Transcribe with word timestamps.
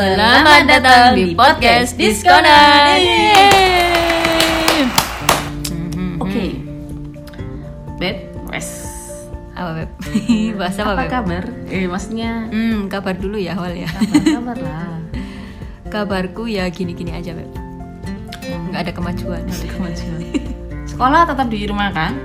Selamat 0.00 0.64
datang 0.64 1.12
di 1.12 1.36
podcast 1.36 1.92
Diskonan. 1.92 3.04
Oke, 6.16 6.56
Beb, 8.00 8.16
wes. 8.48 8.88
Apa 9.52 9.76
beb? 9.76 9.90
Bahas 10.56 10.80
apa, 10.80 10.96
Apa 10.96 11.04
beb? 11.04 11.10
kabar? 11.12 11.44
Eh, 11.68 11.84
maksudnya 11.84 12.48
Hmm, 12.48 12.88
kabar 12.88 13.12
dulu 13.12 13.36
ya 13.36 13.52
awal 13.52 13.76
ya. 13.76 13.92
kabar, 13.92 14.24
kabar 14.40 14.56
lah. 14.56 14.88
Kabarku 15.92 16.48
ya 16.48 16.64
gini-gini 16.72 17.12
aja 17.12 17.36
beb. 17.36 17.52
Nggak 18.72 18.80
ada 18.88 18.92
kemajuan. 18.96 19.44
Ada 19.44 19.68
kemajuan. 19.68 20.20
Sekolah 20.96 21.28
tetap 21.28 21.52
di 21.52 21.68
rumah 21.68 21.92
kan? 21.92 22.16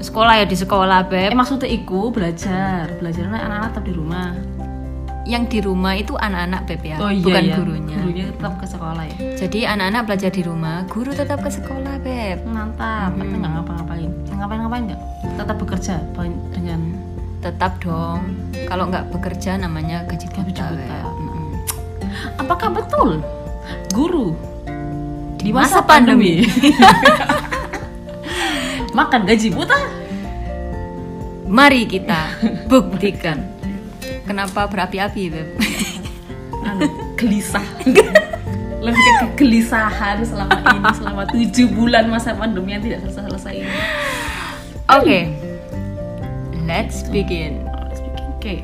Sekolah 0.00 0.40
ya 0.40 0.48
di 0.48 0.56
sekolah 0.56 1.04
Eh 1.04 1.28
beb. 1.28 1.36
maksudnya 1.36 1.68
iku 1.68 2.08
belajar, 2.08 2.96
belajarnya 2.96 3.28
anak-anak 3.44 3.76
tetap 3.76 3.84
di 3.84 3.92
rumah. 3.92 4.32
Yang 5.28 5.44
di 5.52 5.58
rumah 5.60 5.92
itu 5.92 6.16
anak-anak 6.16 6.64
beb 6.64 6.82
ya, 6.88 6.96
Oh 7.04 7.12
iya 7.12 7.20
bukan 7.20 7.44
ya. 7.44 7.56
gurunya. 7.60 7.98
Gurunya 8.00 8.24
tetap 8.32 8.54
ke 8.56 8.66
sekolah 8.66 9.04
ya. 9.04 9.16
Jadi 9.36 9.58
anak-anak 9.68 10.02
belajar 10.08 10.30
di 10.32 10.42
rumah, 10.42 10.76
guru 10.88 11.10
tetap 11.12 11.44
ke 11.44 11.50
sekolah 11.52 12.00
beb. 12.00 12.48
Mantap, 12.48 13.12
berarti 13.12 13.34
nggak 13.36 13.52
ngapa-ngapain. 13.60 14.10
Ngapain-ngapain 14.32 14.82
nggak? 14.88 15.00
Tetap 15.36 15.56
bekerja 15.60 15.94
dengan 16.56 16.80
Tetap 17.38 17.78
dong. 17.78 18.34
Kalau 18.66 18.90
nggak 18.90 19.14
bekerja 19.14 19.54
namanya 19.54 20.02
gaji 20.10 20.26
buta. 20.26 20.74
Mm-mm. 20.74 21.54
Apakah 22.34 22.74
betul 22.74 23.22
guru 23.94 24.34
di 25.38 25.54
masa 25.54 25.78
masa, 25.78 25.86
pandemi, 25.86 26.42
makan 28.98 29.22
gaji 29.22 29.48
buta? 29.54 29.78
Mari 31.46 31.86
kita 31.86 32.34
buktikan. 32.66 33.38
Kenapa 34.28 34.68
berapi-api 34.68 35.22
beb? 35.32 35.48
Anu, 36.68 36.84
gelisah. 37.16 37.64
Lebih 38.78 39.00
ke 39.00 39.12
kegelisahan 39.26 40.20
selama 40.20 40.52
ini, 40.54 40.88
selama 40.94 41.22
tujuh 41.26 41.66
bulan 41.72 42.06
masa 42.06 42.30
pandemi 42.32 42.76
yang 42.76 42.84
tidak 42.84 43.02
selesai-selesai 43.02 43.54
ini. 43.58 43.72
Oke, 44.88 45.18
let's 46.62 47.02
begin. 47.08 47.64
Oke. 48.36 48.62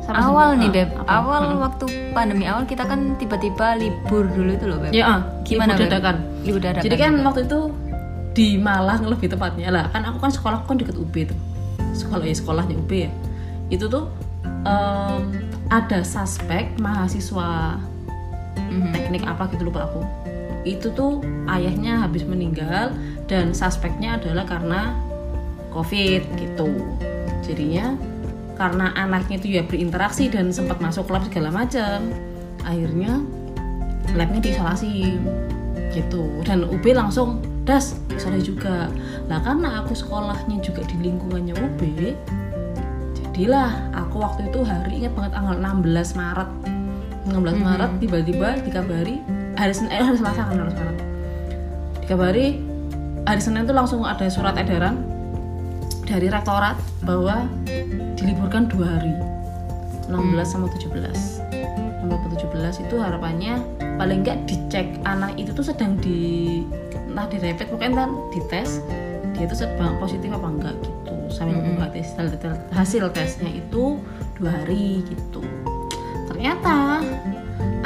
Sampai 0.00 0.24
Awal 0.24 0.48
nih 0.56 0.64
Ah, 0.64 0.72
beb, 0.72 0.88
apa? 0.88 1.04
awal 1.10 1.42
Mm-mm. 1.44 1.60
waktu 1.60 1.84
pandemi 2.16 2.48
awal 2.48 2.64
kita 2.64 2.80
kan 2.82 3.12
tiba-tiba 3.18 3.76
libur 3.76 4.24
dulu 4.24 4.56
itu 4.56 4.64
loh 4.64 4.80
beb. 4.80 4.88
Ya, 4.90 5.04
ah, 5.04 5.20
Gimana 5.44 5.74
libur 5.74 5.84
beb? 5.84 5.90
dadakan. 5.92 6.16
Libur 6.40 6.60
dadakan. 6.62 6.84
Jadi 6.86 6.96
kan 6.96 7.12
waktu 7.20 7.40
itu 7.44 7.60
di 8.32 8.48
Malang 8.56 9.02
lebih 9.04 9.28
tepatnya 9.28 9.68
lah 9.68 9.84
kan 9.90 10.06
aku 10.06 10.22
kan 10.22 10.30
sekolahku 10.30 10.64
kan 10.64 10.78
deket 10.78 10.94
UB 10.94 11.10
tuh 11.26 11.34
sekolah 11.90 12.22
ya 12.22 12.30
sekolahnya 12.30 12.78
UB 12.78 12.92
ya 12.94 13.10
itu 13.66 13.90
tuh 13.90 14.06
em, 14.66 15.20
ada 15.68 16.00
suspek 16.00 16.72
mahasiswa 16.80 17.76
Mhm. 18.68 18.92
teknik 18.92 19.22
apa 19.24 19.48
gitu 19.52 19.68
lupa 19.68 19.88
aku. 19.88 20.02
Itu 20.64 20.92
tuh 20.92 21.24
ayahnya 21.48 22.04
habis 22.04 22.24
meninggal 22.24 22.92
dan 23.30 23.54
suspeknya 23.56 24.20
adalah 24.20 24.44
karena 24.44 24.92
covid 25.72 26.24
gitu. 26.36 26.68
Jadinya 27.44 27.96
karena 28.58 28.90
anaknya 28.98 29.38
itu 29.38 29.48
ya 29.54 29.62
berinteraksi 29.64 30.26
dan 30.28 30.50
sempat 30.50 30.82
masuk 30.82 31.08
lab 31.08 31.22
segala 31.30 31.54
macam 31.54 32.10
akhirnya 32.66 33.22
labnya 34.18 34.40
diisolasi 34.42 35.16
gitu. 35.94 36.22
Dan 36.44 36.66
UB 36.66 36.84
langsung 36.92 37.40
das 37.64 37.96
isolasi 38.12 38.52
juga. 38.52 38.90
Nah 39.30 39.40
karena 39.40 39.80
aku 39.84 39.94
sekolahnya 39.96 40.60
juga 40.60 40.84
di 40.84 40.96
lingkungannya 41.08 41.54
UB 41.56 41.80
jadilah 43.38 43.70
aku 43.94 44.18
waktu 44.18 44.50
itu 44.50 44.66
hari 44.66 44.98
ingat 44.98 45.14
banget 45.14 45.38
tanggal 45.38 45.54
16 45.62 46.18
Maret. 46.18 46.50
16 47.30 47.38
Maret 47.62 47.90
tiba-tiba 48.02 48.48
dikabari 48.66 49.22
hari 49.54 49.70
Senin 49.70 49.94
eh, 49.94 50.02
hari 50.02 50.18
Selasa 50.18 50.42
kan 50.42 50.58
hari 50.58 50.74
Maret 50.74 50.98
dikabari 52.02 52.46
hari 53.22 53.38
Senin 53.38 53.62
itu 53.62 53.70
langsung 53.70 54.02
ada 54.02 54.26
surat 54.26 54.58
edaran 54.58 55.06
dari 56.02 56.26
rektorat 56.26 56.82
bahwa 57.06 57.46
diliburkan 58.18 58.66
dua 58.66 58.98
hari 58.98 59.14
16 60.10 60.18
sama 60.42 60.66
17 60.74 60.98
16 60.98 62.10
sama 62.10 62.16
17 62.42 62.90
itu 62.90 62.94
harapannya 62.98 63.62
paling 64.02 64.26
enggak 64.26 64.50
dicek 64.50 64.98
anak 65.06 65.38
itu 65.38 65.54
tuh 65.54 65.62
sedang 65.62 65.94
di 66.02 66.58
entah 67.06 67.30
di 67.30 67.38
rapid 67.38 67.70
pokoknya 67.70 68.02
entar 68.02 68.10
dites 68.34 68.82
dia 69.38 69.46
itu 69.46 69.54
sedang 69.54 69.94
positif 70.02 70.26
apa 70.34 70.48
enggak 70.50 70.74
gitu 70.82 70.97
sambil 71.38 71.62
membuka 71.62 71.94
tes 71.94 72.10
hasil, 72.18 72.50
hasil 72.74 73.02
tesnya 73.14 73.50
itu 73.54 74.02
dua 74.34 74.50
hari 74.50 75.06
gitu. 75.06 75.38
Ternyata 76.26 77.06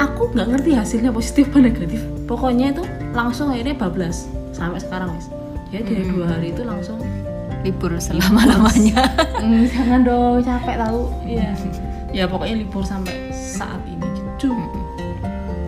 aku 0.01 0.33
nggak 0.33 0.57
ngerti 0.57 0.73
hasilnya 0.73 1.13
positif 1.13 1.53
apa 1.53 1.61
negatif. 1.61 2.01
Pokoknya 2.25 2.73
itu 2.73 2.83
langsung 3.13 3.53
akhirnya 3.53 3.77
bablas 3.77 4.25
sampai 4.49 4.81
sekarang 4.81 5.13
guys 5.13 5.29
jadi 5.73 5.89
dari 5.89 6.05
dua 6.05 6.29
hari 6.29 6.53
itu 6.53 6.61
langsung 6.61 7.01
libur 7.65 7.97
selama-lamanya. 7.97 9.09
Hmm, 9.41 9.65
jangan 9.65 10.05
dong 10.05 10.45
capek 10.45 10.77
tahu 10.77 11.09
iya. 11.25 11.49
Ya 12.13 12.29
pokoknya 12.29 12.61
libur 12.61 12.85
sampai 12.85 13.33
saat 13.33 13.81
ini 13.89 14.05
gitu. 14.13 14.53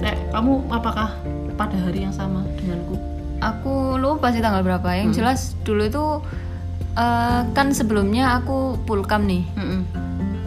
Nek, 0.05 0.29
kamu 0.29 0.61
apakah 0.69 1.09
pada 1.57 1.73
hari 1.81 2.05
yang 2.05 2.13
sama 2.13 2.45
denganku? 2.61 3.01
Aku 3.41 3.97
lupa 3.97 4.29
sih 4.29 4.45
tanggal 4.45 4.61
berapa. 4.61 4.85
Yang 4.93 5.17
jelas 5.17 5.39
dulu 5.65 5.89
itu 5.89 6.05
eh, 6.95 7.41
kan 7.51 7.67
sebelumnya 7.75 8.39
aku 8.39 8.79
pulkam 8.83 9.27
nih. 9.27 9.43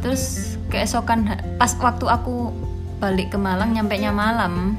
Terus 0.04 0.56
keesokan 0.69 1.28
pas 1.56 1.72
waktu 1.81 2.06
aku 2.09 2.53
balik 2.98 3.32
ke 3.32 3.38
Malang 3.38 3.72
nyampe 3.72 3.94
nya 3.94 4.10
malam 4.10 4.75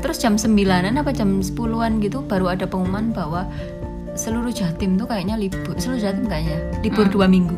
terus 0.00 0.16
jam 0.16 0.40
9an 0.40 0.96
apa 0.96 1.12
jam 1.12 1.44
10an 1.44 2.00
gitu 2.00 2.24
baru 2.24 2.56
ada 2.56 2.64
pengumuman 2.64 3.12
bahwa 3.12 3.44
seluruh 4.16 4.52
Jatim 4.52 4.96
tuh 4.96 5.06
kayaknya 5.06 5.36
libur. 5.36 5.76
Seluruh 5.76 6.00
Jatim 6.00 6.26
kayaknya 6.26 6.58
libur 6.80 7.06
dua 7.08 7.28
minggu. 7.28 7.56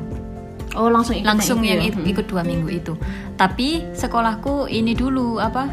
Oh 0.75 0.88
langsung 0.88 1.16
ikut 1.16 1.28
langsung 1.28 1.60
itu 1.62 1.69
yang 1.70 1.81
ya? 1.84 1.93
ikut 2.03 2.26
dua 2.26 2.43
minggu 2.43 2.69
itu. 2.70 2.94
Tapi 3.38 3.94
sekolahku 3.94 4.69
ini 4.69 4.93
dulu 4.93 5.38
apa 5.38 5.70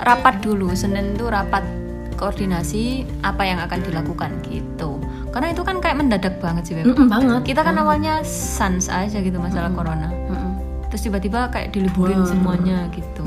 rapat 0.00 0.44
dulu. 0.44 0.72
Senin 0.76 1.16
tuh 1.16 1.32
rapat 1.32 1.64
koordinasi 2.20 3.08
apa 3.24 3.42
yang 3.48 3.58
akan 3.64 3.80
dilakukan 3.80 4.30
gitu 4.44 4.99
karena 5.30 5.54
itu 5.54 5.62
kan 5.62 5.78
kayak 5.78 5.96
mendadak 5.98 6.34
banget 6.42 6.62
sih 6.66 6.74
Beb. 6.74 6.90
Mm-mm, 6.90 7.06
banget. 7.06 7.42
Kita 7.46 7.62
kan 7.62 7.78
awalnya 7.78 8.22
sans 8.26 8.90
aja 8.90 9.18
gitu 9.22 9.38
masalah 9.38 9.70
corona. 9.74 10.10
Mm-mm. 10.10 10.52
terus 10.90 11.06
tiba-tiba 11.06 11.46
kayak 11.54 11.70
diliburin 11.70 12.26
semuanya 12.26 12.90
gitu. 12.90 13.22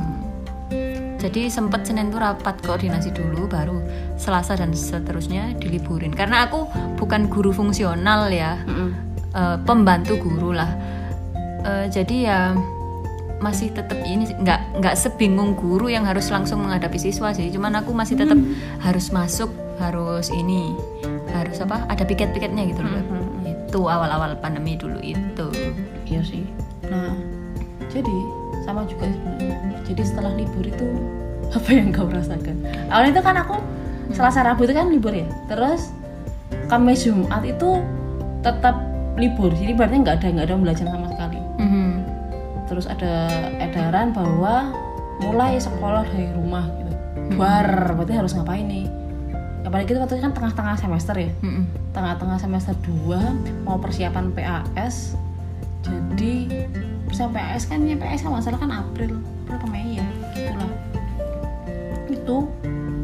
Jadi 1.24 1.47
sempat 1.47 1.88
Senin 1.88 2.12
tuh 2.12 2.19
rapat 2.19 2.59
koordinasi 2.59 3.16
dulu 3.16 3.47
baru 3.47 3.80
Selasa 4.19 4.59
dan 4.59 4.75
seterusnya 4.75 5.56
diliburin. 5.56 6.12
Karena 6.12 6.44
aku 6.44 6.68
bukan 7.00 7.31
guru 7.31 7.56
fungsional 7.56 8.28
ya. 8.28 8.59
Mm-mm. 8.68 8.92
eh, 9.31 9.58
pembantu 9.63 10.19
guru 10.19 10.52
lah. 10.52 10.68
Eh, 11.63 11.88
jadi 11.88 12.16
ya 12.28 12.40
masih 13.40 13.72
tetap 13.72 14.00
ini 14.03 14.28
nggak 14.28 14.84
nggak 14.84 14.96
sebingung 15.00 15.56
guru 15.56 15.88
yang 15.88 16.03
harus 16.03 16.28
langsung 16.28 16.59
menghadapi 16.68 17.00
siswa 17.00 17.31
sih. 17.31 17.47
Cuman 17.47 17.80
aku 17.80 17.96
masih 17.96 18.19
tetap 18.19 18.40
harus 18.84 19.08
masuk 19.16 19.56
harus 19.80 20.28
ini 20.36 20.75
harus 21.33 21.57
apa 21.59 21.83
ada 21.89 22.03
piket-piketnya 22.05 22.69
gitu 22.69 22.81
loh 22.85 22.94
Beb. 22.94 23.09
itu 23.49 23.79
awal-awal 23.89 24.38
pandemi 24.38 24.77
dulu 24.77 25.01
itu. 25.01 25.47
Iya 26.05 26.21
sih. 26.21 26.45
Nah 26.88 27.17
jadi 27.89 28.16
sama 28.63 28.85
juga 28.85 29.09
sebenarnya. 29.09 29.57
Jadi 29.83 30.01
setelah 30.05 30.31
libur 30.38 30.63
itu 30.63 30.88
apa 31.57 31.69
yang 31.73 31.89
kau 31.89 32.07
rasakan? 32.07 32.61
Awalnya 32.94 33.11
itu 33.17 33.23
kan 33.25 33.35
aku 33.41 33.55
selasa 34.13 34.45
rabu 34.45 34.63
itu 34.63 34.73
kan 34.77 34.88
libur 34.94 35.11
ya? 35.11 35.25
Terus 35.49 35.89
kamis 36.69 37.03
jumat 37.03 37.41
itu 37.41 37.81
tetap 38.45 38.77
libur. 39.17 39.50
Jadi 39.53 39.73
berarti 39.73 39.95
nggak 40.01 40.15
ada 40.21 40.27
nggak 40.29 40.45
ada 40.47 40.55
pembelajaran 40.55 40.91
sama 40.94 41.07
sekali. 41.11 41.39
Mhm. 41.59 41.91
terus 42.63 42.88
ada 42.88 43.29
edaran 43.59 44.15
bahwa 44.15 44.71
mulai 45.21 45.59
sekolah 45.59 46.07
dari 46.09 46.31
rumah 46.33 46.65
gitu. 46.79 46.94
Bar 47.38 47.94
berarti 47.94 48.13
harus 48.18 48.33
ngapain 48.33 48.65
nih 48.65 48.88
apalagi 49.63 49.95
itu 49.95 50.00
waktu 50.00 50.19
itu 50.19 50.24
kan 50.24 50.33
tengah-tengah 50.36 50.75
semester 50.75 51.15
ya. 51.15 51.31
Tengah-tengah 51.95 52.38
semester 52.39 52.75
2 52.83 53.65
mau 53.68 53.80
persiapan 53.80 54.31
PAS 54.36 55.15
jadi 55.83 56.33
persiapan 57.07 57.33
PAS 57.36 57.63
kan 57.68 57.80
ya 57.83 57.95
PAS 58.00 58.24
kalau 58.24 58.39
salah 58.39 58.60
kan 58.60 58.71
April 58.71 59.19
April 59.44 59.57
ke 59.60 59.68
Mei 59.71 60.00
ya 60.00 60.07
gitulah. 60.36 60.71
Itu 62.07 62.38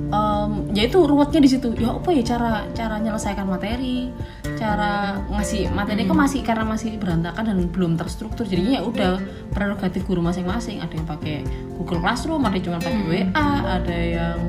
em, 0.09 0.51
ya 0.71 0.83
itu 0.88 1.00
ruwetnya 1.03 1.39
di 1.44 1.50
situ. 1.51 1.75
Ya 1.75 1.95
apa 1.95 2.09
ya 2.15 2.23
cara 2.23 2.51
cara 2.71 2.94
menyelesaikan 3.03 3.45
materi 3.45 4.11
cara 4.56 5.23
ngasih 5.31 5.71
materi 5.71 6.03
kok 6.07 6.17
masih 6.17 6.41
karena 6.44 6.65
masih 6.67 6.95
berantakan 6.95 7.44
dan 7.51 7.57
belum 7.69 8.00
terstruktur. 8.00 8.47
Jadinya 8.47 8.79
ya 8.79 8.81
udah 8.83 9.13
prerogatif 9.51 10.07
guru 10.07 10.23
masing-masing. 10.23 10.79
Ada 10.79 10.94
yang 10.95 11.07
pakai 11.07 11.44
Google 11.75 12.00
Classroom 12.00 12.44
ada 12.47 12.56
yang 12.56 12.65
cuma 12.65 12.77
pakai 12.79 13.03
WA 13.03 13.50
ada 13.79 13.97
yang 13.97 14.39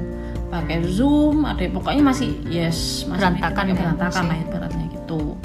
pakai 0.51 0.83
Zoom 0.83 1.47
ada 1.47 1.63
pokoknya 1.71 2.03
masih 2.03 2.35
yes 2.51 3.07
masih 3.07 3.23
Berantakan 3.23 3.65
ya, 3.71 3.75
berantakan 3.79 4.25
lah 4.27 4.37
ibaratnya 4.43 4.87
gitu. 4.91 5.39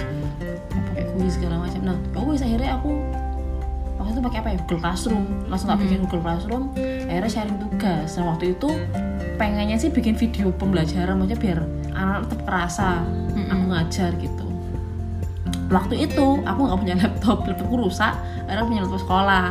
Pakai 0.74 1.06
kuis 1.14 1.38
segala 1.38 1.62
macam. 1.62 1.82
Nah 1.86 1.98
ya 2.12 2.20
wes 2.26 2.42
akhirnya 2.42 2.82
aku 2.82 2.92
waktu 4.02 4.12
itu 4.18 4.22
pakai 4.26 4.40
apa 4.42 4.50
ya? 4.50 4.58
Google 4.66 4.82
Classroom. 4.82 5.26
Langsung 5.46 5.68
tak 5.70 5.78
bikin 5.86 6.10
Google 6.10 6.24
Classroom. 6.26 6.64
Akhirnya 7.06 7.32
sharing 7.32 7.58
tugas. 7.62 8.10
Nah 8.18 8.26
waktu 8.34 8.46
itu 8.58 8.70
pengennya 9.38 9.78
sih 9.78 9.94
bikin 9.94 10.18
video 10.18 10.50
pembelajaran 10.58 11.22
maksudnya 11.22 11.40
biar 11.40 11.60
anak 11.94 12.28
tetap 12.28 12.42
kerasa 12.50 12.90
aku 13.46 13.64
ngajar 13.70 14.12
gitu. 14.18 14.46
Waktu 15.70 15.96
itu 16.10 16.26
aku 16.46 16.60
nggak 16.66 16.80
punya 16.82 16.96
laptop 16.98 17.38
laptopku 17.46 17.76
rusak 17.78 18.14
akhirnya 18.50 18.66
punya 18.66 18.82
laptop 18.86 19.02
sekolah. 19.06 19.46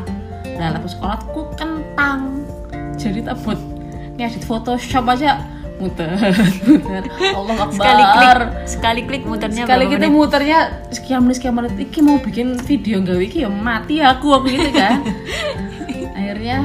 Nah 0.58 0.66
laptop 0.74 0.92
sekolah 0.98 1.14
aku 1.22 1.40
kentang 1.54 2.42
jadi 2.98 3.26
tak 3.26 3.38
buat 3.42 3.58
ngedit 4.14 4.44
Photoshop 4.46 5.04
aja 5.10 5.42
muter 5.74 6.06
muter. 6.70 7.02
Allah 7.34 7.56
akbar. 7.66 7.74
Sekali 7.74 8.02
klik 8.06 8.38
sekali 8.64 9.00
klik 9.10 9.24
muternya 9.26 9.66
sekali 9.66 9.84
kita 9.90 10.06
menit? 10.06 10.14
muternya 10.14 10.58
sekian 10.94 11.20
menit 11.26 11.36
sekian 11.42 11.54
menit. 11.58 11.74
Iki 11.74 11.98
mau 11.98 12.16
bikin 12.22 12.54
video 12.62 13.02
nggak 13.02 13.18
iki 13.26 13.42
ya 13.42 13.50
mati 13.50 13.98
aku 13.98 14.38
aku 14.38 14.46
gitu 14.54 14.70
kan? 14.70 15.02
Akhirnya 16.18 16.62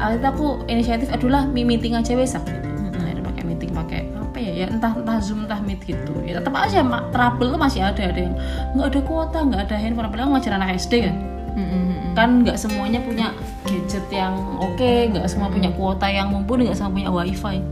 itu 0.00 0.26
aku 0.28 0.46
inisiatif 0.68 1.08
aduh 1.08 1.32
lah 1.32 1.48
mi- 1.48 1.64
meeting 1.64 1.96
aja 1.96 2.12
besok 2.12 2.44
gitu. 2.44 2.68
Akhirnya 3.00 3.24
pakai 3.24 3.42
meeting 3.48 3.70
pakai 3.72 4.00
apa 4.12 4.36
ya? 4.36 4.52
Ya 4.52 4.66
entah 4.68 4.92
entah 4.92 5.16
zoom 5.24 5.48
entah 5.48 5.60
meet 5.64 5.80
gitu. 5.88 6.12
Ya 6.28 6.44
tetap 6.44 6.52
aja 6.52 6.84
trouble 6.84 7.56
tuh 7.56 7.60
masih 7.60 7.80
ada 7.80 8.12
ada 8.12 8.20
yang 8.20 8.36
nggak 8.76 8.86
ada 8.92 9.00
kuota 9.08 9.38
nggak 9.40 9.60
ada 9.72 9.76
handphone. 9.80 10.04
Apalagi 10.12 10.28
ngajar 10.36 10.52
anak 10.60 10.76
SD 10.76 10.92
kan? 11.08 11.16
Mm, 11.56 11.64
mm, 11.64 11.84
mm. 11.96 11.99
Kan 12.16 12.42
nggak 12.42 12.58
semuanya 12.58 12.98
punya 13.00 13.30
gadget 13.66 14.06
yang 14.10 14.34
oke 14.58 15.14
nggak 15.14 15.26
semua 15.30 15.48
punya 15.48 15.70
kuota 15.74 16.10
yang 16.10 16.30
mumpuni 16.30 16.66
nggak 16.66 16.78
semua 16.78 16.92
punya 16.92 17.10
wifi. 17.10 17.62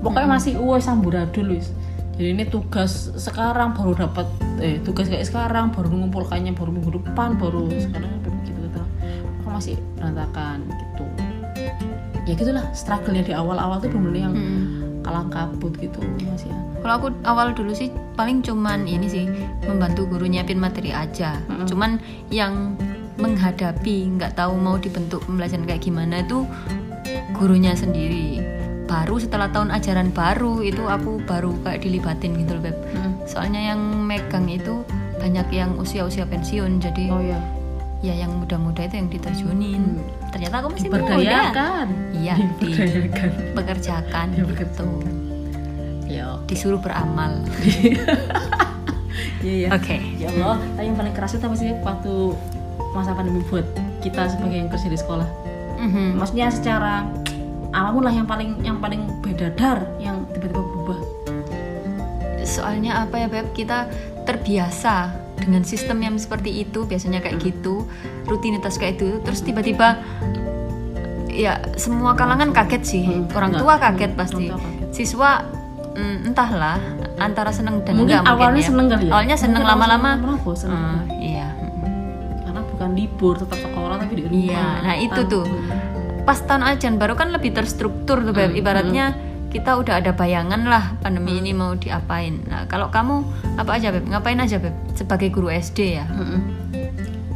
Pokoknya 0.00 0.28
masih 0.28 0.56
uwe 0.56 0.80
samburadul 0.80 1.58
wis. 1.58 1.74
Jadi 2.16 2.36
ini 2.36 2.44
tugas 2.48 3.12
sekarang 3.16 3.72
baru 3.72 4.06
dapat 4.08 4.28
eh 4.60 4.76
tugas 4.84 5.08
kayak 5.08 5.24
sekarang 5.24 5.72
baru 5.72 5.88
mengumpulkannya 5.88 6.52
baru 6.52 6.70
minggu 6.72 7.00
depan 7.00 7.36
baru 7.40 7.68
sekarang 7.80 8.12
baru 8.20 8.36
gitu 8.44 8.60
gitu. 8.64 8.82
Maka 9.40 9.48
masih 9.48 9.74
berantakan 9.96 10.68
gitu. 10.68 11.04
Ya 12.28 12.32
gitulah 12.36 12.64
struggle-nya 12.76 13.24
di 13.24 13.32
awal-awal 13.32 13.80
tuh 13.80 13.88
bener 13.88 14.14
yang 14.14 14.34
kalang 15.00 15.32
kabut 15.32 15.72
gitu 15.80 15.98
masih 16.28 16.52
ya. 16.52 16.56
Kalau 16.80 16.94
aku 16.96 17.08
awal 17.28 17.52
dulu 17.52 17.76
sih 17.76 17.92
paling 18.16 18.40
cuman 18.40 18.88
ini 18.88 19.04
sih 19.04 19.24
membantu 19.68 20.08
guru 20.08 20.24
nyiapin 20.24 20.56
materi 20.56 20.92
aja. 20.92 21.36
Cuman 21.68 22.00
yang 22.32 22.76
menghadapi 23.20 24.16
nggak 24.16 24.32
tahu 24.34 24.56
mau 24.56 24.76
dibentuk 24.76 25.20
pembelajaran 25.28 25.68
kayak 25.68 25.82
gimana 25.84 26.24
itu 26.24 26.48
gurunya 27.36 27.76
sendiri. 27.76 28.40
Baru 28.88 29.22
setelah 29.22 29.46
tahun 29.48 29.70
ajaran 29.70 30.10
baru 30.10 30.66
itu 30.66 30.82
aku 30.82 31.22
baru 31.22 31.54
kayak 31.62 31.86
dilibatin 31.86 32.34
gitu 32.34 32.58
loh 32.58 32.64
beb. 32.66 32.76
Mm. 32.90 33.12
Soalnya 33.24 33.60
yang 33.70 33.80
megang 34.02 34.50
itu 34.50 34.82
banyak 35.20 35.46
yang 35.52 35.76
usia-usia 35.78 36.26
pensiun 36.26 36.80
jadi 36.80 37.04
oh 37.12 37.22
ya 37.22 37.38
ya 38.00 38.16
yang 38.16 38.32
muda-muda 38.34 38.88
itu 38.88 38.96
yang 38.96 39.08
diterjunin. 39.12 40.00
Ternyata 40.32 40.54
aku 40.64 40.68
masih 40.74 40.88
muda. 40.88 40.96
Iya, 40.96 41.06
diberdayakan 41.12 41.86
dipekerjakan 42.58 44.26
Dipekerjakan. 44.34 44.56
gitu. 44.58 44.88
ya 46.10 46.26
Disuruh 46.48 46.80
beramal. 46.82 47.38
iya 49.44 49.68
ya 49.68 49.76
Oke. 49.76 49.96
ya 50.18 50.28
Allah 50.34 50.58
tapi 50.76 50.84
yang 50.84 50.96
paling 50.98 51.14
keras 51.16 51.32
itu 51.32 51.44
apa 51.44 51.56
sih 51.56 51.70
waktu 51.80 52.14
masa 52.90 53.12
pandemi 53.12 53.42
buat 53.44 53.66
kita 53.98 54.26
sebagai 54.28 54.56
yang 54.56 54.68
kerja 54.68 54.86
di 54.86 54.96
sekolah 54.96 55.28
Mhm. 55.76 56.16
maksudnya 56.16 56.48
secara 56.48 57.06
apa 57.70 57.88
pun 57.88 58.02
lah 58.02 58.10
yang 58.10 58.24
paling 58.24 58.58
yang 58.60 58.76
paling 58.76 59.06
beda 59.20 59.54
dar 59.54 59.78
yang 59.96 60.26
tiba-tiba 60.28 60.58
berubah 60.58 60.98
soalnya 62.42 63.00
apa 63.00 63.16
ya 63.16 63.26
beb 63.26 63.52
kita 63.52 63.86
terbiasa 64.22 65.08
dengan 65.36 65.62
sistem 65.62 66.02
yang 66.02 66.14
seperti 66.16 66.60
itu 66.60 66.84
biasanya 66.84 67.18
kayak 67.18 67.40
gitu 67.40 67.86
rutinitas 68.26 68.76
kayak 68.76 68.98
itu 68.98 69.22
terus 69.22 69.40
tiba-tiba 69.40 70.02
ya 71.30 71.56
semua 71.74 72.12
kalangan 72.12 72.50
kaget 72.50 72.82
sih 72.82 73.04
Hmm, 73.06 73.30
orang 73.30 73.54
enggak. 73.54 73.62
tua 73.62 73.74
Hmm, 73.74 73.82
kaget 73.86 74.12
pasti 74.12 74.44
tua 74.44 74.58
kaget. 74.58 74.88
siswa 74.90 75.30
mm, 75.92 76.16
entahlah 76.26 76.78
antara 77.16 77.50
seneng 77.50 77.80
dan 77.80 77.94
mungkin 77.94 78.18
enggak 78.18 78.28
awalnya 78.28 78.60
ya. 78.60 78.66
seneng 78.66 78.86
kali 78.88 79.04
ya 79.06 79.12
awalnya 79.14 79.36
seneng 79.38 79.62
Mungkin 79.62 79.72
lama-lama 79.72 80.10
awalnya 80.10 81.19
libur 83.00 83.40
tetap 83.40 83.56
sekolah 83.56 83.96
tapi 83.96 84.20
di 84.20 84.22
rumah. 84.28 84.44
Iya, 84.44 84.64
nah 84.84 84.94
itu 85.00 85.20
tuh. 85.24 85.48
pas 86.20 86.36
tahun 86.46 86.62
ajaran 86.62 87.00
baru 87.00 87.16
kan 87.16 87.32
lebih 87.32 87.56
terstruktur 87.56 88.20
tuh 88.22 88.30
Beb. 88.36 88.52
Ibaratnya 88.52 89.16
kita 89.50 89.74
udah 89.80 89.98
ada 89.98 90.14
bayangan 90.14 90.62
lah 90.62 90.94
pandemi 91.02 91.40
ini 91.42 91.50
mau 91.50 91.74
diapain. 91.74 92.38
Nah 92.46 92.70
kalau 92.70 92.92
kamu 92.92 93.24
apa 93.58 93.80
aja 93.80 93.90
Beb? 93.90 94.06
Ngapain 94.06 94.38
aja 94.38 94.60
Beb? 94.62 94.76
Sebagai 94.94 95.32
guru 95.32 95.50
SD 95.50 95.98
ya. 95.98 96.06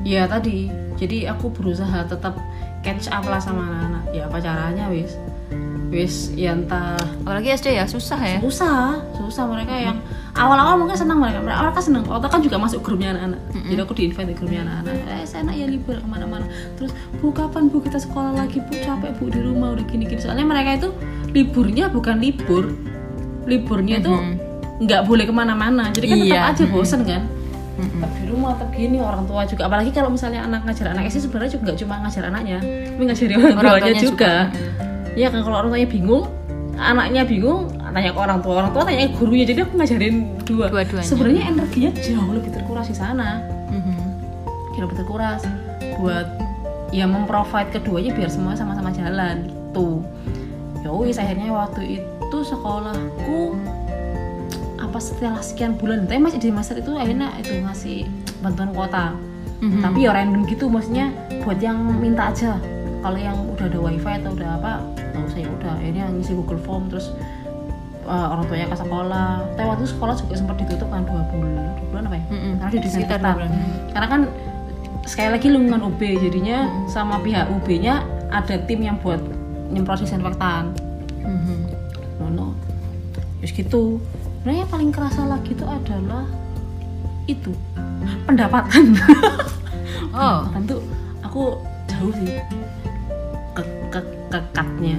Iya 0.04 0.28
tadi, 0.28 0.68
jadi 1.00 1.32
aku 1.32 1.48
berusaha 1.50 2.04
tetap 2.04 2.36
catch 2.84 3.08
up 3.08 3.24
lah 3.24 3.40
sama 3.40 3.66
anak-anak. 3.66 4.04
Ya 4.12 4.28
apa 4.28 4.38
caranya 4.38 4.84
wis, 4.92 5.16
wis 5.88 6.32
ya 6.34 6.52
entah 6.52 6.96
apalagi 7.22 7.52
SD 7.52 7.76
ya 7.76 7.84
susah 7.84 8.18
ya 8.18 8.38
susah, 8.40 8.98
susah 9.16 9.44
mereka 9.46 9.74
yang 9.74 9.96
awal-awal 10.34 10.74
mungkin 10.74 10.98
senang 10.98 11.22
mereka, 11.22 11.38
mereka 11.38 11.78
senang. 11.78 12.02
Waktu 12.04 12.26
kan 12.26 12.40
juga 12.42 12.58
masuk 12.58 12.82
grupnya 12.82 13.14
anak-anak, 13.14 13.38
jadi 13.70 13.80
aku 13.86 13.92
di 13.94 14.02
invite 14.10 14.28
di 14.30 14.34
grupnya 14.34 14.60
anak-anak. 14.66 14.94
Eh 15.06 15.22
saya 15.22 15.46
ya 15.54 15.66
libur 15.70 15.94
ke 15.94 16.08
mana-mana. 16.10 16.42
Terus 16.74 16.90
bu 17.22 17.30
kapan 17.30 17.70
bu 17.70 17.78
kita 17.78 18.02
sekolah 18.02 18.34
lagi 18.34 18.58
bu 18.58 18.74
capek 18.82 19.14
bu 19.14 19.30
di 19.30 19.38
rumah 19.38 19.78
udah 19.78 19.84
gini-gini. 19.86 20.18
Soalnya 20.18 20.42
mereka 20.42 20.74
itu 20.74 20.88
liburnya 21.30 21.86
bukan 21.86 22.18
libur, 22.18 22.74
liburnya 23.46 24.02
itu 24.02 24.10
nggak 24.82 25.00
boleh 25.06 25.24
ke 25.28 25.34
mana-mana. 25.34 25.94
Jadi 25.94 26.06
kan 26.10 26.16
tetap 26.18 26.34
Iya. 26.34 26.50
aja 26.50 26.64
bosen 26.66 27.00
kan 27.06 27.22
Mm-mm. 27.74 27.98
tetap 27.98 28.12
di 28.14 28.24
rumah 28.30 28.50
tetap 28.54 28.70
gini 28.70 28.98
orang 28.98 29.26
tua 29.26 29.42
juga 29.42 29.66
apalagi 29.66 29.90
kalau 29.90 30.06
misalnya 30.06 30.46
anak 30.46 30.62
ngajar 30.62 30.94
anak 30.94 31.10
SD 31.10 31.26
sebenarnya 31.26 31.58
juga 31.58 31.62
nggak 31.66 31.78
cuma 31.82 31.94
ngajar 32.06 32.22
anaknya 32.30 32.58
tapi 32.62 33.02
ngajari 33.02 33.32
orang, 33.34 33.54
Orang 33.58 33.72
tuanya 33.74 33.92
juga, 33.98 34.02
juga. 34.06 34.34
Ya 35.14 35.30
kan 35.30 35.40
kalau 35.46 35.62
orang 35.62 35.70
tuanya 35.70 35.88
bingung 35.90 36.24
anaknya 36.74 37.22
bingung 37.22 37.70
tanya 37.94 38.10
ke 38.10 38.18
orang 38.18 38.38
tua 38.42 38.54
orang 38.66 38.70
tua 38.74 38.82
tanya 38.82 39.06
ke 39.06 39.14
gurunya. 39.14 39.46
Jadi 39.46 39.58
aku 39.62 39.72
ngajarin 39.78 40.14
dua. 40.42 40.66
Dua-duanya. 40.66 41.06
sebenarnya 41.06 41.42
energinya 41.46 41.90
jauh 41.94 42.30
lebih 42.34 42.50
terkuras 42.50 42.86
di 42.90 42.96
sana. 42.98 43.38
Mhm. 43.70 43.94
jauh 44.74 44.82
lebih 44.90 44.98
terkuras 44.98 45.40
buat 46.02 46.26
ya 46.90 47.06
memprovide 47.06 47.70
keduanya 47.70 48.10
biar 48.18 48.30
semua 48.30 48.58
sama-sama 48.58 48.90
jalan. 48.90 49.46
Gitu 49.46 50.02
ya 50.82 50.90
wis 50.90 51.16
akhirnya 51.16 51.54
waktu 51.54 52.02
itu 52.02 52.38
sekolahku 52.44 53.56
apa 54.82 54.98
setelah 55.00 55.40
sekian 55.40 55.78
bulan 55.78 56.04
tapi 56.04 56.20
masih 56.20 56.38
di 56.42 56.50
master 56.52 56.76
itu 56.82 56.92
akhirnya 56.98 57.30
itu 57.40 57.62
ngasih 57.62 57.98
bantuan 58.42 58.74
kuota. 58.74 59.14
Mhm. 59.62 59.80
tapi 59.80 60.04
ya 60.04 60.12
random 60.12 60.44
gitu 60.50 60.66
maksudnya 60.66 61.14
buat 61.46 61.62
yang 61.62 61.78
minta 62.02 62.34
aja. 62.34 62.58
Kalau 63.00 63.16
yang 63.20 63.36
udah 63.54 63.68
ada 63.70 63.78
wifi 63.80 64.12
atau 64.18 64.32
udah 64.34 64.50
apa 64.60 64.72
nggak 65.14 65.24
usah 65.24 65.38
ya 65.38 65.48
udah 65.48 65.72
akhirnya 65.72 66.04
ngisi 66.10 66.32
Google 66.34 66.58
Form 66.58 66.90
terus 66.90 67.14
uh, 68.04 68.34
orang 68.34 68.44
tuanya 68.44 68.66
ke 68.66 68.76
sekolah. 68.76 69.30
Tapi 69.54 69.64
waktu 69.64 69.86
sekolah 69.86 70.14
juga 70.16 70.34
sempat 70.34 70.56
ditutup 70.58 70.88
kan 70.90 71.06
dua 71.06 71.22
bulan 71.30 71.50
dua 71.72 71.86
bulan 71.88 72.02
apa 72.04 72.16
ya? 72.16 72.24
Mm-mm. 72.28 72.52
karena 72.58 72.72
di 72.74 72.88
Sekitar 72.88 73.18
dua 73.18 73.32
bulan. 73.32 73.50
karena 73.90 74.06
kan 74.08 74.20
sekali 75.04 75.28
lagi 75.30 75.46
lingkungan 75.48 75.82
UB 75.84 76.00
jadinya 76.18 76.58
sama 76.86 77.20
pihak 77.20 77.46
UB-nya 77.50 78.02
ada 78.28 78.56
tim 78.64 78.80
yang 78.80 78.96
buat 78.98 79.20
nyemprot 79.68 80.00
disinfektan 80.00 80.72
Mhm. 81.20 81.56
no 82.18 82.26
no 82.28 82.46
terus 83.38 83.52
gitu. 83.54 84.00
Nah 84.42 84.52
yang 84.54 84.68
paling 84.68 84.88
kerasa 84.88 85.24
lagi 85.24 85.52
itu 85.52 85.62
adalah 85.62 86.24
itu. 87.26 87.52
Pendapatan. 88.24 88.96
Oh. 90.12 90.46
Tentu 90.48 90.78
aku 91.20 91.58
jauh 91.84 92.12
sih 92.14 92.38
kekatnya. 94.34 94.98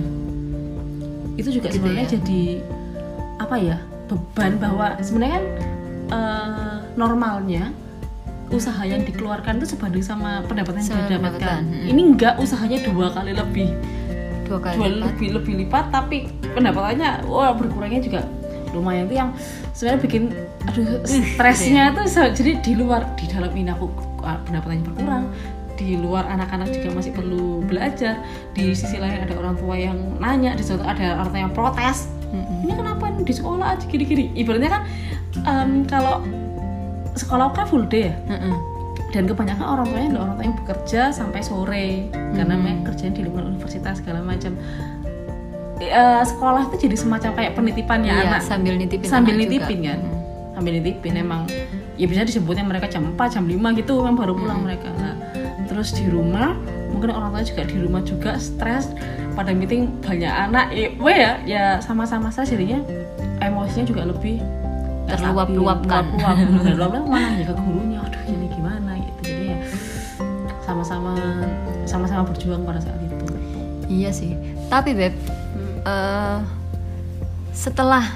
Itu 1.36 1.50
juga 1.52 1.68
Gitu 1.68 1.84
sebenarnya 1.84 2.08
ya. 2.08 2.12
jadi 2.16 2.42
apa 3.36 3.56
ya 3.60 3.78
beban 4.08 4.56
bahwa 4.62 4.96
sebenarnya 5.04 5.34
kan 5.36 5.46
eh, 6.08 6.78
normalnya 6.96 7.76
usaha 8.54 8.86
yang 8.86 9.02
dikeluarkan 9.04 9.58
itu 9.58 9.74
sebanding 9.74 10.06
sama 10.06 10.46
pendapatan 10.46 10.86
yang 10.86 11.10
didapatkan. 11.10 11.20
pendapatan, 11.34 11.62
mm. 11.66 11.92
ini 11.92 12.02
enggak 12.14 12.34
usahanya 12.38 12.80
dua 12.86 13.10
kali 13.12 13.34
lebih. 13.34 13.70
Dua 14.46 14.62
kali 14.62 14.78
dua 14.78 14.88
lipat. 14.88 15.06
lebih 15.10 15.30
lebih 15.42 15.54
lipat 15.66 15.86
tapi 15.90 16.18
pendapatannya 16.54 17.26
wah 17.26 17.52
berkurangnya 17.58 18.00
juga 18.06 18.22
lumayan. 18.72 19.10
Itu 19.10 19.16
yang 19.18 19.30
sebenarnya 19.74 20.00
bikin 20.06 20.24
aduh 20.66 21.02
stresnya 21.06 21.94
tuh 21.98 22.06
se- 22.06 22.34
jadi 22.38 22.62
di 22.62 22.74
luar 22.78 23.06
di 23.18 23.26
dalam 23.26 23.50
ini 23.58 23.70
aku 23.74 23.86
ah, 24.22 24.38
pendapatannya 24.46 24.84
berkurang 24.86 25.26
di 25.76 25.96
luar 25.96 26.24
anak-anak 26.26 26.72
juga 26.72 26.90
masih 26.94 27.12
perlu 27.12 27.62
belajar. 27.62 28.24
Di 28.52 28.72
sisi 28.72 28.96
lain 28.96 29.22
ada 29.22 29.36
orang 29.36 29.56
tua 29.56 29.76
yang 29.76 29.96
nanya 30.18 30.54
di 30.54 30.64
situ 30.64 30.80
ada 30.80 31.16
orang 31.18 31.30
tua 31.30 31.42
yang 31.42 31.54
protes. 31.54 32.08
Ini 32.62 32.74
kenapa 32.74 33.12
di 33.14 33.30
sekolah 33.30 33.76
aja 33.76 33.86
gini-gini? 33.86 34.34
Ibaratnya 34.34 34.70
kan 34.70 34.82
em, 35.42 35.72
kalau 35.86 36.24
sekolah 37.14 37.52
kan 37.52 37.66
full 37.66 37.86
day 37.86 38.10
ya? 38.10 38.16
Dan 39.12 39.24
kebanyakan 39.26 39.64
orang 39.64 39.86
tuanya 39.86 40.08
adalah 40.10 40.24
orang 40.26 40.36
tua 40.36 40.46
yang 40.46 40.58
bekerja 40.58 41.02
sampai 41.10 41.40
sore 41.40 41.88
karena 42.12 42.54
mereka 42.54 42.92
kerjanya 42.92 43.14
di 43.14 43.22
lingkungan 43.24 43.48
universitas 43.50 44.00
segala 44.00 44.20
macam. 44.20 44.52
Eh, 45.78 45.92
sekolah 46.26 46.68
itu 46.68 46.88
jadi 46.88 46.96
semacam 46.98 47.32
kayak 47.34 47.52
penitipannya 47.54 48.08
Iya, 48.10 48.28
anak. 48.30 48.42
sambil 48.42 48.74
nitipin 48.74 49.08
sambil 49.08 49.36
anak 49.36 49.44
nitipin 49.46 49.78
juga. 49.78 49.92
kan 49.92 50.00
sambil 50.56 50.72
nitipin 50.74 51.14
emang 51.16 51.42
ya 51.94 52.08
bisa 52.08 52.24
disebutnya 52.24 52.64
mereka 52.64 52.88
jam 52.88 53.04
4 53.06 53.28
jam 53.30 53.44
5 53.44 53.52
gitu 53.76 54.00
memang 54.00 54.16
baru 54.16 54.34
pulang 54.34 54.60
Hmm. 54.60 54.66
mereka. 54.66 54.88
Nah, 54.90 55.16
terus 55.76 55.92
di 55.92 56.08
rumah 56.08 56.56
mungkin 56.96 57.12
orang 57.12 57.36
tua 57.36 57.44
juga 57.44 57.68
di 57.68 57.76
rumah 57.84 58.00
juga 58.00 58.40
stres 58.40 58.96
pada 59.36 59.52
meeting 59.52 59.92
banyak 60.00 60.32
anak 60.32 60.72
ya, 60.72 60.88
ya 60.96 61.32
ya 61.44 61.64
sama-sama 61.84 62.32
saya 62.32 62.48
jadinya 62.48 62.80
emosinya 63.44 63.84
juga 63.84 64.08
lebih 64.08 64.40
terluap-luapkan. 65.12 66.16
terluap-luap 66.64 67.04
mana 67.12 67.44
ya 67.44 67.52
ke 67.52 67.56
gurunya 67.60 68.00
aduh 68.00 68.22
jadi 68.24 68.48
gimana? 68.56 68.92
gitu. 68.96 69.20
Jadi 69.28 69.44
ya 69.52 69.58
sama-sama 70.64 71.12
sama-sama 71.84 72.24
berjuang 72.24 72.64
pada 72.64 72.80
saat 72.80 72.96
itu. 73.04 73.16
Iya 73.92 74.16
sih. 74.16 74.32
Tapi 74.72 74.96
beb 74.96 75.12
hmm. 75.12 75.84
uh, 75.84 76.40
setelah 77.52 78.16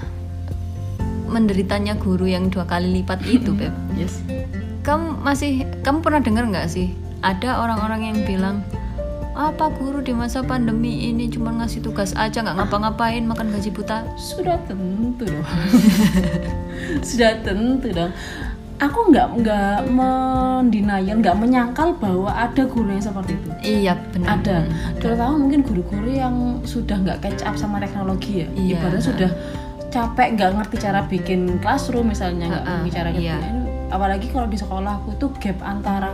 menderitanya 1.28 2.00
guru 2.00 2.24
yang 2.24 2.48
dua 2.48 2.64
kali 2.64 3.04
lipat 3.04 3.20
itu 3.28 3.52
beb 3.52 3.76
yes. 4.00 4.24
kamu 4.82 5.20
masih 5.22 5.68
kamu 5.86 6.02
pernah 6.02 6.24
dengar 6.24 6.48
nggak 6.48 6.66
sih 6.72 6.90
ada 7.20 7.64
orang-orang 7.64 8.02
yang 8.14 8.18
bilang 8.24 8.58
apa 9.40 9.72
guru 9.72 10.04
di 10.04 10.12
masa 10.12 10.44
pandemi 10.44 11.08
ini 11.08 11.32
cuma 11.32 11.56
ngasih 11.56 11.80
tugas 11.80 12.12
aja 12.20 12.44
nggak 12.44 12.60
ngapa-ngapain 12.60 13.24
makan 13.24 13.56
gaji 13.56 13.72
buta? 13.72 14.04
Sudah 14.20 14.60
tentu 14.68 15.24
dong. 15.24 15.48
Sudah 17.08 17.40
tentu 17.40 17.88
dong. 17.96 18.12
Aku 18.84 19.12
nggak 19.12 19.40
nggak 19.40 19.80
mendinayal 19.92 21.24
nggak 21.24 21.40
menyangkal 21.40 21.96
bahwa 22.00 22.32
ada 22.36 22.68
guru 22.68 22.92
yang 22.92 23.04
seperti 23.04 23.40
itu. 23.40 23.50
Iya 23.64 23.96
benar. 24.12 24.44
Ada. 24.44 24.58
Terutama 25.00 25.36
mungkin 25.40 25.64
guru-guru 25.64 26.12
yang 26.12 26.60
sudah 26.68 27.00
nggak 27.00 27.24
catch 27.24 27.44
up 27.48 27.56
sama 27.56 27.80
teknologi 27.80 28.44
ya. 28.44 28.48
Iya, 28.60 28.76
ibaratnya 28.76 29.04
sudah 29.04 29.32
capek 29.90 30.28
nggak 30.38 30.52
ngerti 30.56 30.76
cara 30.84 31.00
bikin 31.08 31.64
classroom 31.64 32.14
misalnya 32.14 32.46
nggak 32.46 32.64
uh, 32.64 32.68
uh, 32.70 32.76
ngerti 32.86 32.92
cara 32.94 33.10
iya. 33.18 33.38
apalagi 33.90 34.30
kalau 34.30 34.46
di 34.46 34.54
sekolah 34.54 35.02
aku 35.02 35.18
itu 35.18 35.28
gap 35.42 35.58
antara 35.66 36.14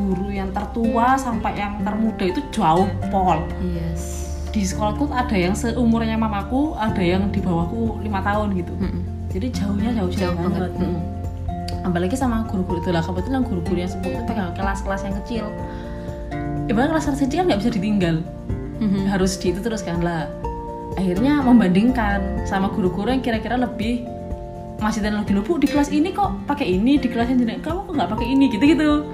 guru 0.00 0.32
yang 0.32 0.48
tertua 0.56 1.20
sampai 1.20 1.60
yang 1.60 1.84
termuda 1.84 2.24
itu 2.24 2.40
jauh 2.48 2.88
pol 3.12 3.44
yes. 3.60 4.32
Di 4.50 4.66
sekolahku 4.66 5.12
ada 5.14 5.36
yang 5.36 5.54
seumurnya 5.54 6.18
mamaku 6.18 6.74
ada 6.74 6.98
yang 6.98 7.30
di 7.30 7.38
bawahku 7.38 8.02
lima 8.02 8.18
tahun 8.18 8.58
gitu. 8.58 8.74
Mm 8.74 8.88
-mm. 8.90 9.02
jadi 9.30 9.46
jauhnya 9.54 9.90
jauh 9.94 10.10
jauh, 10.10 10.34
jauh 10.34 10.34
banget, 10.34 10.74
banget. 10.74 10.90
Mm. 10.90 11.86
Apalagi 11.86 12.16
sama 12.18 12.42
guru-guru 12.50 12.82
itu 12.82 12.90
lah. 12.90 12.98
Kebetulan 12.98 13.46
guru-guru 13.46 13.78
yang 13.78 13.90
sepuh 13.94 14.10
itu 14.10 14.22
pegang 14.26 14.50
kelas-kelas 14.58 15.06
yang 15.06 15.14
kecil. 15.22 15.44
Ibaratnya 16.66 16.98
kelas 16.98 17.06
kecil 17.14 17.36
kan 17.38 17.46
nggak 17.46 17.60
bisa 17.62 17.70
ditinggal. 17.70 18.16
Mm-hmm. 18.80 19.12
harus 19.12 19.36
di 19.36 19.52
itu 19.52 19.60
terus 19.60 19.84
kan 19.84 20.00
lah. 20.00 20.24
Akhirnya 20.96 21.44
membandingkan 21.44 22.48
sama 22.48 22.72
guru-guru 22.72 23.12
yang 23.12 23.20
kira-kira 23.20 23.60
lebih 23.60 24.08
masih 24.80 25.04
teknologi 25.04 25.36
lu 25.36 25.44
di 25.60 25.68
kelas 25.68 25.92
ini 25.92 26.16
kok 26.16 26.48
pakai 26.48 26.80
ini? 26.80 26.96
Di 26.96 27.12
kelas 27.12 27.28
ini 27.28 27.44
kamu 27.60 27.86
kok 27.86 27.92
nggak 27.92 28.10
pakai 28.16 28.26
ini? 28.26 28.44
Gitu 28.48 28.64
gitu. 28.64 29.04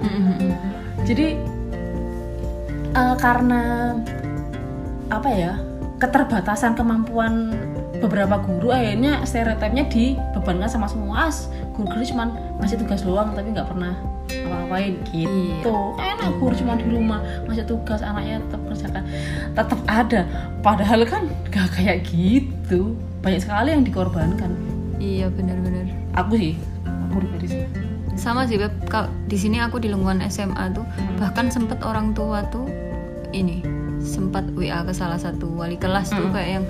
Jadi 1.07 1.39
uh, 2.91 3.15
karena 3.15 3.95
apa 5.07 5.29
ya 5.31 5.55
keterbatasan 6.03 6.75
kemampuan 6.75 7.55
beberapa 7.97 8.37
guru 8.43 8.69
akhirnya 8.69 9.23
stereotipnya 9.25 9.87
dibebankan 9.89 10.69
sama 10.69 10.85
semua 10.85 11.31
as. 11.31 11.49
Guru 11.73 11.89
guru 11.89 12.03
cuma 12.05 12.29
ngasih 12.61 12.77
tugas 12.83 13.01
doang 13.01 13.33
tapi 13.33 13.55
nggak 13.55 13.71
pernah 13.71 13.95
apa-apain. 14.27 14.99
Gitu. 15.09 15.77
Iya. 15.97 16.13
enak 16.19 16.37
guru 16.37 16.53
cuma 16.59 16.75
di 16.75 16.85
rumah 16.91 17.23
ngasih 17.47 17.65
tugas 17.65 18.03
anaknya 18.03 18.43
tetap 18.43 18.61
kerjakan. 18.67 19.03
Tetap 19.55 19.79
ada. 19.87 20.21
Padahal 20.61 21.01
kan 21.07 21.23
gak 21.49 21.71
kayak 21.79 22.03
gitu. 22.05 22.99
Banyak 23.23 23.41
sekali 23.41 23.73
yang 23.73 23.87
dikorbankan. 23.87 24.51
Iya 24.99 25.31
benar-benar. 25.33 25.87
Aku 26.19 26.37
sih 26.37 26.53
aku 26.85 27.23
pribadi 27.23 27.47
sih 27.47 27.86
sama 28.17 28.49
sih 28.49 28.57
beb. 28.57 28.73
Di 29.29 29.37
sini 29.37 29.61
aku 29.61 29.77
di 29.77 29.87
lingkungan 29.87 30.25
SMA 30.27 30.73
tuh 30.73 30.83
hmm. 30.83 31.21
bahkan 31.21 31.47
sempet 31.53 31.79
orang 31.85 32.11
tua 32.17 32.43
tuh 32.49 32.65
ini 33.31 33.61
sempat 34.01 34.49
WA 34.57 34.81
ke 34.83 34.93
salah 34.93 35.21
satu 35.21 35.45
wali 35.53 35.77
kelas 35.77 36.11
hmm. 36.11 36.17
tuh 36.17 36.27
kayak 36.33 36.49
yang 36.59 36.65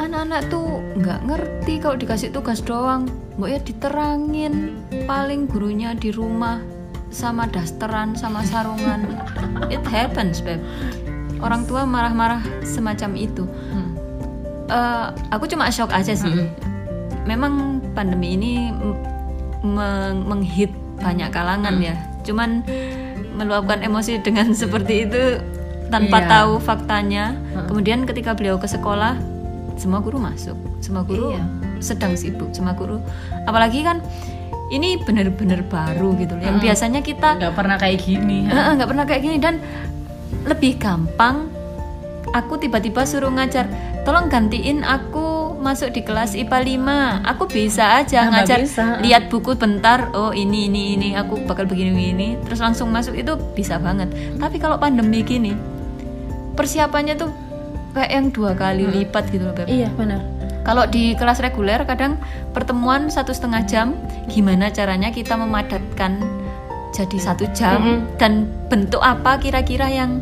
anak-anak 0.00 0.42
tuh 0.48 0.80
nggak 0.96 1.20
ngerti 1.28 1.74
kalau 1.78 1.96
dikasih 1.96 2.28
tugas 2.34 2.60
doang. 2.60 3.06
Mbok 3.38 3.48
ya 3.48 3.58
diterangin 3.62 4.76
paling 5.08 5.48
gurunya 5.48 5.96
di 5.96 6.12
rumah 6.12 6.60
sama 7.08 7.46
dasteran 7.48 8.18
sama 8.18 8.42
sarungan. 8.44 9.06
It 9.74 9.82
happens 9.86 10.42
beb. 10.42 10.60
Orang 11.40 11.64
tua 11.64 11.88
marah-marah 11.88 12.44
semacam 12.66 13.10
itu. 13.16 13.44
Hmm. 13.46 13.96
uh, 14.68 15.08
aku 15.32 15.48
cuma 15.48 15.72
shock 15.72 15.94
aja 15.94 16.12
sih. 16.12 16.28
Hmm. 16.28 16.52
Memang 17.24 17.80
pandemi 17.92 18.36
ini 18.36 18.72
meng 19.60 20.24
menghit 20.24 20.72
banyak 21.00 21.28
kalangan 21.32 21.74
hmm. 21.76 21.86
ya 21.86 21.94
cuman 22.24 22.64
meluapkan 23.36 23.80
emosi 23.80 24.20
dengan 24.20 24.52
seperti 24.60 25.08
itu 25.08 25.22
tanpa 25.90 26.22
iya. 26.22 26.28
tahu 26.28 26.52
faktanya 26.62 27.24
hmm. 27.34 27.66
kemudian 27.72 28.04
ketika 28.06 28.36
beliau 28.36 28.60
ke 28.60 28.68
sekolah 28.68 29.18
semua 29.80 30.04
guru 30.04 30.20
masuk 30.20 30.56
semua 30.84 31.02
guru 31.02 31.32
iya. 31.32 31.44
sedang 31.80 32.14
sibuk 32.14 32.52
semua 32.52 32.76
guru 32.76 33.00
apalagi 33.48 33.80
kan 33.80 34.04
ini 34.70 35.02
benar-benar 35.02 35.66
baru 35.66 36.14
gitu 36.16 36.38
loh. 36.38 36.46
Yang 36.46 36.56
hmm. 36.62 36.66
biasanya 36.70 37.00
kita 37.02 37.28
nggak 37.42 37.54
pernah 37.58 37.76
kayak 37.76 37.98
gini. 38.06 38.46
nggak 38.46 38.88
pernah 38.88 39.04
kayak 39.04 39.22
gini 39.26 39.36
dan 39.42 39.58
lebih 40.46 40.78
gampang. 40.78 41.50
Aku 42.30 42.62
tiba-tiba 42.62 43.02
suruh 43.02 43.34
ngajar, 43.34 43.66
tolong 44.06 44.30
gantiin 44.30 44.86
aku 44.86 45.29
masuk 45.60 45.92
di 45.92 46.00
kelas 46.00 46.32
IPA 46.32 46.58
5 47.22 47.30
aku 47.36 47.44
bisa 47.46 48.00
aja 48.00 48.26
nah, 48.26 48.42
ngajar. 48.42 48.64
bisa. 48.64 48.98
lihat 49.04 49.28
buku 49.28 49.54
bentar 49.54 50.08
oh 50.16 50.32
ini 50.32 50.72
ini 50.72 50.96
ini 50.96 51.08
aku 51.14 51.44
bakal 51.44 51.68
begini 51.68 52.16
ini 52.16 52.28
terus 52.48 52.64
langsung 52.64 52.88
masuk 52.88 53.14
itu 53.14 53.36
bisa 53.52 53.76
banget. 53.76 54.08
Tapi 54.40 54.56
kalau 54.56 54.80
pandemi 54.80 55.20
gini 55.20 55.52
persiapannya 56.56 57.14
tuh 57.16 57.30
kayak 57.94 58.10
yang 58.10 58.26
dua 58.32 58.52
kali 58.56 58.84
hmm. 58.86 58.94
lipat 59.00 59.24
gitu 59.30 59.44
loh 59.46 59.54
Beb. 59.54 59.68
iya 59.68 59.88
benar. 59.94 60.20
Kalau 60.60 60.84
di 60.84 61.16
kelas 61.16 61.40
reguler 61.40 61.80
kadang 61.88 62.20
pertemuan 62.52 63.08
satu 63.08 63.32
setengah 63.32 63.64
jam 63.64 63.96
gimana 64.28 64.68
caranya 64.68 65.08
kita 65.08 65.34
memadatkan 65.34 66.20
jadi 66.92 67.16
satu 67.16 67.48
jam? 67.56 67.80
Mm 67.80 67.86
-hmm. 67.86 68.00
dan 68.20 68.32
bentuk 68.68 69.00
apa 69.00 69.40
kira-kira 69.40 69.88
yang 69.88 70.20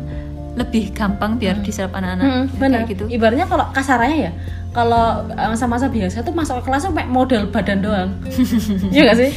lebih 0.55 0.95
gampang 0.95 1.37
biar 1.37 1.59
diserap 1.59 1.91
anak-anak? 1.93 2.25
Mm 2.25 2.33
-hmm, 2.33 2.59
benar. 2.59 2.81
gitu. 2.87 3.05
Ibaratnya 3.11 3.45
kalau 3.51 3.67
kasarannya 3.75 4.17
ya 4.29 4.31
kalau 4.69 5.25
masa-masa 5.33 5.89
biasa 5.89 6.21
tuh 6.21 6.33
masuk 6.33 6.61
kelas 6.61 6.85
tuh 6.85 6.93
model 7.09 7.49
badan 7.49 7.81
doang. 7.81 8.09
Iya 8.93 9.01
gak 9.13 9.17
sih? 9.17 9.31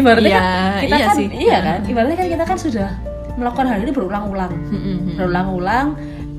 Ibaratnya 0.00 0.28
ya, 0.28 0.40
kan 0.40 0.80
kita 0.80 0.96
iya 0.96 1.06
kan 1.06 1.16
sih. 1.16 1.26
iya 1.32 1.58
kan? 1.60 1.78
Ibaratnya 1.84 2.16
kan 2.16 2.28
kita 2.28 2.44
kan 2.48 2.58
sudah 2.58 2.88
melakukan 3.36 3.66
hal 3.68 3.78
ini 3.80 3.92
berulang-ulang. 3.92 4.52
Berulang-ulang 5.16 5.86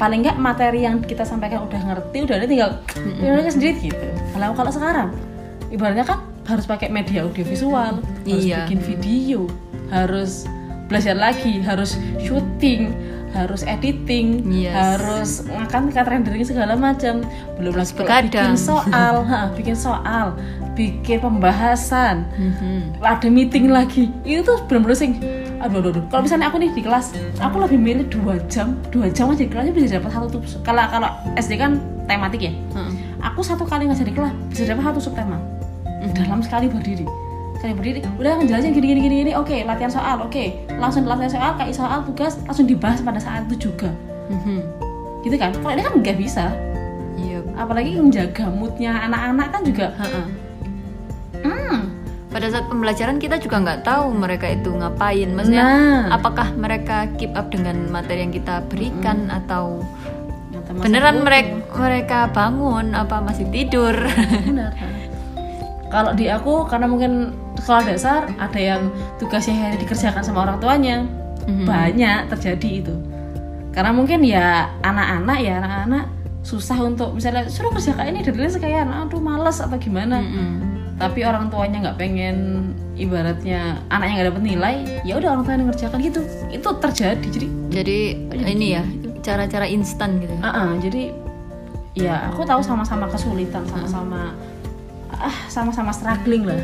paling 0.01 0.25
nggak 0.25 0.37
materi 0.41 0.81
yang 0.81 0.97
kita 1.05 1.21
sampaikan 1.21 1.61
udah 1.69 1.77
ngerti 1.77 2.25
udah 2.25 2.35
ada 2.41 2.47
tinggal 2.49 2.69
mm 2.97 3.45
sendiri 3.53 3.93
gitu. 3.93 4.07
Kalau 4.33 4.57
kalau 4.57 4.71
sekarang 4.73 5.13
ibaratnya 5.69 6.05
kan 6.05 6.25
harus 6.49 6.65
pakai 6.65 6.89
media 6.89 7.21
audiovisual 7.21 8.01
harus 8.01 8.43
iya. 8.49 8.65
bikin 8.65 8.81
video 8.81 9.45
harus 9.93 10.49
belajar 10.89 11.13
lagi 11.13 11.61
harus 11.61 11.95
syuting 12.17 12.91
harus 13.31 13.63
editing, 13.63 14.43
yes. 14.51 14.75
harus 14.75 15.29
makan 15.47 15.91
cut 15.91 16.07
rendering 16.07 16.43
segala 16.43 16.75
macam. 16.75 17.23
Belum 17.55 17.73
lagi 17.75 17.91
bikin 18.27 18.55
soal, 18.59 19.15
ha, 19.29 19.51
bikin 19.55 19.77
soal, 19.77 20.35
bikin 20.75 21.19
pembahasan, 21.23 22.27
mm-hmm. 22.35 23.01
ada 23.03 23.27
meeting 23.31 23.71
lagi. 23.71 24.11
Itu 24.27 24.43
tuh 24.43 24.57
benar-benar 24.67 24.97
sing 24.99 25.17
aduh, 25.61 25.79
aduh, 25.79 25.91
aduh. 25.93 26.03
Kalau 26.09 26.21
misalnya 26.25 26.47
aku 26.51 26.57
nih 26.59 26.71
di 26.73 26.83
kelas, 26.83 27.15
aku 27.39 27.55
lebih 27.61 27.79
milih 27.79 28.05
dua 28.11 28.41
jam, 28.51 28.75
dua 28.89 29.07
jam 29.13 29.31
aja 29.31 29.45
di 29.45 29.51
kelasnya 29.51 29.73
bisa 29.73 29.99
dapat 29.99 30.11
satu 30.11 30.27
tuh. 30.37 30.41
Kalau 30.65 30.83
kalau 30.91 31.09
SD 31.39 31.55
kan 31.55 31.79
tematik 32.09 32.41
ya, 32.49 32.53
hmm. 32.75 33.23
aku 33.23 33.39
satu 33.45 33.63
kali 33.63 33.87
ngajar 33.87 34.03
di 34.03 34.15
kelas 34.15 34.33
bisa 34.51 34.67
dapat 34.67 34.83
satu 34.91 34.99
subtema 34.99 35.37
hmm. 35.87 36.11
dalam 36.17 36.43
sekali 36.43 36.67
berdiri 36.67 37.30
sekali 37.61 37.77
berdiri 37.77 37.99
udah 38.17 38.41
ngejelasin 38.41 38.73
gini 38.73 38.85
gini 38.89 38.99
gini 39.05 39.15
gini 39.21 39.31
oke 39.37 39.53
latihan 39.69 39.93
soal 39.93 40.17
oke 40.25 40.65
langsung 40.81 41.05
latihan 41.05 41.29
soal 41.29 41.53
kayak 41.61 41.77
soal 41.77 42.01
tugas 42.01 42.41
langsung 42.49 42.65
dibahas 42.65 43.05
pada 43.05 43.21
saat 43.21 43.45
itu 43.45 43.69
juga 43.69 43.93
mm-hmm. 44.33 44.59
gitu 45.21 45.37
kan 45.37 45.53
kalau 45.53 45.77
ini 45.77 45.85
kan 45.85 45.93
nggak 46.01 46.17
bisa 46.17 46.49
yep. 47.21 47.45
Iya. 47.45 47.61
apalagi 47.61 48.01
menjaga 48.01 48.49
moodnya 48.49 48.97
anak-anak 49.05 49.47
kan 49.53 49.61
juga 49.61 49.93
hmm. 49.93 51.85
pada 52.33 52.47
saat 52.49 52.65
pembelajaran 52.65 53.21
kita 53.21 53.37
juga 53.37 53.61
nggak 53.61 53.85
tahu 53.85 54.09
mereka 54.17 54.49
itu 54.49 54.73
ngapain 54.73 55.29
maksudnya 55.29 55.61
nah. 55.61 56.17
apakah 56.17 56.49
mereka 56.57 57.13
keep 57.21 57.29
up 57.37 57.53
dengan 57.53 57.93
materi 57.93 58.25
yang 58.25 58.33
kita 58.33 58.65
berikan 58.73 59.29
hmm. 59.29 59.37
atau 59.37 59.85
beneran 60.81 61.21
mereka 61.21 61.53
mereka 61.77 62.19
bangun 62.33 62.97
apa 62.97 63.21
masih 63.21 63.45
tidur 63.53 63.93
benar 64.49 64.73
kalau 65.91 66.15
di 66.15 66.31
aku 66.31 66.65
karena 66.65 66.87
mungkin 66.87 67.35
sekolah 67.59 67.83
dasar 67.83 68.31
ada 68.39 68.59
yang 68.59 68.89
tugasnya 69.19 69.53
hanya 69.53 69.77
dikerjakan 69.77 70.23
sama 70.23 70.47
orang 70.47 70.57
tuanya. 70.63 70.97
Mm-hmm. 71.41 71.65
banyak 71.65 72.19
terjadi 72.37 72.69
itu. 72.85 72.95
Karena 73.73 73.89
mungkin 73.89 74.21
ya 74.21 74.69
anak-anak 74.85 75.37
ya 75.41 75.57
anak-anak 75.57 76.05
susah 76.45 76.77
untuk 76.85 77.17
misalnya 77.17 77.49
suruh 77.49 77.73
kerja 77.73 77.97
kayak 77.97 78.13
ini 78.13 78.21
dari 78.21 78.45
sekalian. 78.45 78.93
Aduh 78.93 79.17
males 79.17 79.57
atau 79.57 79.77
gimana? 79.77 80.21
Mm-hmm. 80.21 80.69
tapi 81.01 81.25
orang 81.25 81.49
tuanya 81.49 81.81
nggak 81.81 81.97
pengen 81.97 82.37
ibaratnya 82.93 83.81
anaknya 83.89 84.13
nggak 84.21 84.27
dapet 84.29 84.43
nilai 84.45 84.75
ya 85.01 85.17
udah 85.17 85.33
orang 85.33 85.43
tuanya 85.49 85.63
ngerjakan 85.73 85.97
gitu. 85.97 86.21
Itu 86.53 86.69
terjadi 86.77 87.25
jadi 87.25 87.47
jadi 87.73 87.97
ini 88.37 88.67
ya 88.77 88.83
cara-cara 89.25 89.65
instan 89.69 90.21
gitu 90.21 90.33
uh 90.41 90.49
-uh, 90.49 90.69
jadi 90.81 91.13
ya 91.93 92.31
aku 92.33 92.43
tahu 92.43 92.61
sama-sama 92.63 93.07
kesulitan 93.07 93.63
sama-sama 93.69 94.33
ah 95.23 95.37
sama-sama 95.47 95.89
struggling 95.89 96.43
lah 96.43 96.57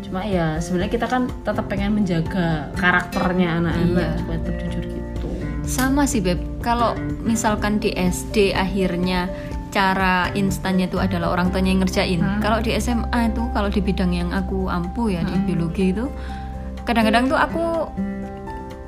cuma 0.00 0.22
ya 0.22 0.56
sebenarnya 0.56 0.92
kita 0.94 1.06
kan 1.06 1.22
tetap 1.42 1.68
pengen 1.68 1.92
menjaga 1.94 2.72
karakternya 2.74 3.60
anak-anak 3.60 4.06
Iya. 4.06 4.18
supaya 4.18 4.38
tetap 4.40 4.56
jujur 4.64 4.84
gitu 4.86 5.28
sama 5.62 6.02
sih 6.04 6.18
beb 6.18 6.40
kalau 6.58 6.96
misalkan 7.20 7.76
di 7.76 7.92
SD 7.92 8.52
akhirnya 8.52 9.28
cara 9.68 10.32
instannya 10.32 10.88
itu 10.88 10.96
adalah 10.96 11.28
orang 11.30 11.52
tuanya 11.52 11.70
yang 11.70 11.84
ngerjain 11.84 12.18
Hmm. 12.18 12.40
kalau 12.40 12.58
di 12.58 12.72
SMA 12.72 13.28
itu 13.28 13.42
kalau 13.52 13.68
di 13.68 13.80
bidang 13.80 14.10
yang 14.10 14.32
aku 14.32 14.64
ampuh 14.66 15.08
ya 15.08 15.20
di 15.20 15.34
Hmm. 15.34 15.44
biologi 15.44 15.92
itu 15.92 16.08
kadang-kadang 16.82 17.28
tuh 17.28 17.36
aku 17.36 17.64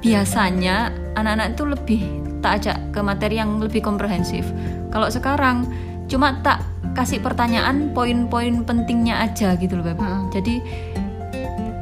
biasanya 0.00 0.88
anak-anak 1.14 1.52
itu 1.52 1.64
lebih 1.66 2.00
tak 2.40 2.52
ajak 2.56 2.78
ke 2.90 3.00
materi 3.04 3.36
yang 3.36 3.60
lebih 3.60 3.84
komprehensif 3.84 4.48
kalau 4.88 5.12
sekarang 5.12 5.68
cuma 6.08 6.40
tak 6.40 6.64
kasih 6.96 7.22
pertanyaan 7.22 7.94
poin-poin 7.94 8.66
pentingnya 8.66 9.22
aja 9.22 9.54
gitu 9.56 9.78
loh 9.78 9.86
beb 9.86 9.98
Hmm. 10.00 10.28
jadi 10.34 10.60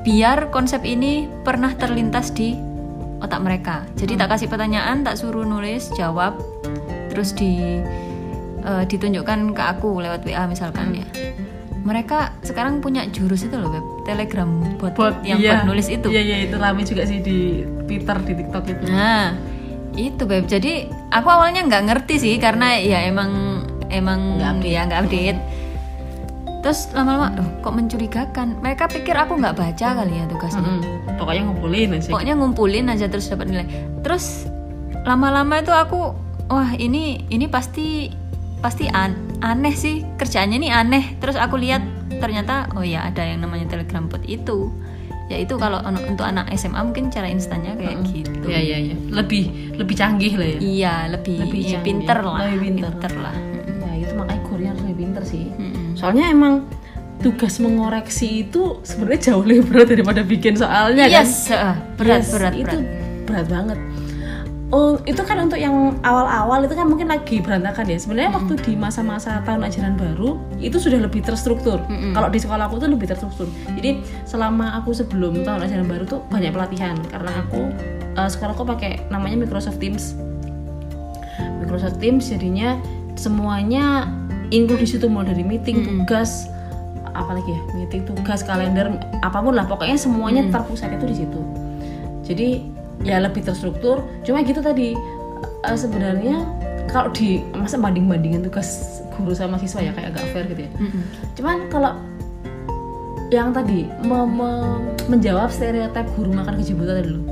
biar 0.08 0.48
konsep 0.48 0.84
ini 0.88 1.28
pernah 1.44 1.76
terlintas 1.76 2.32
di 2.32 2.56
otak 3.18 3.40
mereka. 3.42 3.84
Jadi 3.98 4.14
tak 4.14 4.32
kasih 4.34 4.48
pertanyaan, 4.48 5.02
tak 5.02 5.18
suruh 5.18 5.44
nulis, 5.44 5.90
jawab, 5.98 6.38
terus 7.10 7.34
di 7.34 7.82
eh, 8.62 8.84
ditunjukkan 8.86 9.52
ke 9.54 9.62
aku 9.62 9.98
lewat 10.00 10.22
WA 10.24 10.46
misalkan 10.46 11.02
ya. 11.02 11.06
Mereka 11.82 12.44
sekarang 12.44 12.84
punya 12.84 13.06
jurus 13.08 13.46
itu 13.46 13.54
loh 13.56 13.70
web 13.70 13.86
Telegram 14.04 14.48
buat, 14.80 15.24
yang 15.24 15.40
iya. 15.40 15.62
buat 15.62 15.72
nulis 15.72 15.88
itu. 15.88 16.08
iya 16.10 16.22
iya 16.24 16.36
itu 16.44 16.56
lama 16.58 16.80
juga 16.84 17.06
sih 17.06 17.22
di 17.22 17.64
Twitter 17.86 18.16
di 18.24 18.32
TikTok 18.34 18.64
itu 18.68 18.84
Nah, 18.92 19.32
itu 19.96 20.22
beb. 20.24 20.44
Jadi 20.48 20.88
aku 21.12 21.28
awalnya 21.28 21.64
nggak 21.64 21.84
ngerti 21.88 22.14
sih 22.16 22.34
karena 22.36 22.76
ya 22.76 23.04
emang 23.08 23.62
emang 23.90 24.36
Nggak 24.36 24.50
update. 24.54 24.70
ya 24.70 24.80
nggak 24.84 25.00
update. 25.02 25.38
Terus 26.58 26.90
lama-lama, 26.90 27.28
"Duh, 27.32 27.48
kok 27.60 27.72
mencurigakan? 27.72 28.48
Mereka 28.58 28.84
pikir 28.88 29.14
aku 29.14 29.36
nggak 29.36 29.54
baca 29.54 29.88
kali 29.94 30.12
ya 30.12 30.24
tugasnya. 30.26 30.60
Mm-mm. 30.60 30.82
pokoknya 31.14 31.42
ngumpulin 31.44 31.88
aja 31.92 32.08
Pokoknya 32.08 32.34
ngumpulin 32.34 32.86
aja 32.88 33.06
terus 33.06 33.26
dapat 33.26 33.46
nilai. 33.46 33.66
Terus 34.00 34.46
lama-lama 35.00 35.58
itu 35.58 35.70
aku, 35.70 36.14
wah 36.46 36.70
ini 36.72 37.26
ini 37.26 37.46
pasti 37.46 38.10
pasti 38.58 38.86
an- 38.86 39.14
aneh 39.40 39.70
sih 39.72 40.02
kerjaannya 40.14 40.56
ini 40.56 40.68
aneh. 40.68 41.14
Terus 41.16 41.34
aku 41.34 41.56
lihat 41.56 41.82
ternyata 42.18 42.66
oh 42.72 42.82
ya 42.82 43.02
ada 43.04 43.22
yang 43.22 43.40
namanya 43.40 43.66
Telegram 43.68 44.04
bot 44.04 44.22
itu. 44.24 44.70
Ya 45.26 45.36
itu 45.36 45.54
kalau 45.54 45.78
untuk 45.84 46.24
anak 46.24 46.48
SMA 46.52 46.80
mungkin 46.80 47.06
cara 47.08 47.28
instannya 47.28 47.76
kayak 47.76 48.00
gitu. 48.08 48.46
Iya 48.46 48.60
iya 48.60 48.76
iya. 48.80 48.94
Lebih 49.12 49.44
lebih 49.76 49.94
canggih 49.94 50.32
lah 50.34 50.48
ya. 50.48 50.58
Iya, 50.58 50.94
lebih, 51.12 51.36
Lebih 51.38 51.60
canggih. 51.62 51.82
pinter 51.84 52.18
lah. 52.18 52.38
Lebih 52.48 52.60
pinter. 52.80 53.12
lah. 53.14 53.36
Pinter 55.18 55.22
sih. 55.26 55.50
Mm-mm. 55.58 55.98
Soalnya 55.98 56.30
emang 56.30 56.66
tugas 57.18 57.58
mengoreksi 57.58 58.46
itu 58.46 58.78
sebenarnya 58.86 59.34
jauh 59.34 59.42
lebih 59.42 59.66
berat 59.66 59.90
daripada 59.90 60.22
bikin 60.22 60.54
soalnya 60.54 61.10
kan. 61.10 61.26
Yes, 61.26 61.50
eh, 61.50 61.74
berat, 61.98 62.22
Yes, 62.22 62.30
berat, 62.30 62.54
itu 62.54 62.76
berat. 62.78 63.26
berat 63.26 63.46
banget. 63.50 63.78
Oh, 64.68 65.00
itu 65.08 65.24
kan 65.24 65.40
untuk 65.40 65.56
yang 65.56 65.96
awal-awal 66.04 66.60
itu 66.60 66.76
kan 66.76 66.84
mungkin 66.84 67.08
lagi 67.08 67.40
berantakan 67.40 67.88
ya. 67.88 67.96
Sebenarnya 67.96 68.36
waktu 68.36 68.52
di 68.60 68.76
masa-masa 68.76 69.40
tahun 69.40 69.64
ajaran 69.64 69.96
baru 69.96 70.36
itu 70.60 70.76
sudah 70.76 71.00
lebih 71.00 71.24
terstruktur. 71.24 71.80
Mm-mm. 71.88 72.12
Kalau 72.12 72.28
di 72.28 72.36
sekolah 72.36 72.68
aku 72.68 72.76
tuh 72.76 72.92
lebih 72.92 73.08
terstruktur. 73.08 73.48
Jadi 73.72 74.04
selama 74.28 74.76
aku 74.76 74.92
sebelum 74.92 75.40
tahun 75.40 75.64
ajaran 75.64 75.88
baru 75.88 76.04
tuh 76.04 76.20
banyak 76.28 76.52
pelatihan 76.52 77.00
karena 77.08 77.32
aku 77.48 77.72
eh, 78.12 78.28
sekarang 78.28 78.54
aku 78.54 78.68
pakai 78.68 79.08
namanya 79.08 79.40
Microsoft 79.40 79.80
Teams. 79.80 80.12
Microsoft 81.64 81.96
Teams 81.96 82.28
jadinya 82.28 82.76
semuanya 83.16 84.04
include 84.50 84.82
di 84.84 84.88
situ 84.88 85.06
mulai 85.06 85.32
dari 85.32 85.44
meeting, 85.44 85.84
tugas, 85.84 86.48
apalagi 87.12 87.52
ya 87.52 87.60
meeting, 87.74 88.02
tugas, 88.04 88.40
kalender, 88.42 88.88
apa 89.20 89.38
pun 89.40 89.52
lah 89.56 89.66
pokoknya 89.66 89.96
semuanya 89.96 90.46
terpusat 90.48 90.94
itu 90.94 91.04
di 91.08 91.16
situ. 91.24 91.40
Jadi 92.24 92.48
ya 93.02 93.22
lebih 93.22 93.44
terstruktur. 93.44 94.04
Cuma 94.24 94.44
gitu 94.44 94.60
tadi 94.60 94.92
eh, 95.64 95.76
sebenarnya 95.78 96.44
kalau 96.88 97.12
di 97.12 97.44
masa 97.52 97.76
banding 97.76 98.08
bandingin 98.08 98.40
tugas 98.40 99.00
guru 99.16 99.36
sama 99.36 99.60
siswa 99.60 99.82
ya 99.84 99.92
kayak 99.92 100.16
agak 100.16 100.24
fair 100.32 100.44
gitu 100.48 100.62
ya. 100.64 100.70
Mm-mm. 100.78 101.02
Cuman 101.36 101.56
kalau 101.68 101.92
yang 103.28 103.52
tadi 103.52 103.84
me- 104.08 104.24
me- 104.28 104.80
menjawab 105.08 105.52
stereotip 105.52 106.08
guru 106.16 106.32
makan 106.32 106.56
gaji 106.56 106.72
buta 106.72 106.92
tadi 106.96 107.08
dulu. 107.12 107.22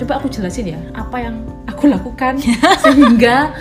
Coba 0.00 0.12
aku 0.18 0.26
jelasin 0.32 0.74
ya 0.74 0.80
apa 0.96 1.16
yang 1.22 1.44
aku 1.68 1.86
lakukan 1.86 2.40
sehingga 2.84 3.52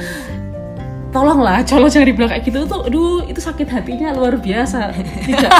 tolonglah 1.09 1.65
colok 1.65 1.89
jangan 1.89 2.07
dibilang 2.07 2.31
kayak 2.31 2.43
gitu. 2.45 2.59
Tuh 2.69 2.81
aduh 2.85 3.25
itu 3.25 3.41
sakit 3.41 3.67
hatinya 3.69 4.13
luar 4.13 4.37
biasa. 4.37 4.93
Tidak. 5.25 5.51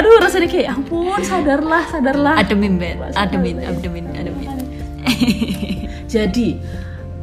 Aduh 0.00 0.20
rasanya 0.20 0.48
kayak 0.48 0.66
"Ya 0.68 0.72
ampun 0.72 1.20
sadarlah 1.20 1.84
sadarlah. 1.88 2.34
Ademin. 2.40 2.80
Bahasa 2.80 3.16
Ademin, 3.24 3.60
ademin, 3.60 4.06
ademin. 4.16 4.48
jadi 6.12 6.48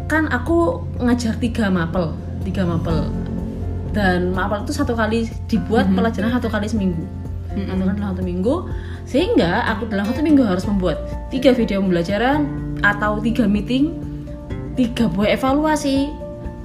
kan 0.06 0.30
aku 0.30 0.86
ngajar 1.02 1.36
tiga 1.42 1.68
mapel 1.74 2.14
tiga 2.44 2.68
mapel. 2.68 3.10
Dan 3.94 4.34
mapel 4.34 4.66
itu 4.66 4.74
satu 4.76 4.94
kali 4.98 5.30
dibuat 5.48 5.86
pelajaran 5.94 6.34
satu 6.34 6.50
kali 6.50 6.68
seminggu. 6.68 7.06
Kali 7.54 7.70
dalam 7.70 8.14
satu 8.14 8.26
minggu. 8.26 8.56
Sehingga 9.06 9.70
aku 9.70 9.86
dalam 9.88 10.10
satu 10.10 10.26
minggu 10.26 10.42
harus 10.42 10.66
membuat 10.66 11.06
tiga 11.30 11.54
video 11.54 11.80
pembelajaran 11.82 12.50
atau 12.82 13.22
tiga 13.22 13.46
meeting 13.46 13.94
tiga 14.74 15.06
buah 15.06 15.38
evaluasi 15.38 16.23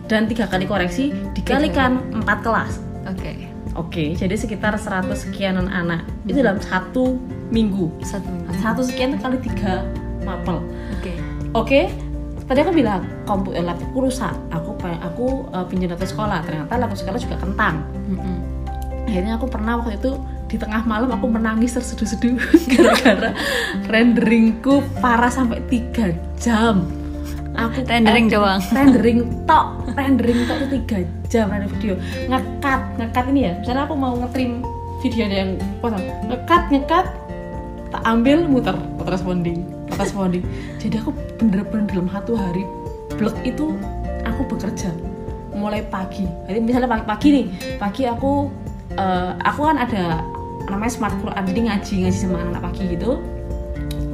dan 0.08 0.26
tiga 0.26 0.48
kali 0.48 0.64
koreksi 0.64 1.12
dikalikan 1.36 2.00
empat 2.16 2.40
kelas 2.40 2.72
Oke, 3.08 3.48
oke 3.76 4.04
jadi 4.16 4.34
sekitar 4.34 4.76
100 4.76 5.12
sekianan 5.16 5.68
anak 5.68 6.04
itu 6.24 6.40
dalam 6.40 6.60
satu 6.60 7.20
minggu 7.48 7.92
satu 8.04 8.28
minggu. 8.28 8.52
satu 8.60 8.80
sekian 8.84 9.16
kali 9.20 9.36
tiga 9.40 9.84
mapel 10.24 10.60
Oke. 10.98 11.12
Oke, 11.56 11.80
tadi 12.44 12.60
aku 12.60 12.72
bilang 12.76 13.08
komputer 13.24 13.64
laptopku 13.64 14.04
rusak. 14.04 14.36
Aku 14.52 14.76
aku 14.84 15.48
uh, 15.54 15.64
pinjam 15.64 15.94
laptop 15.94 16.12
sekolah. 16.12 16.44
Ternyata 16.44 16.76
laptop 16.76 16.98
sekolah 17.00 17.20
juga 17.20 17.36
kentang. 17.40 17.80
Mm-mm. 18.04 18.36
Akhirnya 19.08 19.40
aku 19.40 19.48
pernah 19.48 19.80
waktu 19.80 19.96
itu 19.96 20.12
di 20.48 20.56
tengah 20.60 20.84
malam 20.84 21.08
aku 21.12 21.28
menangis 21.28 21.76
terseduh-seduh 21.76 22.36
gara-gara 22.72 23.32
renderingku 23.88 24.84
parah 25.00 25.32
sampai 25.32 25.64
3 25.72 26.40
jam. 26.40 26.84
Aku 27.58 27.82
Rendering 27.90 28.30
doang. 28.30 28.62
rendering 28.76 29.20
tok, 29.42 29.82
rendering 29.98 30.46
tok 30.46 30.58
itu 30.62 30.78
3 30.94 31.26
jam 31.26 31.50
render 31.50 31.66
video. 31.74 31.94
Ngekat, 32.30 32.80
ngekat 33.02 33.24
ini 33.34 33.40
ya. 33.50 33.52
Misalnya 33.58 33.82
aku 33.90 33.94
mau 33.98 34.14
ngetrim 34.14 34.62
video 35.02 35.26
yang 35.26 35.58
potong, 35.82 36.06
ngekat, 36.30 36.70
ngekat, 36.70 37.06
tak 37.90 38.02
ambil 38.06 38.46
muter. 38.46 38.78
Muter 38.94 39.10
responding. 39.10 39.66
Muter 39.90 39.98
responding. 40.06 40.42
Jadi 40.78 41.02
aku 41.02 41.10
bener-bener 41.42 41.90
dalam 41.90 42.06
satu 42.14 42.38
hari 42.38 42.62
blog 43.18 43.34
itu 43.42 43.74
aku 44.22 44.46
bekerja. 44.54 44.94
Mulai 45.50 45.82
pagi. 45.90 46.30
Jadi 46.46 46.58
misalnya 46.62 46.86
pagi-pagi 46.86 47.28
nih. 47.34 47.46
Pagi 47.82 48.06
aku 48.06 48.46
eh, 48.94 49.30
aku 49.42 49.60
kan 49.66 49.82
ada 49.82 50.22
namanya 50.70 50.92
smart 50.94 51.14
Quran. 51.18 51.42
Jadi 51.42 51.60
ngaji 51.66 51.94
ngaji 52.06 52.18
sama 52.22 52.38
anak 52.38 52.62
pagi 52.70 52.94
gitu. 52.94 53.18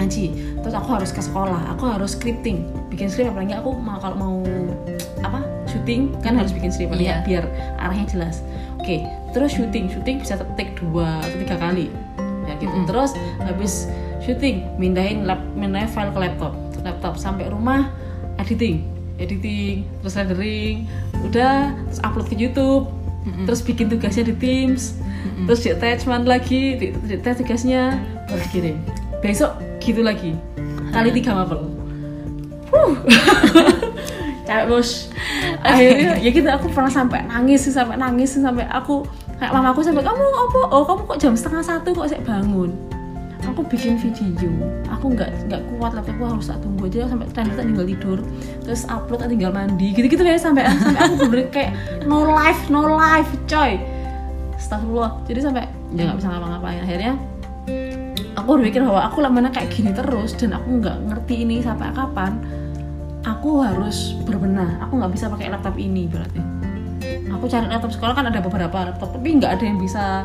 Ngaji. 0.00 0.24
Terus 0.64 0.74
aku 0.74 0.88
harus 0.96 1.12
ke 1.12 1.20
sekolah. 1.20 1.76
Aku 1.76 1.84
harus 1.92 2.16
scripting 2.16 2.83
bikin 2.94 3.10
script 3.10 3.34
apalagi 3.34 3.54
aku 3.58 3.70
mau 3.74 3.98
kalau 3.98 4.16
mau 4.16 4.34
apa 5.26 5.42
syuting 5.66 6.14
kan 6.22 6.38
harus 6.38 6.54
bikin 6.54 6.70
script 6.70 6.94
paling 6.94 7.10
Iya. 7.10 7.18
nggak, 7.18 7.26
biar 7.26 7.44
arahnya 7.82 8.06
jelas. 8.06 8.40
Oke 8.78 9.02
terus 9.34 9.50
syuting 9.58 9.90
syuting 9.90 10.22
bisa 10.22 10.38
take 10.54 10.78
dua 10.78 11.18
atau 11.20 11.36
tiga 11.42 11.56
kali. 11.58 11.90
Ya 12.46 12.54
gitu. 12.62 12.76
Terus 12.86 13.18
habis 13.42 13.90
syuting 14.22 14.62
mindahin 14.78 15.26
lap 15.26 15.42
mindahin 15.58 15.90
file 15.90 16.14
ke 16.14 16.20
laptop. 16.22 16.54
Laptop 16.86 17.16
sampai 17.18 17.50
rumah 17.50 17.90
editing 18.38 18.86
editing 19.18 19.82
terus 20.02 20.14
rendering. 20.14 20.86
Udah 21.26 21.74
terus 21.90 22.00
upload 22.06 22.30
ke 22.30 22.38
YouTube. 22.38 22.86
Terus 23.48 23.64
bikin 23.64 23.88
tugasnya 23.88 24.28
di 24.28 24.36
Teams. 24.36 25.00
Terus 25.48 25.64
di 25.64 25.72
attachment 25.72 26.28
lagi 26.28 26.76
di, 26.76 26.86
di 26.92 27.14
attach 27.16 27.40
tugasnya. 27.40 27.96
Baru 28.28 28.38
dikirim. 28.52 28.76
Besok 29.24 29.56
gitu 29.80 30.04
lagi. 30.04 30.36
Kali 30.92 31.10
tiga 31.10 31.32
mapel 31.34 31.83
Huh. 32.74 32.94
bos. 34.68 35.08
Akhirnya 35.64 36.20
ya 36.20 36.30
gitu 36.30 36.48
aku 36.48 36.66
pernah 36.72 36.92
sampai 36.92 37.24
nangis 37.24 37.68
sih 37.68 37.72
sampai 37.72 37.96
nangis 37.96 38.36
sih, 38.36 38.42
sampai 38.42 38.66
aku 38.68 39.06
kayak 39.38 39.52
mama 39.52 39.72
aku 39.72 39.80
sampai 39.84 40.04
kamu 40.04 40.20
apa? 40.20 40.60
Oh 40.72 40.82
kamu 40.84 41.02
kok 41.08 41.18
jam 41.20 41.34
setengah 41.34 41.64
satu 41.64 41.94
kok 41.94 42.06
saya 42.10 42.20
bangun? 42.24 42.74
Aku 43.44 43.60
bikin 43.68 44.00
video. 44.00 44.50
Aku 44.88 45.12
nggak 45.12 45.52
nggak 45.52 45.62
kuat 45.76 45.92
laptopku 45.92 46.24
harus 46.24 46.48
tak 46.48 46.58
tunggu 46.64 46.88
aja. 46.88 47.08
Sampai 47.08 47.28
ternyata 47.32 47.60
tinggal 47.60 47.86
tidur 47.86 48.18
terus 48.64 48.82
upload 48.88 49.28
tinggal 49.28 49.52
mandi 49.52 49.92
gitu 49.92 50.06
gitu 50.08 50.22
ya 50.24 50.40
sampai 50.40 50.64
sampai 50.80 51.00
aku 51.04 51.14
bener 51.28 51.48
kayak 51.52 51.72
no 52.08 52.24
life 52.24 52.62
no 52.72 52.96
life 52.96 53.30
coy. 53.44 53.76
Astagfirullah. 54.56 55.24
Jadi 55.28 55.40
sampai 55.44 55.64
ya 55.92 56.08
nggak 56.08 56.18
bisa 56.20 56.28
ngapa-ngapain. 56.32 56.80
Akhirnya 56.88 57.12
aku 58.34 58.48
berpikir 58.58 58.80
bahwa 58.80 59.02
aku 59.12 59.18
lama 59.20 59.44
kayak 59.52 59.68
gini 59.70 59.92
terus 59.92 60.32
dan 60.36 60.56
aku 60.56 60.80
nggak 60.80 60.96
ngerti 61.12 61.44
ini 61.44 61.60
sampai 61.60 61.92
kapan 61.92 62.63
aku 63.44 63.60
harus 63.60 64.16
berbenah. 64.24 64.88
Aku 64.88 64.96
nggak 64.96 65.12
bisa 65.12 65.28
pakai 65.28 65.52
laptop 65.52 65.76
ini 65.76 66.08
berarti. 66.08 66.40
Aku 67.28 67.44
cari 67.44 67.68
laptop 67.68 67.92
sekolah 67.92 68.16
kan 68.16 68.24
ada 68.32 68.40
beberapa 68.40 68.88
laptop 68.88 69.12
tapi 69.12 69.36
nggak 69.36 69.60
ada 69.60 69.64
yang 69.68 69.76
bisa 69.76 70.24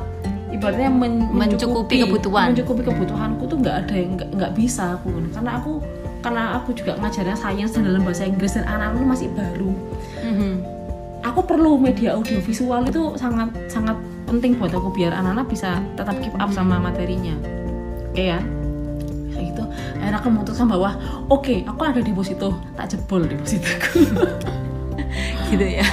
ibaratnya 0.56 0.88
men 0.88 1.28
mencukupi, 1.36 2.00
kebutuhan. 2.00 2.56
mencukupi 2.56 2.88
kebutuhanku 2.88 3.44
tuh 3.44 3.60
nggak 3.60 3.76
ada 3.84 3.92
yang 4.00 4.16
nggak 4.16 4.56
bisa 4.56 4.96
aku. 4.96 5.12
Karena 5.36 5.60
aku 5.60 5.84
karena 6.24 6.44
aku 6.64 6.72
juga 6.72 6.96
ngajarnya 6.96 7.36
sains 7.36 7.76
dan 7.76 7.92
dalam 7.92 8.08
bahasa 8.08 8.24
Inggris 8.24 8.56
dan 8.56 8.64
anak-anak 8.64 9.04
masih 9.12 9.28
baru. 9.36 9.72
Mm-hmm. 10.24 10.54
aku 11.20 11.44
perlu 11.44 11.76
media 11.76 12.16
audio 12.16 12.40
visual 12.40 12.88
itu 12.88 13.20
sangat 13.20 13.52
sangat 13.68 14.00
penting 14.32 14.56
buat 14.56 14.72
aku 14.72 14.96
biar 14.96 15.12
anak-anak 15.12 15.52
bisa 15.52 15.84
tetap 16.00 16.16
keep 16.24 16.32
up 16.40 16.48
sama 16.56 16.80
materinya. 16.80 17.36
Oke 18.08 18.16
okay, 18.16 18.26
ya 18.32 18.40
akhirnya 20.00 20.20
aku 20.20 20.30
memutuskan 20.32 20.68
bahwa 20.72 20.96
oke 21.28 21.44
okay, 21.44 21.58
aku 21.68 21.82
ada 21.84 22.00
deposito 22.00 22.56
tak 22.74 22.96
jebol 22.96 23.22
depositoku 23.28 24.08
gitu 25.50 25.66
ya. 25.66 25.86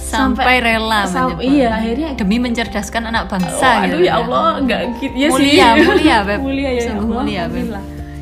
Sampai, 0.00 0.64
rela 0.64 1.04
sam 1.04 1.36
iya. 1.38 1.76
Akhirnya 1.76 2.16
demi 2.16 2.40
mencerdaskan 2.40 3.12
anak 3.12 3.28
bangsa 3.28 3.60
oh, 3.60 3.84
aduh 3.84 4.00
gitu, 4.00 4.08
ya. 4.08 4.12
Allah 4.24 4.48
nggak 4.64 4.80
gitu. 5.04 5.14
Ya 5.14 5.28
mulia, 5.28 5.66
sih. 5.76 5.84
Mulia 5.84 6.16
beb. 6.24 6.38
Mulia 6.48 6.70
ya 6.72 6.82
Sungguh 6.88 7.06
Allah, 7.12 7.22
mulia 7.22 7.44
beb. 7.46 7.68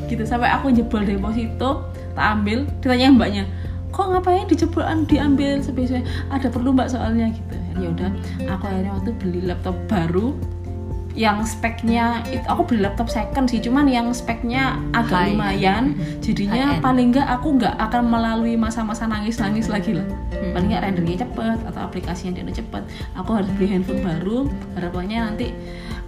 gitu 0.07 0.23
sampai 0.23 0.49
aku 0.51 0.71
jebol 0.71 1.03
deposito 1.03 1.87
tak 2.15 2.27
ambil. 2.39 2.67
Ditanya 2.83 3.07
mbaknya 3.11 3.45
kok 3.87 4.13
ngapain 4.13 4.45
dijebol 4.45 4.85
diambil 5.09 5.57
sebesar 5.57 6.05
ada 6.29 6.47
perlu 6.53 6.69
mbak 6.75 6.91
soalnya 6.91 7.33
gitu. 7.33 7.55
Ya 7.81 7.87
udah 7.89 8.11
aku 8.51 8.63
akhirnya 8.69 8.91
waktu 8.93 9.11
beli 9.17 9.41
laptop 9.47 9.73
baru 9.89 10.37
yang 11.17 11.41
speknya 11.41 12.21
itu 12.29 12.45
aku 12.45 12.61
beli 12.69 12.85
laptop 12.85 13.09
second 13.09 13.49
sih 13.49 13.57
cuman 13.57 13.89
yang 13.89 14.13
speknya 14.13 14.77
agak 14.93 15.17
High. 15.17 15.29
lumayan. 15.33 15.83
Hmm. 15.97 16.21
jadinya 16.21 16.77
High 16.77 16.85
paling 16.85 17.09
nggak 17.09 17.27
aku 17.41 17.47
nggak 17.57 17.75
akan 17.89 18.03
melalui 18.05 18.53
masa-masa 18.53 19.09
nangis-nangis 19.09 19.65
lagi 19.65 19.97
lah. 19.97 20.05
Hmm. 20.37 20.53
paling 20.53 20.69
nggak 20.69 20.83
rendernya 20.85 21.25
cepet 21.25 21.59
atau 21.65 21.81
aplikasi 21.81 22.29
yang 22.29 22.37
dia 22.37 22.61
cepet. 22.61 22.85
Aku 23.17 23.33
harus 23.33 23.49
beli 23.57 23.73
handphone 23.73 24.05
baru. 24.05 24.45
Harapannya 24.77 25.33
nanti 25.33 25.49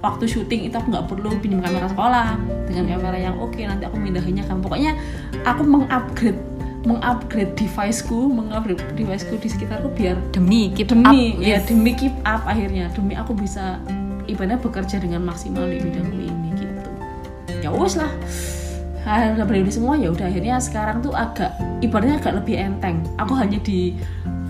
waktu 0.06 0.30
syuting 0.30 0.69
itu 0.69 0.78
aku 0.78 0.93
nggak 0.93 1.10
perlu 1.10 1.34
pinjam 1.41 1.65
kamera 1.65 1.89
sekolah. 1.89 2.38
Dengan 2.69 2.86
kamera 2.93 3.17
yang 3.17 3.36
oke 3.41 3.58
okay, 3.58 3.65
nanti 3.65 3.89
aku 3.89 3.98
mindahinnya 3.98 4.45
kan. 4.45 4.62
Pokoknya 4.62 4.93
aku 5.41 5.65
mengupgrade 5.65 6.38
mengupgrade 6.86 7.58
deviceku, 7.58 8.30
mengupgrade 8.30 8.80
deviceku 8.95 9.36
di 9.41 9.50
sekitarku 9.52 9.89
biar 9.98 10.15
demi 10.32 10.72
keep 10.72 10.88
demi 10.88 11.36
up, 11.36 11.41
ya 11.43 11.58
demi 11.65 11.91
keep 11.98 12.13
up 12.24 12.45
akhirnya. 12.45 12.88
Demi 12.93 13.17
aku 13.17 13.36
bisa 13.36 13.82
ibaratnya 14.30 14.60
bekerja 14.62 15.02
dengan 15.02 15.26
maksimal 15.26 15.65
di 15.65 15.82
bidangku 15.82 16.18
ini 16.18 16.50
gitu. 16.58 16.89
Ya 17.65 17.70
wes 17.74 17.98
lah. 17.98 18.12
Udah 19.10 19.46
berdiri 19.48 19.74
semua 19.74 19.98
ya 19.98 20.13
udah 20.13 20.30
akhirnya 20.30 20.62
sekarang 20.62 21.02
tuh 21.02 21.15
agak 21.18 21.56
ibaratnya 21.82 22.22
agak 22.22 22.34
lebih 22.44 22.56
enteng. 22.62 23.02
Aku 23.18 23.34
hanya 23.34 23.58
di 23.65 23.98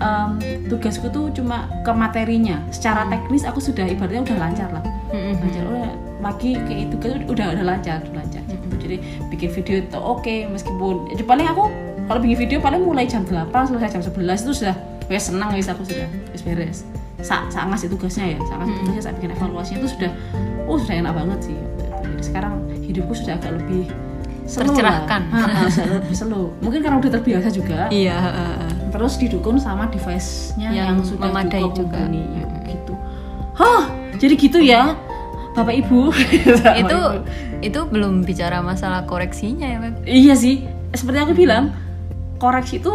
um, 0.04 0.36
tugasku 0.68 1.08
tuh 1.08 1.32
cuma 1.32 1.66
ke 1.82 1.92
materinya. 1.96 2.60
Secara 2.68 3.08
teknis 3.08 3.48
aku 3.48 3.58
sudah 3.58 3.88
ibaratnya 3.88 4.28
udah 4.28 4.36
lancar 4.36 4.68
lah. 4.68 4.84
Lancar. 5.10 5.64
Udah 5.64 6.10
pagi 6.20 6.52
kayak 6.54 6.80
itu 6.92 6.96
kan 7.00 7.10
udah 7.26 7.46
udah 7.56 7.64
lancar 7.64 7.98
udah 8.04 8.14
lancar 8.20 8.42
gitu. 8.46 8.64
jadi 8.76 8.96
bikin 9.32 9.48
video 9.50 9.74
itu 9.82 9.98
oke 9.98 10.20
okay, 10.20 10.44
meskipun 10.46 11.08
ya, 11.16 11.24
paling 11.24 11.48
aku 11.48 11.72
kalau 12.06 12.20
bikin 12.20 12.38
video 12.46 12.58
paling 12.60 12.84
mulai 12.84 13.08
jam 13.08 13.24
8 13.24 13.50
selesai 13.50 13.98
jam 13.98 14.02
11 14.04 14.44
itu 14.46 14.52
sudah 14.52 14.76
ya 15.10 15.18
senang 15.18 15.50
wis 15.56 15.66
aku 15.66 15.82
sudah 15.82 16.06
wis 16.30 16.44
beres 16.44 16.84
saat 17.20 17.52
saat 17.52 17.68
ngasih 17.68 17.88
tugasnya 17.92 18.36
ya 18.36 18.38
saat 18.48 18.58
ngasih 18.64 18.76
tugasnya 18.80 19.02
saat 19.04 19.14
bikin 19.20 19.32
evaluasinya 19.36 19.78
itu 19.84 19.88
sudah 19.92 20.10
oh 20.66 20.76
sudah 20.80 20.94
enak 21.00 21.12
banget 21.12 21.38
sih. 21.52 21.58
Jadi 22.00 22.22
sekarang 22.24 22.54
hidupku 22.84 23.12
sudah 23.16 23.34
agak 23.36 23.52
lebih 23.60 23.84
tercerahkan. 24.50 25.22
Selo 26.10 26.56
mungkin 26.58 26.80
karena 26.82 26.96
udah 26.98 27.10
terbiasa 27.20 27.48
juga. 27.54 27.86
Iya 27.92 28.18
terus 28.90 29.14
didukung 29.22 29.56
sama 29.62 29.86
device-nya 29.86 30.74
yang, 30.74 30.98
yang 30.98 30.98
sudah 31.06 31.30
memadai 31.30 31.62
juga. 31.70 32.00
Ya, 32.10 32.44
gitu. 32.66 32.92
Hah 33.54 33.86
jadi 34.18 34.34
gitu 34.34 34.58
ya 34.58 34.98
bapak 35.54 35.74
ibu. 35.82 36.14
Itu 36.82 36.98
itu 37.60 37.80
belum 37.84 38.24
bicara 38.24 38.64
masalah 38.64 39.04
koreksinya 39.04 39.68
ya 39.68 39.78
Beb. 39.84 39.94
iya 40.08 40.32
sih 40.32 40.64
seperti 40.96 41.18
aku 41.20 41.32
bilang 41.36 41.76
koreksi 42.40 42.80
itu 42.80 42.92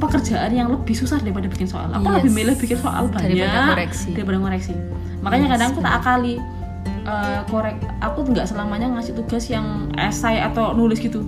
pekerjaan 0.00 0.50
yang 0.52 0.68
lebih 0.72 0.96
susah 0.96 1.20
daripada 1.20 1.48
bikin 1.48 1.68
soal. 1.68 1.92
Aku 1.92 2.08
yes. 2.08 2.16
lebih 2.22 2.32
milih 2.32 2.54
bikin 2.56 2.78
soal 2.80 3.08
banyak 3.12 3.36
daripada 3.36 3.76
koreksi. 3.76 4.10
Daripada 4.16 4.38
koreksi. 4.40 4.74
Makanya 5.20 5.46
yes. 5.46 5.52
kadang 5.56 5.68
aku 5.74 5.80
tak 5.84 5.94
akali 6.00 6.34
uh, 7.04 7.40
korek. 7.48 7.76
Aku 8.00 8.20
nggak 8.24 8.46
selamanya 8.48 8.88
ngasih 8.96 9.12
tugas 9.16 9.44
yang 9.52 9.92
esai 10.00 10.40
atau 10.40 10.72
nulis 10.72 10.98
gitu. 10.98 11.24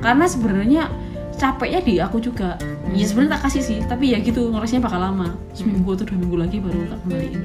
Karena 0.00 0.24
sebenarnya 0.24 0.88
capeknya 1.36 1.80
di 1.84 1.94
aku 2.00 2.18
juga. 2.18 2.56
Ya 2.94 3.04
hmm. 3.04 3.08
sebenarnya 3.08 3.32
tak 3.36 3.42
kasih 3.50 3.62
sih, 3.62 3.78
tapi 3.84 4.16
ya 4.16 4.18
gitu 4.22 4.48
ngoresnya 4.48 4.80
bakal 4.80 5.00
lama. 5.02 5.36
Seminggu 5.52 5.92
atau 5.92 6.08
dua 6.08 6.18
minggu 6.18 6.36
lagi 6.40 6.56
baru 6.62 6.88
tak 6.88 6.98
kembaliin. 7.04 7.42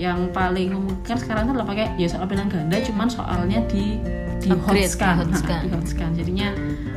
Yang 0.00 0.18
paling 0.32 0.68
memungkinkan 0.72 1.18
sekarang 1.20 1.44
kan 1.52 1.54
pakai 1.68 1.86
ya 2.00 2.08
soal 2.08 2.24
benang 2.24 2.48
ganda, 2.48 2.80
cuman 2.80 3.08
soalnya 3.12 3.60
di 3.68 4.00
di 4.40 4.50
hotscan, 4.50 5.28
di 5.28 5.68
hotscan. 5.68 6.10
Nah, 6.10 6.16
di 6.16 6.18
Jadinya 6.24 6.48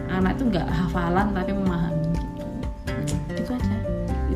anak 0.09 0.39
itu 0.39 0.43
nggak 0.49 0.67
hafalan 0.69 1.35
tapi 1.35 1.51
memahami 1.51 1.94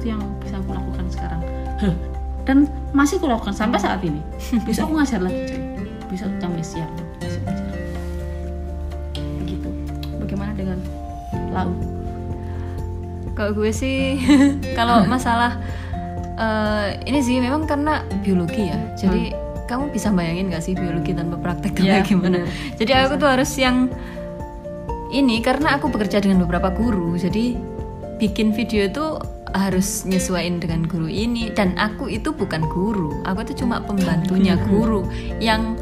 itu 0.10 0.18
yang 0.18 0.26
bisa 0.42 0.58
aku 0.58 0.74
lakukan 0.74 1.06
sekarang. 1.14 1.42
Dan 2.50 2.66
masih 2.98 3.22
aku 3.22 3.30
lakukan 3.30 3.54
sampai 3.54 3.78
saat 3.78 4.02
ini. 4.02 4.18
Bisa 4.66 4.90
aku 4.90 4.98
ngajar 4.98 5.22
lagi 5.22 5.46
coy 5.46 5.62
bisa 6.10 6.26
kami 6.42 6.66
siap 6.66 6.90
masih 7.22 7.38
ngajar. 7.46 7.70
Begitu 9.46 9.70
bagaimana 10.18 10.52
dengan 10.58 10.82
lau? 11.54 11.70
Kalau 13.38 13.54
gue 13.54 13.70
sih 13.70 14.18
kalau 14.78 15.06
masalah 15.06 15.62
uh, 16.42 16.98
ini 17.06 17.22
sih 17.22 17.38
memang 17.38 17.70
karena 17.70 18.02
biologi 18.26 18.74
ya. 18.74 18.82
Jadi 18.98 19.30
hmm. 19.30 19.70
kamu 19.70 19.94
bisa 19.94 20.10
bayangin 20.10 20.50
gak 20.50 20.66
sih 20.66 20.74
biologi 20.74 21.14
tanpa 21.14 21.38
praktek 21.38 21.78
itu 21.78 21.86
ya, 21.86 22.02
gimana? 22.02 22.42
bener. 22.42 22.50
jadi 22.82 23.06
aku 23.06 23.22
tuh 23.22 23.30
harus 23.30 23.54
yang 23.54 23.86
ini 25.14 25.46
karena 25.46 25.78
aku 25.78 25.94
bekerja 25.94 26.26
dengan 26.26 26.42
beberapa 26.42 26.74
guru 26.74 27.14
jadi 27.14 27.54
bikin 28.18 28.50
video 28.58 28.90
itu 28.90 29.19
harus 29.54 30.06
nyesuaiin 30.06 30.62
dengan 30.62 30.86
guru 30.86 31.08
ini. 31.10 31.50
Dan 31.54 31.76
aku 31.80 32.10
itu 32.10 32.34
bukan 32.34 32.66
guru. 32.68 33.22
Aku 33.26 33.46
itu 33.46 33.66
cuma 33.66 33.82
pembantunya 33.84 34.56
guru 34.70 35.06
yang 35.42 35.78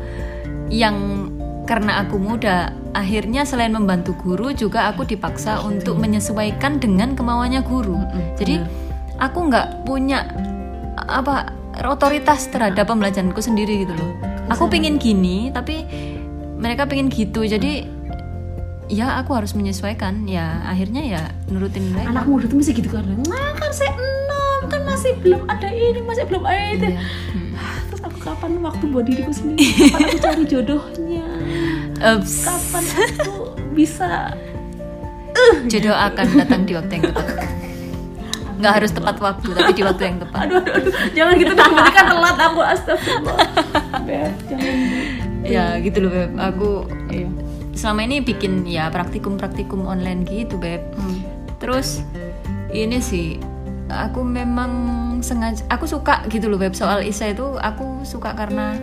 yang 0.68 1.30
karena 1.68 2.08
aku 2.08 2.16
muda 2.16 2.72
akhirnya 2.96 3.44
selain 3.44 3.76
membantu 3.76 4.16
guru 4.16 4.56
juga 4.56 4.88
aku 4.88 5.04
dipaksa 5.04 5.60
untuk 5.68 6.00
menyesuaikan 6.00 6.80
dengan 6.80 7.14
kemauannya 7.14 7.62
guru. 7.62 8.00
Jadi 8.40 8.64
aku 9.20 9.52
nggak 9.52 9.84
punya 9.84 10.24
apa 10.98 11.52
otoritas 11.84 12.50
terhadap 12.50 12.88
pembelajaranku 12.88 13.44
sendiri 13.44 13.84
gitu 13.86 13.94
loh. 13.94 14.12
Aku 14.48 14.72
pengen 14.72 14.96
gini 14.96 15.52
tapi 15.52 15.84
mereka 16.58 16.88
pengen 16.88 17.12
gitu. 17.12 17.44
Jadi 17.44 17.97
ya 18.88 19.20
aku 19.20 19.36
harus 19.36 19.54
menyesuaikan. 19.54 20.28
Ya 20.28 20.64
akhirnya 20.68 21.04
ya 21.04 21.22
nurutin 21.52 21.92
mereka. 21.92 22.12
Anak 22.12 22.26
muda 22.28 22.46
tuh 22.48 22.58
masih 22.60 22.74
gitu 22.76 22.90
kan? 22.92 23.04
Nah 23.08 23.52
kan 23.56 23.72
saya 23.72 23.94
enam 23.96 24.60
kan 24.68 24.82
masih 24.84 25.12
belum 25.22 25.42
ada 25.48 25.70
ini 25.72 26.02
masih 26.04 26.24
belum 26.28 26.44
ada 26.44 26.64
itu 26.74 26.88
iya. 26.92 27.02
hmm. 27.06 27.54
terus 27.88 28.02
aku 28.04 28.18
kapan 28.20 28.52
waktu 28.60 28.84
buat 28.90 29.06
diriku 29.08 29.32
sendiri? 29.32 29.64
Kapan 29.64 30.02
aku 30.04 30.18
cari 30.20 30.44
jodohnya? 30.50 31.28
Ups. 31.98 32.36
kapan 32.46 32.84
aku 32.84 33.36
bisa 33.78 34.34
uh, 35.34 35.56
jodoh 35.72 35.96
akan 35.96 36.26
datang 36.42 36.62
di 36.66 36.74
waktu 36.76 36.92
yang 37.00 37.04
tepat. 37.14 37.26
Nggak 38.58 38.74
harus 38.82 38.92
tepat 38.92 39.16
waktu 39.22 39.48
tapi 39.54 39.72
di 39.78 39.84
waktu 39.86 40.04
yang 40.10 40.18
tepat. 40.18 40.46
Aduh 40.50 40.58
aduh, 40.66 40.74
aduh. 40.82 40.94
jangan 41.14 41.34
gitu 41.38 41.54
dong 41.54 41.74
nanti 41.78 41.92
kan 41.94 42.06
telat 42.10 42.38
aku 42.42 42.60
astagfirullah. 42.66 43.38
Beb 44.04 44.34
jangan 44.50 44.76
ya 45.46 45.66
gitu 45.80 45.98
loh 46.02 46.10
beb. 46.10 46.32
Aku 46.42 46.70
iya 47.14 47.30
selama 47.78 48.10
ini 48.10 48.26
bikin 48.26 48.66
ya 48.66 48.90
praktikum-praktikum 48.90 49.86
online 49.86 50.26
gitu 50.26 50.58
beb 50.58 50.82
hmm. 50.98 51.18
terus 51.62 52.02
ini 52.74 52.98
sih 52.98 53.38
aku 53.88 54.26
memang 54.26 54.72
sengaja 55.22 55.64
aku 55.70 55.86
suka 55.88 56.26
gitu 56.28 56.50
loh 56.52 56.60
beb 56.60 56.74
soal 56.74 57.06
Isa 57.06 57.30
itu 57.32 57.56
aku 57.62 58.04
suka 58.04 58.34
karena 58.34 58.76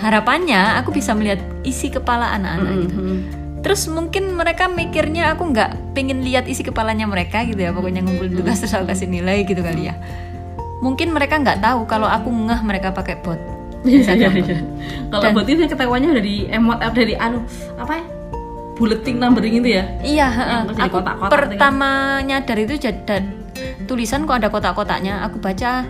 harapannya 0.00 0.80
aku 0.80 0.96
bisa 0.96 1.12
melihat 1.12 1.44
isi 1.60 1.92
kepala 1.92 2.32
anak-anak 2.40 2.72
-hmm. 2.72 2.82
gitu 2.88 2.96
hmm. 2.96 3.18
terus 3.60 3.84
mungkin 3.92 4.32
mereka 4.32 4.66
mikirnya 4.66 5.36
aku 5.36 5.52
nggak 5.52 5.92
pengen 5.92 6.24
lihat 6.24 6.48
isi 6.48 6.64
kepalanya 6.64 7.04
mereka 7.04 7.44
gitu 7.44 7.60
ya 7.60 7.70
pokoknya 7.76 8.00
ngumpulin 8.00 8.32
tugas 8.32 8.64
terus 8.64 8.72
aku 8.72 8.88
kasih 8.88 9.12
nilai 9.12 9.44
gitu 9.44 9.60
kali 9.60 9.92
ya 9.92 9.94
mungkin 10.80 11.12
mereka 11.12 11.36
nggak 11.36 11.60
tahu 11.60 11.84
kalau 11.84 12.08
aku 12.08 12.32
ngeh 12.32 12.60
mereka 12.64 12.96
pakai 12.96 13.20
bot 13.20 13.59
Iya, 13.80 14.12
iya, 14.12 14.28
iya. 14.28 14.58
Kalau 15.08 15.32
buat 15.32 15.48
itu 15.48 15.64
ketawanya 15.64 16.12
dari 16.12 16.44
emot 16.52 16.78
dari 16.92 17.16
anu 17.16 17.40
apa 17.80 17.96
ya? 17.96 18.04
Bulletin 18.76 19.16
numbering 19.20 19.60
itu 19.60 19.76
ya? 19.76 19.84
Iya, 20.00 20.26
aku 20.72 21.00
kotak 21.00 21.14
-kotak 21.20 21.32
pertama 21.32 22.20
kan. 22.20 22.28
nyadar 22.28 22.56
itu 22.60 22.74
jadi 22.76 23.24
tulisan 23.84 24.28
kok 24.28 24.40
ada 24.40 24.48
kotak-kotaknya. 24.52 25.24
Aku 25.24 25.40
baca 25.40 25.84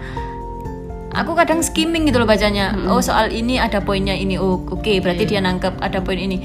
aku 1.14 1.34
kadang 1.34 1.60
skimming 1.62 2.06
gitu 2.06 2.22
loh 2.22 2.28
bacanya 2.28 2.74
hmm. 2.74 2.86
oh 2.86 3.02
soal 3.02 3.30
ini 3.34 3.58
ada 3.58 3.82
poinnya 3.82 4.14
ini 4.14 4.38
oh 4.38 4.62
oke 4.62 4.80
okay, 4.82 5.02
berarti 5.02 5.26
yeah. 5.26 5.42
dia 5.42 5.46
nangkep 5.46 5.74
ada 5.82 5.98
poin 5.98 6.18
ini 6.18 6.38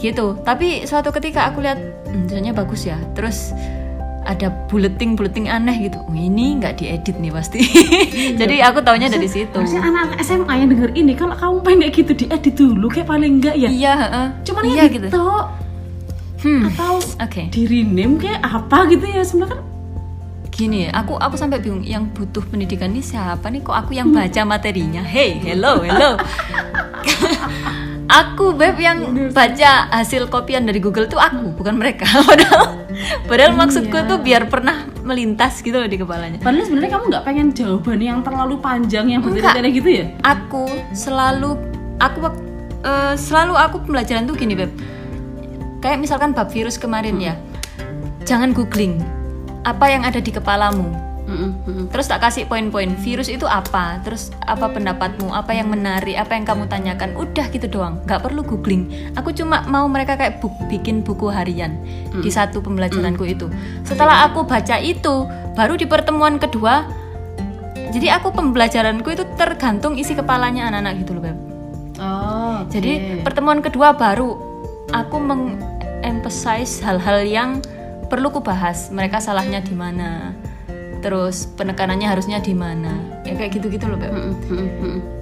gitu 0.00 0.36
tapi 0.44 0.84
suatu 0.84 1.12
ketika 1.12 1.48
aku 1.48 1.64
lihat 1.64 1.80
hmm, 2.08 2.28
tulisannya 2.28 2.52
bagus 2.56 2.88
ya 2.88 2.96
terus 3.16 3.52
ada 4.28 4.52
bulleting 4.68 5.16
bulleting 5.16 5.48
aneh 5.48 5.88
gitu. 5.88 5.96
Oh, 6.04 6.16
ini 6.16 6.60
nggak 6.60 6.80
diedit 6.80 7.16
nih 7.16 7.32
pasti. 7.32 7.60
Iya. 8.10 8.36
jadi 8.46 8.56
aku 8.68 8.84
taunya 8.84 9.08
dari 9.08 9.26
situ. 9.26 9.54
maksudnya 9.54 9.86
anak-anak 9.86 10.18
SMA 10.22 10.54
yang 10.60 10.68
denger 10.70 10.90
ini 10.92 11.12
kalau 11.16 11.34
kamu 11.34 11.56
pengen 11.62 11.80
kayak 11.88 11.94
gitu 11.96 12.12
diedit 12.26 12.54
dulu 12.58 12.86
kayak 12.90 13.08
paling 13.08 13.40
enggak 13.40 13.56
ya? 13.56 13.70
Iya 13.70 13.94
uh, 13.96 14.28
cuman 14.44 14.62
iya 14.66 14.84
gitu. 14.90 15.08
hmm. 16.44 16.62
atau 16.74 17.00
okay. 17.22 17.48
di 17.48 17.64
rename 17.64 18.20
kayak 18.20 18.40
apa 18.44 18.78
gitu 18.92 19.06
ya? 19.08 19.22
Sebenarnya 19.24 19.56
kan 19.56 19.60
gini 20.50 20.80
aku 20.92 21.16
aku 21.16 21.34
sampai 21.40 21.62
bingung 21.62 21.80
yang 21.86 22.10
butuh 22.12 22.44
pendidikan 22.44 22.92
ini 22.92 23.00
siapa 23.00 23.48
nih? 23.48 23.64
Kok 23.64 23.76
aku 23.76 23.90
yang 23.96 24.12
baca 24.12 24.42
materinya? 24.44 25.00
Hey 25.00 25.40
hello 25.40 25.80
hello. 25.80 26.20
Aku 28.10 28.58
beb 28.58 28.74
yang 28.82 29.30
baca 29.30 29.86
hasil 29.94 30.26
kopian 30.26 30.66
dari 30.66 30.82
Google 30.82 31.06
tuh 31.06 31.22
aku 31.22 31.54
bukan 31.54 31.78
mereka. 31.78 32.10
Padahal 32.26 32.79
padahal 33.28 33.56
maksudku 33.56 33.96
iya. 33.96 34.08
tuh 34.08 34.18
biar 34.20 34.42
pernah 34.48 34.88
melintas 35.04 35.60
gitu 35.64 35.76
loh 35.76 35.88
di 35.88 35.98
kepalanya. 36.00 36.38
Padahal 36.40 36.64
sebenarnya 36.68 36.92
kamu 36.96 37.04
nggak 37.10 37.24
pengen 37.24 37.46
jawaban 37.52 38.00
yang 38.00 38.18
terlalu 38.20 38.54
panjang 38.60 39.06
yang 39.08 39.20
bertele 39.24 39.68
gitu 39.72 39.90
ya? 39.90 40.06
Aku 40.24 40.68
selalu 40.92 41.56
aku 42.00 42.18
uh, 42.84 43.14
selalu 43.16 43.54
aku 43.56 43.76
pembelajaran 43.84 44.28
tuh 44.28 44.36
gini 44.36 44.54
beb. 44.54 44.72
Kayak 45.80 45.98
misalkan 46.04 46.36
bab 46.36 46.52
virus 46.52 46.76
kemarin 46.76 47.16
hmm. 47.16 47.28
ya 47.28 47.34
jangan 48.30 48.54
googling 48.54 49.02
apa 49.66 49.90
yang 49.90 50.06
ada 50.06 50.22
di 50.22 50.30
kepalamu 50.30 50.86
terus 51.90 52.06
tak 52.10 52.22
kasih 52.22 52.46
poin-poin 52.46 52.94
virus 53.00 53.30
itu 53.30 53.46
apa? 53.46 53.98
Terus 54.02 54.34
apa 54.46 54.70
pendapatmu? 54.70 55.30
Apa 55.30 55.54
yang 55.54 55.70
menarik? 55.70 56.18
Apa 56.18 56.36
yang 56.36 56.44
kamu 56.46 56.66
tanyakan? 56.66 57.14
Udah 57.16 57.46
gitu 57.50 57.66
doang 57.66 58.02
nggak 58.04 58.20
perlu 58.22 58.42
googling. 58.42 58.90
Aku 59.18 59.30
cuma 59.34 59.64
mau 59.66 59.86
mereka 59.86 60.18
kayak 60.18 60.42
buk, 60.42 60.52
bikin 60.70 61.02
buku 61.02 61.30
harian 61.30 61.78
mm. 62.14 62.22
di 62.22 62.30
satu 62.30 62.62
pembelajaranku 62.62 63.24
mm. 63.26 63.34
itu. 63.34 63.46
Setelah 63.82 64.28
aku 64.30 64.46
baca 64.46 64.76
itu 64.78 65.26
baru 65.54 65.74
di 65.74 65.86
pertemuan 65.86 66.38
kedua 66.38 67.00
jadi 67.90 68.22
aku 68.22 68.30
pembelajaranku 68.30 69.08
itu 69.10 69.26
tergantung 69.34 69.98
isi 69.98 70.14
kepalanya 70.14 70.70
anak-anak 70.70 70.92
gitu 71.02 71.10
loh 71.18 71.22
beb. 71.26 71.38
Oh, 72.00 72.64
okay. 72.64 72.78
jadi 72.78 72.92
pertemuan 73.26 73.60
kedua 73.60 73.92
baru 73.92 74.38
aku 74.94 75.16
mengemphasize 75.20 76.80
hal-hal 76.80 77.26
yang 77.26 77.50
perlu 78.06 78.30
ku 78.30 78.40
bahas. 78.40 78.88
Mereka 78.94 79.18
salahnya 79.18 79.58
di 79.60 79.74
mana 79.74 80.32
terus 81.00 81.48
penekanannya 81.56 82.06
harusnya 82.06 82.38
di 82.40 82.52
mana? 82.52 82.96
Ya 83.24 83.36
kayak 83.36 83.60
gitu-gitu 83.60 83.88
loh 83.88 83.98
Beb. 84.00 84.12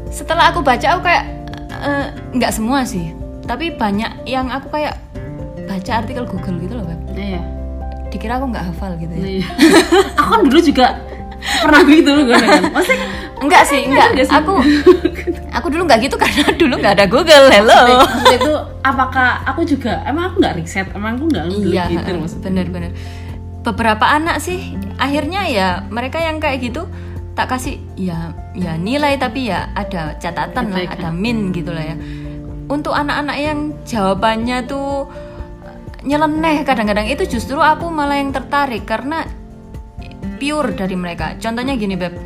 setelah 0.09 0.51
aku 0.51 0.65
baca 0.65 0.97
aku 0.97 1.01
kayak 1.05 1.25
eh, 1.73 2.07
nggak 2.35 2.53
uh, 2.53 2.55
semua 2.55 2.83
sih. 2.85 3.15
Tapi 3.49 3.73
banyak 3.73 4.29
yang 4.29 4.53
aku 4.53 4.69
kayak 4.75 4.99
baca 5.65 5.93
artikel 6.05 6.27
Google 6.27 6.59
gitu 6.61 6.75
loh 6.77 6.85
Beb. 6.87 7.01
iya 7.17 7.59
dikira 8.09 8.41
aku 8.41 8.47
nggak 8.53 8.65
hafal 8.73 8.93
gitu 8.97 9.13
ya. 9.15 9.25
Iya. 9.41 9.47
aku 10.19 10.29
kan 10.33 10.41
dulu 10.49 10.61
juga 10.65 10.87
pernah 11.39 11.83
gitu 11.87 12.11
loh 12.11 12.25
maksudnya 12.75 13.07
enggak 13.39 13.63
sih 13.71 13.87
enggak 13.87 14.27
aku 14.27 14.59
aku 15.57 15.67
dulu 15.71 15.83
nggak 15.87 16.01
gitu 16.11 16.17
karena 16.19 16.51
dulu 16.61 16.75
nggak 16.83 16.95
ada 16.99 17.07
Google 17.07 17.47
hello. 17.53 18.03
Maksudnya 18.03 18.37
itu 18.43 18.53
apakah 18.83 19.47
aku 19.47 19.63
juga 19.63 20.03
emang 20.03 20.33
aku 20.33 20.43
nggak 20.43 20.55
riset 20.59 20.89
emang 20.97 21.15
aku 21.21 21.31
nggak 21.31 21.45
iya, 21.71 21.87
gitu 21.93 22.13
bener-bener 22.43 22.91
beberapa 23.69 24.09
anak 24.09 24.41
sih 24.41 24.73
akhirnya 24.97 25.45
ya 25.45 25.69
mereka 25.93 26.17
yang 26.17 26.41
kayak 26.41 26.65
gitu 26.65 26.89
tak 27.37 27.53
kasih 27.55 27.79
ya 27.95 28.33
ya 28.57 28.75
nilai 28.75 29.15
tapi 29.21 29.53
ya 29.53 29.71
ada 29.77 30.17
catatan 30.19 30.75
lah 30.75 30.89
ada 30.89 31.13
min 31.13 31.53
gitu 31.55 31.71
lah 31.71 31.95
ya. 31.95 31.97
Untuk 32.69 32.93
anak-anak 32.93 33.37
yang 33.39 33.59
jawabannya 33.87 34.67
tuh 34.67 35.07
nyeleneh 36.03 36.67
kadang-kadang 36.67 37.07
itu 37.07 37.25
justru 37.31 37.57
aku 37.63 37.89
malah 37.89 38.19
yang 38.19 38.35
tertarik 38.35 38.83
karena 38.89 39.23
pure 40.43 40.75
dari 40.75 40.99
mereka. 40.99 41.39
Contohnya 41.39 41.79
gini 41.79 41.95
beb. 41.95 42.17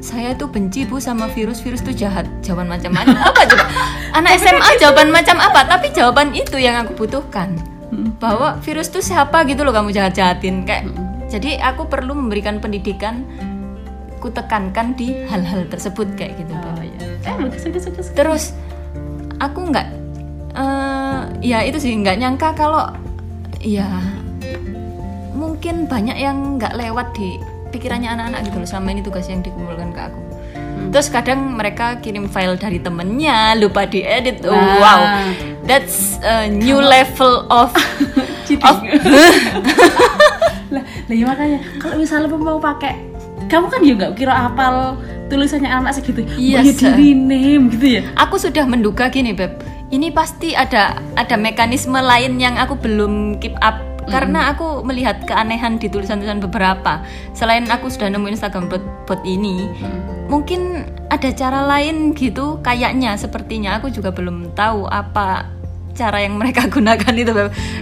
Saya 0.00 0.32
tuh 0.38 0.48
benci 0.48 0.88
bu 0.88 0.96
sama 1.02 1.28
virus 1.28 1.60
virus 1.60 1.84
tuh 1.84 1.92
jahat. 1.92 2.24
Jawaban 2.40 2.72
macam-macam 2.72 3.18
apa 3.28 3.42
coba 3.44 3.64
anak 4.16 4.32
SMA 4.40 4.70
jawaban 4.80 5.12
macam 5.12 5.36
apa? 5.36 5.68
Tapi 5.68 5.92
jawaban 5.92 6.32
itu 6.32 6.56
yang 6.56 6.80
aku 6.80 6.96
butuhkan 6.96 7.77
bahwa 8.20 8.60
virus 8.60 8.92
tuh 8.92 9.00
siapa 9.00 9.44
gitu 9.48 9.64
loh 9.64 9.72
kamu 9.72 9.94
jahat 9.96 10.12
jahatin 10.16 10.68
kayak 10.68 10.92
jadi 11.28 11.60
aku 11.72 11.88
perlu 11.88 12.16
memberikan 12.16 12.60
pendidikan 12.60 13.24
ku 14.18 14.28
tekankan 14.28 14.98
di 14.98 15.24
hal-hal 15.30 15.64
tersebut 15.70 16.12
kayak 16.18 16.36
gitu 16.42 16.52
oh, 16.52 16.82
iya. 16.82 16.98
eh, 17.24 18.12
terus 18.12 18.52
aku 19.38 19.72
nggak 19.72 19.88
uh, 20.58 21.30
ya 21.40 21.62
itu 21.62 21.78
sih 21.78 21.94
nggak 21.94 22.18
nyangka 22.18 22.52
kalau 22.58 22.90
ya 23.62 23.86
mungkin 25.38 25.86
banyak 25.86 26.18
yang 26.18 26.58
nggak 26.58 26.74
lewat 26.74 27.14
di 27.14 27.38
pikirannya 27.70 28.10
anak-anak 28.10 28.40
gitu 28.48 28.56
loh. 28.58 28.68
Selama 28.68 28.88
ini 28.90 29.02
tugas 29.04 29.26
yang 29.30 29.40
dikumpulkan 29.44 29.90
ke 29.94 30.00
aku. 30.02 30.20
Hmm. 30.78 30.94
terus 30.94 31.10
kadang 31.12 31.58
mereka 31.58 32.00
kirim 32.00 32.30
file 32.30 32.56
dari 32.56 32.78
temennya 32.82 33.54
lupa 33.58 33.84
diedit. 33.84 34.42
Wow, 34.42 34.56
wow. 34.56 35.00
That's 35.68 36.16
a 36.24 36.48
new 36.48 36.80
level 36.80 37.44
of 37.52 37.70
of 38.64 38.76
lah 40.74 40.84
lah 40.84 41.14
ya 41.14 41.24
makanya. 41.28 41.58
Kalau 41.80 41.94
misalnya 42.00 42.28
mau 42.32 42.56
pakai 42.56 42.96
kamu 43.48 43.66
kan 43.72 43.80
juga 43.80 44.06
kira 44.12 44.34
apal 44.48 44.96
tulisannya 45.32 45.68
anak 45.68 45.96
segitu. 45.96 46.24
Iya 46.36 46.64
yes, 46.64 46.80
diri 46.80 47.16
name 47.16 47.72
gitu 47.72 48.00
ya? 48.00 48.02
Aku 48.20 48.36
sudah 48.36 48.64
menduga 48.68 49.08
gini 49.08 49.32
beb. 49.32 49.56
Ini 49.88 50.12
pasti 50.12 50.52
ada 50.52 51.00
ada 51.16 51.36
mekanisme 51.40 51.96
lain 51.96 52.36
yang 52.36 52.60
aku 52.60 52.76
belum 52.76 53.40
keep 53.40 53.56
up. 53.64 53.80
Karena 54.08 54.48
aku 54.48 54.80
melihat 54.88 55.20
keanehan 55.28 55.76
di 55.76 55.92
tulisan-tulisan 55.92 56.40
beberapa. 56.40 57.04
Selain 57.36 57.68
aku 57.68 57.92
sudah 57.92 58.08
nemu 58.08 58.32
Instagram 58.32 58.72
bot, 58.72 58.80
bot 59.04 59.20
ini 59.20 59.68
mm. 59.68 60.32
mungkin 60.32 60.88
ada 61.12 61.28
cara 61.28 61.68
lain 61.68 62.16
gitu 62.16 62.56
kayaknya. 62.64 63.20
Sepertinya 63.20 63.76
aku 63.76 63.92
juga 63.92 64.08
belum 64.08 64.56
tahu 64.56 64.88
apa 64.88 65.57
cara 65.98 66.22
yang 66.22 66.38
mereka 66.38 66.70
gunakan 66.74 67.12
itu 67.18 67.32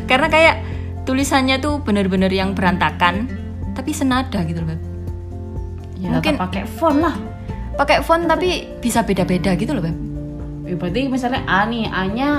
karena 0.08 0.28
kayak 0.32 0.56
tulisannya 1.04 1.60
tuh 1.60 1.84
bener-bener 1.84 2.32
yang 2.32 2.56
berantakan 2.56 3.28
tapi 3.76 3.92
senada 3.92 4.40
gitu 4.48 4.64
loh 4.64 4.78
ya, 6.00 6.16
mungkin 6.16 6.40
pakai 6.40 6.64
font 6.64 6.98
lah 7.04 7.14
pakai 7.76 8.00
font 8.00 8.24
tapi 8.24 8.80
bisa 8.80 9.04
beda-beda 9.04 9.52
gitu 9.52 9.76
loh 9.76 9.84
beb 9.84 9.96
ya, 10.64 10.74
berarti 10.80 11.00
misalnya 11.12 11.44
A 11.44 11.68
nih 11.68 11.84
A 11.92 12.02
nya 12.08 12.30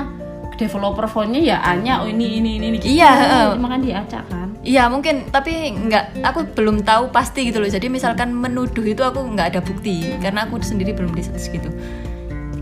developer 0.58 1.06
fontnya 1.06 1.38
ya 1.38 1.56
A-nya 1.62 2.02
oh 2.02 2.10
ini 2.10 2.42
ini 2.42 2.58
ini 2.58 2.76
gitu. 2.82 2.98
Iya, 2.98 3.10
uh, 3.14 3.48
makan 3.54 3.80
diacak 3.86 4.26
kan. 4.26 4.50
Iya, 4.66 4.90
mungkin 4.90 5.30
tapi 5.30 5.70
nggak 5.70 6.26
aku 6.26 6.50
belum 6.52 6.82
tahu 6.82 7.14
pasti 7.14 7.46
gitu 7.48 7.62
loh. 7.62 7.70
Jadi 7.70 7.86
misalkan 7.86 8.34
menuduh 8.34 8.82
itu 8.82 9.00
aku 9.06 9.22
nggak 9.22 9.54
ada 9.54 9.60
bukti 9.62 10.18
karena 10.18 10.44
aku 10.50 10.58
sendiri 10.58 10.92
belum 10.92 11.14
riset 11.14 11.38
gitu. 11.38 11.70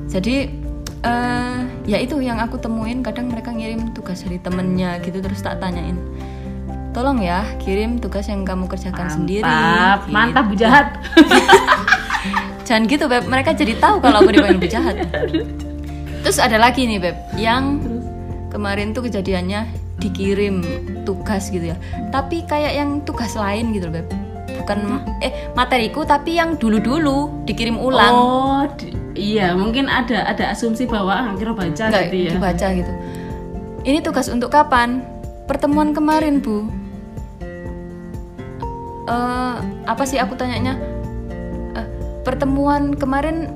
Jadi 0.07 0.66
uh, 1.07 1.63
ya 1.87 2.03
itu 2.03 2.19
yang 2.19 2.43
aku 2.43 2.59
temuin. 2.59 3.07
Kadang 3.07 3.31
mereka 3.31 3.55
ngirim 3.55 3.95
tugas 3.95 4.27
dari 4.27 4.43
temennya 4.43 4.99
gitu 5.07 5.23
terus 5.23 5.39
tak 5.39 5.63
tanyain 5.63 5.95
tolong 6.97 7.21
ya 7.21 7.45
kirim 7.61 8.01
tugas 8.01 8.25
yang 8.25 8.41
kamu 8.41 8.65
kerjakan 8.73 9.05
mantap, 9.05 9.17
sendiri. 9.21 9.45
gitu. 9.45 10.09
mantap 10.17 10.45
bu 10.49 10.55
jahat. 10.57 10.87
Jangan 12.67 12.83
gitu 12.89 13.05
beb. 13.05 13.29
Mereka 13.29 13.53
jadi 13.53 13.77
tahu 13.77 14.01
kalau 14.01 14.25
aku 14.25 14.33
dipanggil 14.33 14.57
bu 14.57 14.65
jahat. 14.65 15.05
Terus 16.25 16.41
ada 16.41 16.57
lagi 16.57 16.89
nih 16.89 16.97
beb 16.97 17.17
yang 17.37 17.85
kemarin 18.49 18.97
tuh 18.97 19.05
kejadiannya 19.05 19.69
dikirim 20.01 20.65
tugas 21.05 21.53
gitu 21.53 21.77
ya. 21.77 21.77
Tapi 22.09 22.49
kayak 22.49 22.73
yang 22.81 23.05
tugas 23.05 23.37
lain 23.37 23.77
gitu 23.77 23.93
beb. 23.93 24.09
Bukan 24.57 25.05
eh 25.21 25.53
materiku 25.53 26.09
tapi 26.09 26.41
yang 26.41 26.57
dulu-dulu 26.57 27.45
dikirim 27.45 27.77
ulang. 27.77 28.15
Oh 28.17 28.65
di, 28.73 28.97
iya 29.17 29.57
mungkin 29.57 29.89
ada 29.89 30.29
ada 30.29 30.53
asumsi 30.53 30.85
bahwa 30.85 31.33
akhirnya 31.33 31.57
baca 31.57 31.85
Nggak, 31.89 32.05
gitu 32.13 32.17
ya. 32.17 32.33
dibaca 32.37 32.67
gitu. 32.77 32.93
Ini 33.87 33.99
tugas 34.05 34.29
untuk 34.29 34.53
kapan? 34.53 35.03
Pertemuan 35.49 35.97
kemarin 35.97 36.43
bu. 36.43 36.69
Uh, 39.07 39.63
apa 39.87 40.03
sih 40.03 40.19
aku 40.19 40.35
tanyanya? 40.35 40.77
Uh, 41.73 41.89
pertemuan 42.27 42.93
kemarin 42.93 43.51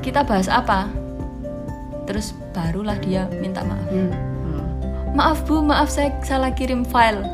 kita 0.00 0.22
bahas 0.22 0.46
apa? 0.46 0.88
Terus 2.06 2.32
barulah 2.54 2.96
dia 3.02 3.26
minta 3.42 3.60
maaf. 3.66 3.90
Hmm. 3.90 4.12
maaf 5.16 5.48
bu 5.48 5.64
maaf 5.64 5.88
saya 5.90 6.14
salah 6.22 6.54
kirim 6.54 6.86
file. 6.86 7.26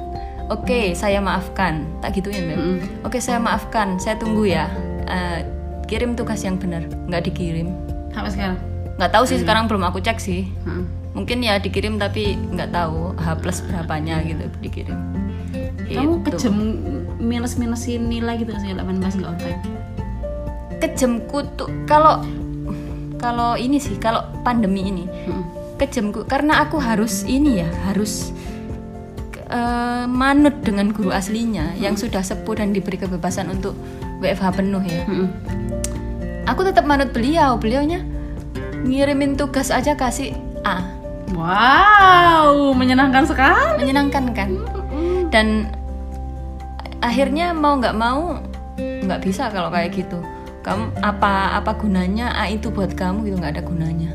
Oke 0.51 0.67
okay, 0.67 0.87
saya 0.97 1.21
maafkan. 1.21 1.85
Tak 2.01 2.17
gituin 2.17 2.49
ya 2.49 2.57
hmm. 2.57 3.05
oke 3.05 3.13
okay, 3.13 3.21
saya 3.21 3.39
maafkan. 3.39 4.01
Saya 4.01 4.17
tunggu 4.17 4.49
ya. 4.49 4.73
Uh, 5.05 5.62
kirim 5.93 6.17
tugas 6.17 6.41
yang 6.41 6.57
benar 6.57 6.89
nggak 7.05 7.29
dikirim 7.29 7.69
sampai 8.17 8.33
sekarang 8.33 8.59
nggak 8.97 9.13
tahu 9.13 9.25
sih 9.29 9.37
hmm. 9.37 9.45
sekarang 9.45 9.65
belum 9.69 9.85
aku 9.85 10.01
cek 10.01 10.17
sih 10.17 10.49
hmm. 10.65 11.13
mungkin 11.13 11.45
ya 11.45 11.61
dikirim 11.61 12.01
tapi 12.01 12.33
nggak 12.33 12.73
tahu 12.73 13.13
h 13.13 13.37
plus 13.45 13.61
berapanya 13.69 14.25
gitu 14.25 14.49
dikirim 14.65 14.97
kamu 15.93 16.25
gitu. 16.25 16.49
kejem 16.49 16.57
minus 17.21 17.61
minusin 17.61 18.09
nilai 18.09 18.41
gitu 18.41 18.57
sih 18.57 18.73
18 18.73 19.21
nggak 19.21 19.29
on 19.29 19.37
time 19.37 19.61
kejemku 20.81 21.45
tuh 21.61 21.69
kalau 21.85 22.25
kalau 23.21 23.53
ini 23.61 23.77
sih 23.77 24.01
kalau 24.01 24.25
pandemi 24.41 24.89
ini 24.89 25.05
Mm-mm. 25.05 25.77
kejemku 25.77 26.25
karena 26.25 26.65
aku 26.65 26.81
harus 26.81 27.29
ini 27.29 27.61
ya 27.61 27.69
harus 27.85 28.33
eh, 29.53 30.05
manut 30.09 30.65
dengan 30.65 30.91
guru 30.91 31.13
aslinya 31.13 31.77
yang 31.77 31.95
sudah 31.95 32.25
sepuh 32.25 32.57
dan 32.57 32.73
diberi 32.73 32.97
kebebasan 32.97 33.53
untuk 33.53 33.77
WFH 34.25 34.57
penuh 34.57 34.83
ya. 34.83 35.05
Mm-mm. 35.05 35.29
aku 36.49 36.67
tetap 36.67 36.83
manut 36.89 37.15
beliau 37.15 37.55
beliaunya 37.55 38.03
ngirimin 38.83 39.39
tugas 39.39 39.71
aja 39.71 39.95
kasih 39.95 40.35
A. 40.67 40.83
Wow, 41.33 42.75
menyenangkan 42.77 43.25
sekali. 43.25 43.81
menyenangkan 43.87 44.37
kan? 44.37 44.51
Dan 45.33 45.71
akhirnya 47.01 47.55
mau 47.57 47.79
nggak 47.79 47.97
mau 47.97 48.43
nggak 48.79 49.21
bisa 49.23 49.49
kalau 49.49 49.71
kayak 49.71 49.95
gitu. 49.97 50.19
Kamu 50.63 50.99
apa 51.03 51.59
apa 51.59 51.75
gunanya 51.79 52.35
A 52.37 52.51
itu 52.51 52.71
buat 52.71 52.95
kamu 52.95 53.27
gitu 53.27 53.37
nggak 53.39 53.55
ada 53.59 53.65
gunanya. 53.65 54.13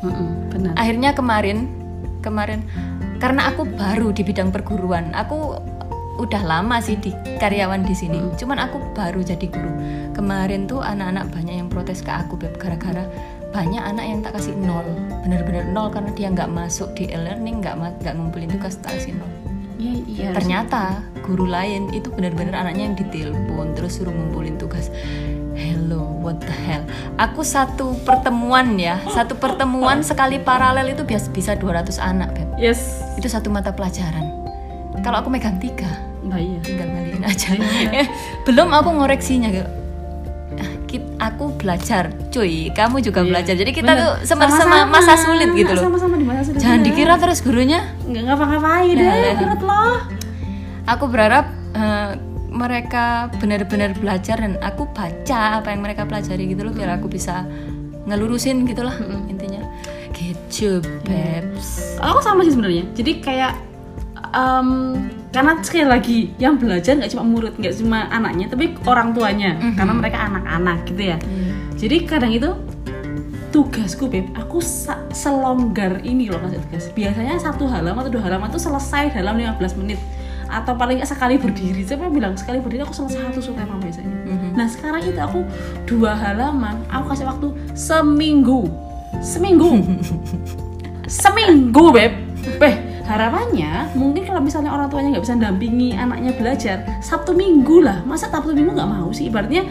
Mm-mm, 0.00 0.48
benar. 0.48 0.72
akhirnya 0.80 1.12
kemarin 1.12 1.68
kemarin 2.24 2.64
karena 3.20 3.52
aku 3.52 3.68
baru 3.68 4.10
di 4.10 4.24
bidang 4.24 4.48
perguruan. 4.50 5.12
Aku 5.12 5.60
udah 6.20 6.42
lama 6.44 6.80
sih 6.84 7.00
di 7.00 7.12
karyawan 7.40 7.84
di 7.84 7.94
sini. 7.96 8.20
Cuman 8.36 8.60
aku 8.60 8.80
baru 8.92 9.20
jadi 9.24 9.46
guru. 9.48 9.72
Kemarin 10.12 10.68
tuh 10.68 10.84
anak-anak 10.84 11.32
banyak 11.32 11.54
yang 11.60 11.68
protes 11.72 12.04
ke 12.04 12.12
aku 12.12 12.36
Beb 12.36 12.56
gara-gara 12.60 13.04
banyak 13.50 13.82
anak 13.82 14.04
yang 14.04 14.20
tak 14.20 14.36
kasih 14.36 14.56
nol. 14.56 14.84
Bener-bener 15.24 15.68
nol 15.72 15.88
karena 15.92 16.10
dia 16.16 16.28
nggak 16.32 16.50
masuk 16.52 16.92
di 16.96 17.08
e-learning 17.12 17.64
nggak 17.64 17.76
nggak 18.04 18.14
ngumpulin 18.16 18.50
tugas 18.52 18.76
tak 18.80 19.00
kasih 19.00 19.16
nol. 19.16 19.30
Iya, 19.80 19.96
iya. 20.04 20.28
ternyata 20.36 21.00
guru 21.24 21.48
lain 21.48 21.88
itu 21.96 22.12
benar-benar 22.12 22.68
anaknya 22.68 22.92
yang 22.92 22.96
ditelepon 23.00 23.72
terus 23.72 23.96
suruh 23.96 24.12
ngumpulin 24.12 24.60
tugas. 24.60 24.92
Hello 25.56 26.04
what 26.20 26.36
the 26.44 26.52
hell? 26.52 26.84
Aku 27.16 27.40
satu 27.40 27.96
pertemuan 28.04 28.76
ya 28.76 29.00
satu 29.08 29.40
pertemuan 29.40 30.04
sekali 30.04 30.36
paralel 30.36 30.92
itu 30.92 31.02
biasa 31.08 31.32
bisa 31.32 31.56
200 31.56 31.96
anak 31.96 32.28
Beb. 32.36 32.48
Yes. 32.60 33.09
Itu 33.20 33.28
satu 33.28 33.52
mata 33.52 33.70
pelajaran 33.70 34.24
kalau 35.04 35.20
aku 35.20 35.28
megang 35.28 35.60
tiga 35.60 35.88
Nah, 36.20 36.36
iya. 36.36 36.60
tinggal 36.60 36.84
ngalihin 36.86 37.24
aja 37.24 37.48
Eh, 37.90 38.04
belum 38.46 38.68
aku 38.70 38.92
ngoreksinya 38.92 39.48
gitu 39.48 39.70
aku 41.20 41.52
belajar 41.54 42.10
cuy 42.32 42.72
kamu 42.72 42.98
juga 43.00 43.20
Iya, 43.22 43.28
belajar 43.28 43.54
jadi 43.54 43.70
kita 43.70 43.92
bener. 43.92 44.02
tuh 44.02 44.12
sama-sama 44.26 44.88
masa 44.88 45.14
sulit 45.14 45.52
gitu 45.52 45.70
loh 45.70 45.84
Sama-sama 45.86 46.16
di 46.16 46.24
masa 46.24 46.42
sulit. 46.48 46.58
jangan 46.58 46.80
bener. 46.80 46.88
dikira 46.90 47.14
terus 47.20 47.38
gurunya 47.44 47.80
nggak 48.02 48.22
ngapa-ngapain 48.24 48.88
Nah, 48.90 48.98
deh 48.98 49.06
nah. 49.06 49.32
menurut 49.36 49.62
lo. 49.62 49.84
aku 50.88 51.04
berharap 51.06 51.46
eh, 51.76 52.10
mereka 52.50 53.04
benar-benar 53.38 53.94
belajar 53.94 54.36
dan 54.40 54.58
aku 54.58 54.88
baca 54.90 55.62
apa 55.62 55.68
yang 55.70 55.80
mereka 55.80 56.02
pelajari 56.02 56.50
gitu 56.50 56.66
loh 56.66 56.74
biar 56.74 56.98
aku 56.98 57.06
bisa 57.06 57.46
ngelurusin 58.08 58.66
gitulah 58.66 58.96
intinya 59.28 59.62
gitu 60.20 60.84
babes 61.08 61.96
Aku 62.00 62.20
sama 62.20 62.44
sih 62.44 62.52
sebenarnya. 62.52 62.84
Jadi 62.96 63.20
kayak 63.20 63.52
em, 64.32 64.68
karena 65.32 65.52
sekali 65.60 65.84
lagi 65.84 66.18
yang 66.40 66.56
belajar 66.56 66.96
nggak 66.96 67.12
cuma 67.12 67.24
murid, 67.24 67.54
nggak 67.60 67.74
cuma 67.76 68.08
anaknya, 68.08 68.48
tapi 68.48 68.76
orang 68.88 69.12
tuanya. 69.12 69.56
Karena 69.76 69.92
mereka 69.96 70.18
anak-anak 70.28 70.78
gitu 70.88 71.02
ya. 71.12 71.18
Jadi 71.76 71.96
kadang 72.08 72.32
itu 72.32 72.50
tugasku 73.50 74.06
beb, 74.06 74.30
aku 74.38 74.62
selonggar 75.10 76.00
ini 76.06 76.30
loh 76.30 76.38
kasih 76.40 76.60
tugas. 76.70 76.84
Biasanya 76.94 77.34
satu 77.36 77.66
halaman 77.66 78.06
atau 78.06 78.12
dua 78.16 78.24
halaman 78.30 78.48
tuh 78.48 78.62
selesai 78.62 79.12
dalam 79.12 79.36
15 79.36 79.80
menit 79.82 80.00
atau 80.50 80.74
paling 80.74 80.98
nggak 80.98 81.10
sekali 81.10 81.38
berdiri. 81.38 81.84
Siapa 81.86 82.10
bilang 82.10 82.34
sekali 82.34 82.58
berdiri 82.58 82.82
aku 82.82 82.94
selesai 82.94 83.30
satu 83.30 83.40
sutema 83.42 83.78
biasanya. 83.78 84.16
Nah 84.56 84.66
sekarang 84.66 85.02
itu 85.04 85.20
aku 85.20 85.44
dua 85.86 86.14
halaman, 86.16 86.80
aku 86.90 87.14
kasih 87.14 87.26
waktu 87.26 87.48
seminggu, 87.74 88.66
seminggu, 89.20 89.84
seminggu 91.06 91.84
beb. 91.92 92.12
Beh 92.56 92.76
harapannya 93.10 93.90
mungkin 93.98 94.22
kalau 94.22 94.38
misalnya 94.38 94.70
orang 94.70 94.86
tuanya 94.86 95.18
nggak 95.18 95.24
bisa 95.26 95.34
dampingi 95.34 95.98
anaknya 95.98 96.30
belajar 96.30 96.76
Sabtu 97.02 97.34
Minggu 97.34 97.82
lah, 97.82 98.06
masa 98.06 98.30
Sabtu 98.30 98.54
Minggu 98.54 98.72
nggak 98.72 98.90
mau 98.90 99.10
sih? 99.10 99.26
Ibaratnya 99.26 99.66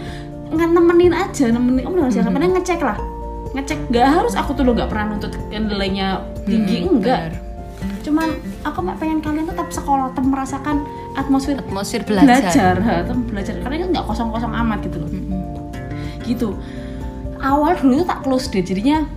nggak 0.52 0.70
nemenin 0.76 1.14
aja, 1.16 1.48
nemenin 1.48 1.88
kamu 1.88 1.96
belajar, 2.04 2.22
mm 2.28 2.36
-hmm. 2.36 2.52
ngecek 2.60 2.82
lah, 2.84 2.98
ngecek. 3.56 3.80
Nggak 3.90 4.08
harus 4.12 4.34
aku 4.36 4.52
tuh 4.54 4.64
lo 4.68 4.76
nggak 4.76 4.90
pernah 4.92 5.16
nuntut 5.16 5.32
nilainya 5.50 6.20
tinggi, 6.44 6.84
Mm-mm, 6.84 7.00
enggak. 7.00 7.32
benar. 7.32 7.34
Cuman 8.04 8.30
aku 8.68 8.80
pengen 9.00 9.20
kalian 9.24 9.48
tetap 9.48 9.72
sekolah, 9.72 10.12
tetap 10.12 10.26
merasakan 10.28 10.76
atmosfer 11.16 11.56
atmosfer 11.56 12.02
belajar, 12.04 12.44
belajar, 12.44 12.76
ha, 12.84 12.96
belajar. 13.08 13.56
Karena 13.64 13.76
kan 13.88 13.90
nggak 13.96 14.06
kosong-kosong 14.10 14.52
amat 14.52 14.80
gitu 14.84 14.98
loh 15.00 15.10
Mm-mm. 15.10 15.42
gitu 16.28 16.54
awal 17.40 17.76
dulu 17.80 18.04
itu 18.04 18.06
tak 18.06 18.20
close 18.24 18.52
deh 18.52 18.64
jadinya 18.64 19.08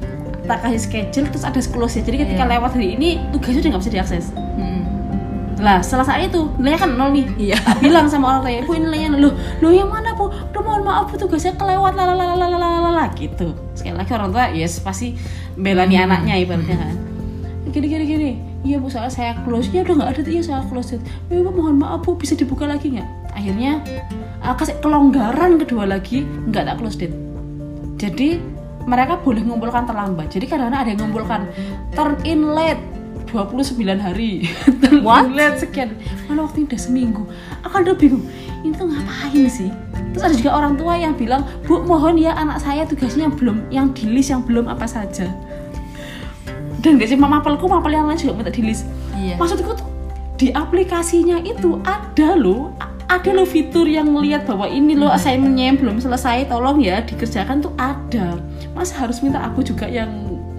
tak 0.43 0.59
kasih 0.67 0.81
schedule 0.83 1.27
terus 1.31 1.45
ada 1.47 1.61
close 1.63 1.99
ya 1.99 2.03
jadi 2.03 2.27
ketika 2.27 2.45
Iya. 2.45 2.53
lewat 2.59 2.71
hari 2.75 2.99
ini 2.99 3.09
tugasnya 3.31 3.63
udah 3.63 3.71
nggak 3.75 3.83
bisa 3.87 3.93
diakses. 3.95 4.25
Mm-mm. 4.35 4.81
lah 5.63 5.79
setelah 5.79 6.03
saat 6.03 6.27
itu 6.27 6.51
nilainya 6.59 6.81
kan 6.83 6.91
nol 6.99 7.15
nih. 7.15 7.27
Iya. 7.39 7.57
Tak 7.63 7.79
bilang 7.79 8.11
sama 8.11 8.35
orang 8.35 8.43
tua 8.43 8.67
bu 8.67 8.73
ini 8.75 8.85
nilainya 8.91 9.09
nol. 9.15 9.21
Loh 9.23 9.33
loh 9.63 9.71
yang 9.71 9.87
mana 9.87 10.11
bu? 10.19 10.27
Aduh, 10.27 10.63
mohon 10.67 10.83
maaf 10.83 11.07
bu 11.07 11.15
tugasnya 11.15 11.55
kelewat 11.55 11.95
lalalalalala 11.95 13.07
gitu. 13.15 13.55
Sekali 13.79 13.95
lagi 13.95 14.11
orang 14.11 14.35
tua 14.35 14.51
yes 14.51 14.83
pasti 14.83 15.15
bela 15.55 15.87
nih 15.87 16.03
anaknya 16.03 16.35
ibaratnya 16.43 16.75
kan. 16.75 16.95
Gini 17.71 17.87
gini 17.87 18.05
gini. 18.05 18.31
Iya 18.67 18.83
bu 18.83 18.91
soalnya 18.91 19.15
saya 19.15 19.33
close. 19.47 19.71
Ya 19.71 19.87
udah 19.87 19.95
nggak 20.03 20.11
ada 20.11 20.21
tuh 20.27 20.33
iya 20.35 20.43
saya 20.43 20.67
close. 20.67 20.99
Ya 21.31 21.39
bu 21.39 21.51
mohon 21.55 21.79
maaf 21.79 22.03
bu 22.03 22.19
bisa 22.19 22.35
dibuka 22.35 22.67
lagi 22.67 22.99
nggak? 22.99 23.07
Akhirnya 23.39 23.79
uh, 24.43 24.59
kasih 24.59 24.83
kelonggaran 24.83 25.63
kedua 25.63 25.87
lagi 25.87 26.27
nggak 26.51 26.67
tak 26.67 26.77
close 26.83 26.99
date. 26.99 27.15
Jadi 28.03 28.43
mereka 28.85 29.19
boleh 29.21 29.43
mengumpulkan 29.45 29.87
terlambat. 29.87 30.33
Jadi 30.33 30.45
kadang-kadang 30.51 30.81
ada 30.83 30.91
yang 30.91 31.01
mengumpulkan 31.01 31.41
turn 31.95 32.15
in 32.27 32.53
late 32.53 32.81
29 33.33 33.81
hari. 33.97 34.45
Turn 34.85 35.01
What? 35.01 35.33
in 35.33 35.41
late 35.41 35.57
sekian. 35.57 35.97
Mana 36.29 36.45
waktu 36.45 36.69
udah 36.69 36.81
seminggu? 36.81 37.25
Aku 37.65 37.81
udah 37.81 37.97
bingung 37.97 38.29
ini 38.63 38.77
tuh 38.77 38.87
ngapain 38.87 39.49
sih? 39.49 39.71
Terus 40.13 40.23
ada 40.23 40.35
juga 40.37 40.51
orang 40.55 40.77
tua 40.79 40.95
yang 40.95 41.17
bilang 41.17 41.43
bu 41.67 41.83
mohon 41.83 42.21
ya 42.21 42.37
anak 42.37 42.61
saya 42.63 42.87
tugasnya 42.87 43.27
yang 43.27 43.35
belum 43.35 43.57
yang 43.73 43.87
di 43.97 44.05
list 44.07 44.31
yang 44.31 44.45
belum 44.45 44.69
apa 44.69 44.85
saja. 44.87 45.33
Dan 46.83 46.99
gak 46.99 47.15
cuma 47.15 47.39
mapelku 47.39 47.71
mapel 47.71 47.95
yang 47.95 48.07
lain 48.11 48.19
juga 48.19 48.35
minta 48.43 48.53
di 48.53 48.63
list. 48.63 48.87
Iya. 49.13 49.39
maksudku 49.39 49.71
tuh 49.79 49.87
di 50.35 50.51
aplikasinya 50.51 51.39
itu 51.47 51.79
ada 51.87 52.35
loh 52.35 52.75
ada 53.13 53.31
loh 53.37 53.45
fitur 53.45 53.85
yang 53.85 54.09
ngelihat 54.09 54.49
bahwa 54.49 54.65
ini 54.65 54.97
loh 54.97 55.13
assignmentnya 55.13 55.73
yang 55.73 55.77
belum 55.77 56.01
selesai 56.01 56.49
tolong 56.49 56.81
ya 56.81 57.05
dikerjakan 57.05 57.61
tuh 57.61 57.73
ada. 57.77 58.41
Mas 58.73 58.89
harus 58.95 59.21
minta 59.21 59.45
aku 59.45 59.61
juga 59.61 59.85
yang 59.85 60.09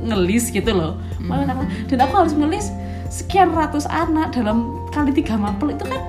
ngelis 0.05 0.53
gitu 0.53 0.69
loh. 0.69 1.01
Kata- 1.17 1.69
dan 1.89 1.97
aku 2.05 2.13
harus 2.13 2.33
ngelis 2.37 2.69
sekian 3.09 3.53
ratus 3.53 3.89
anak 3.89 4.33
dalam 4.37 4.85
kali 4.93 5.09
tiga 5.13 5.33
mapel 5.37 5.73
itu 5.73 5.85
kan 5.85 6.01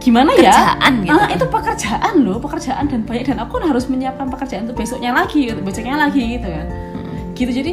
gimana 0.00 0.36
ya? 0.36 0.52
Pekerjaan 0.52 0.92
gitu. 1.04 1.16
Ah, 1.16 1.28
itu 1.32 1.46
pekerjaan 1.48 2.14
loh 2.24 2.36
pekerjaan 2.40 2.84
dan 2.88 3.00
banyak. 3.04 3.24
Dan 3.28 3.38
aku 3.40 3.60
harus 3.60 3.84
menyiapkan 3.88 4.28
pekerjaan 4.28 4.68
untuk 4.68 4.84
besoknya 4.84 5.12
lagi 5.12 5.52
besoknya 5.64 5.96
lagi 6.00 6.40
gitu 6.40 6.48
kan. 6.48 6.66
Gitu. 7.32 7.50
Jadi 7.50 7.72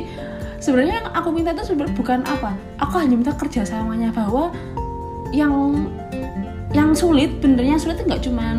sebenarnya 0.60 1.04
yang 1.04 1.08
aku 1.12 1.30
minta 1.32 1.52
itu 1.56 1.64
sebenarnya 1.68 1.96
bukan 1.96 2.20
apa. 2.24 2.56
Aku 2.80 3.00
hanya 3.00 3.16
minta 3.16 3.36
kerjasamanya 3.36 4.16
bahwa 4.16 4.52
yang 5.32 5.88
yang 6.72 6.96
sulit 6.96 7.44
benernya 7.44 7.76
sulit 7.76 8.00
itu 8.00 8.08
nggak 8.08 8.24
cuman 8.24 8.58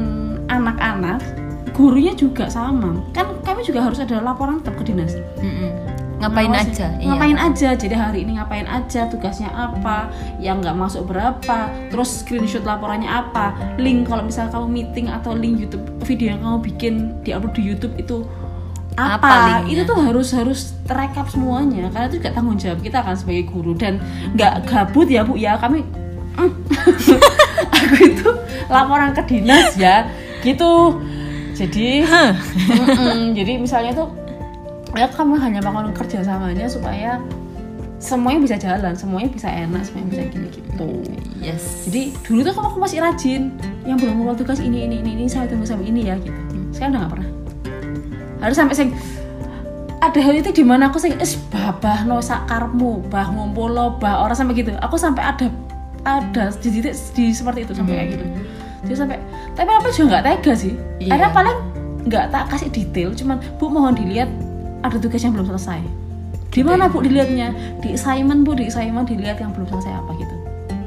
anak-anak 0.48 1.20
gurunya 1.72 2.12
juga 2.12 2.52
sama. 2.52 3.00
Kan 3.16 3.40
kami 3.40 3.64
juga 3.64 3.80
harus 3.80 3.96
ada 3.98 4.20
laporan 4.20 4.60
tetap 4.60 4.76
ke 4.80 4.92
dinas. 4.92 5.16
Mm-mm. 5.40 5.72
ngapain 6.22 6.54
Ngawasin. 6.54 6.70
aja? 6.70 6.86
Iya. 7.02 7.06
ngapain 7.10 7.38
aja? 7.40 7.68
Jadi 7.74 7.94
hari 7.98 8.18
ini 8.22 8.38
ngapain 8.38 8.68
aja? 8.68 9.10
Tugasnya 9.10 9.50
apa? 9.50 10.06
Yang 10.38 10.68
nggak 10.68 10.76
masuk 10.78 11.02
berapa? 11.10 11.58
Terus 11.90 12.22
screenshot 12.22 12.62
laporannya 12.62 13.10
apa? 13.10 13.56
Link 13.74 14.06
kalau 14.06 14.22
misalnya 14.22 14.54
kamu 14.54 14.68
meeting 14.70 15.10
atau 15.10 15.34
link 15.34 15.58
YouTube 15.58 15.82
video 16.06 16.36
yang 16.36 16.40
kamu 16.46 16.58
bikin 16.62 16.94
di 17.26 17.34
upload 17.34 17.54
di 17.58 17.62
YouTube 17.66 17.94
itu 17.98 18.22
Apa? 18.94 19.18
Apa, 19.18 19.30
linknya? 19.64 19.72
itu 19.72 19.82
tuh 19.88 19.98
harus 19.98 20.28
harus 20.36 20.60
terekap 20.84 21.26
semuanya. 21.26 21.88
Karena 21.90 22.06
itu 22.12 22.20
juga 22.20 22.30
tanggung 22.36 22.60
jawab 22.60 22.78
kita 22.84 23.00
kan 23.02 23.16
sebagai 23.16 23.48
guru. 23.50 23.72
Dan 23.74 23.98
nggak 24.36 24.68
gabut 24.68 25.08
ya 25.08 25.24
bu. 25.26 25.34
Ya 25.34 25.56
kami 25.58 25.80
mm. 26.38 26.52
aku 27.76 27.96
itu 28.02 28.28
laporan 28.68 29.14
ke 29.14 29.22
dinas 29.26 29.74
ya. 29.78 30.08
Gitu. 30.42 30.98
Jadi 31.52 32.02
Mm-mm. 32.02 33.36
jadi 33.36 33.60
misalnya 33.60 33.92
tuh 33.92 34.08
ya 34.96 35.08
kamu 35.08 35.40
hanya 35.40 35.60
bangun 35.64 35.92
kerjasamanya 35.92 36.68
supaya 36.68 37.20
semuanya 38.02 38.40
bisa 38.42 38.56
jalan 38.58 38.92
semuanya 38.98 39.30
bisa 39.30 39.48
enak 39.48 39.86
semuanya 39.86 40.08
bisa 40.10 40.22
gini 40.32 40.48
gitu. 40.50 40.90
Yes. 41.38 41.86
Jadi 41.86 42.10
dulu 42.26 42.40
tuh 42.42 42.52
aku 42.58 42.78
masih 42.82 42.98
rajin. 42.98 43.54
Yang 43.86 43.96
belum 44.06 44.14
ngumpul 44.18 44.36
tugas 44.42 44.58
ini 44.58 44.90
ini 44.90 45.02
ini 45.02 45.10
ini 45.22 45.24
saya 45.30 45.46
tunggu 45.46 45.62
sampai 45.62 45.86
ini 45.86 46.10
ya 46.10 46.18
gitu. 46.18 46.34
Sekarang 46.74 46.98
udah 46.98 47.00
gak 47.06 47.12
pernah. 47.14 47.30
Harus 48.42 48.56
sampai 48.58 48.74
sing 48.74 48.88
ada 50.02 50.18
hal 50.18 50.34
itu 50.34 50.50
di 50.50 50.64
mana 50.66 50.90
aku 50.90 50.98
sing 50.98 51.14
es 51.22 51.38
babah 51.54 52.02
no 52.02 52.18
sakarmu 52.18 53.06
bah 53.06 53.30
ngumpul 53.30 53.70
lo 53.70 53.94
bah 54.02 54.26
orang 54.26 54.34
sampai 54.34 54.58
gitu. 54.58 54.74
Aku 54.82 54.98
sampai 54.98 55.22
ada 55.22 55.46
ada 56.02 56.50
di 56.58 56.68
titik 56.68 56.94
di 57.14 57.24
seperti 57.30 57.60
itu 57.62 57.72
sampai 57.74 57.94
kayak 57.94 58.08
gitu. 58.18 58.24
Jadi 58.82 58.94
sampai 58.98 59.16
tapi 59.54 59.70
apa 59.70 59.88
juga 59.94 60.06
nggak 60.18 60.24
tega 60.26 60.52
sih. 60.58 60.74
Iya. 60.98 61.10
karena 61.14 61.28
paling 61.30 61.58
nggak 62.02 62.24
tak 62.34 62.44
kasih 62.50 62.68
detail 62.74 63.10
cuman 63.14 63.36
bu 63.58 63.70
mohon 63.70 63.94
dilihat 63.94 64.26
ada 64.82 64.98
tugas 64.98 65.22
yang 65.22 65.34
belum 65.34 65.46
selesai. 65.54 65.80
Gimana 66.50 66.90
bu 66.90 67.00
dilihatnya? 67.06 67.54
Di 67.78 67.94
assignment 67.94 68.42
bu 68.42 68.58
di 68.58 68.66
assignment 68.66 69.06
dilihat 69.06 69.38
yang 69.38 69.54
belum 69.54 69.70
selesai 69.70 69.92
apa 69.94 70.12
gitu. 70.18 70.36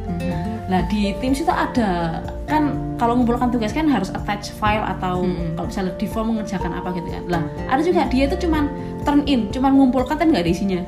Hmm. 0.05 0.57
nah 0.65 0.81
di 0.89 1.13
tim 1.21 1.37
itu 1.37 1.45
ada 1.45 2.21
kan 2.49 2.73
kalau 2.97 3.17
mengumpulkan 3.17 3.53
tugas 3.53 3.69
kan 3.73 3.85
harus 3.85 4.09
attach 4.13 4.49
file 4.57 4.81
atau 4.81 5.21
hmm. 5.25 5.57
kalau 5.57 5.67
misalnya 5.69 5.93
di 5.97 6.07
form 6.09 6.35
mengerjakan 6.35 6.71
apa 6.75 6.91
gitu 6.99 7.07
kan. 7.07 7.23
Lah 7.31 7.43
ada 7.71 7.81
juga 7.81 8.03
dia 8.11 8.27
itu 8.27 8.35
cuman 8.43 8.67
turn 9.07 9.23
in 9.25 9.47
cuman 9.55 9.71
mengumpulkan 9.71 10.19
tapi 10.19 10.35
nggak 10.35 10.43
ada 10.43 10.51
isinya. 10.51 10.81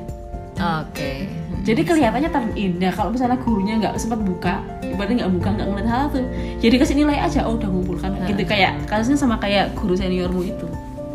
Oke. 0.58 0.92
okay. 0.92 1.47
Jadi 1.68 1.84
kelihatannya 1.84 2.30
turn 2.32 2.48
in 2.56 2.80
nah 2.80 2.88
kalau 2.88 3.12
misalnya 3.12 3.36
gurunya 3.44 3.76
nggak 3.76 4.00
sempat 4.00 4.24
buka 4.24 4.64
ibaratnya 4.88 5.28
nggak 5.28 5.32
buka 5.36 5.48
nggak 5.52 5.66
ngeliat 5.68 5.88
hal 5.92 6.04
tuh 6.08 6.24
jadi 6.58 6.74
kasih 6.80 6.96
nilai 6.98 7.18
aja 7.20 7.46
oh 7.46 7.54
udah 7.54 7.68
mengumpulkan. 7.70 8.10
Hmm. 8.16 8.26
gitu 8.26 8.42
kayak 8.48 8.82
kasusnya 8.90 9.14
sama 9.20 9.38
kayak 9.38 9.70
guru 9.78 9.94
seniormu 9.94 10.42
itu. 10.42 10.66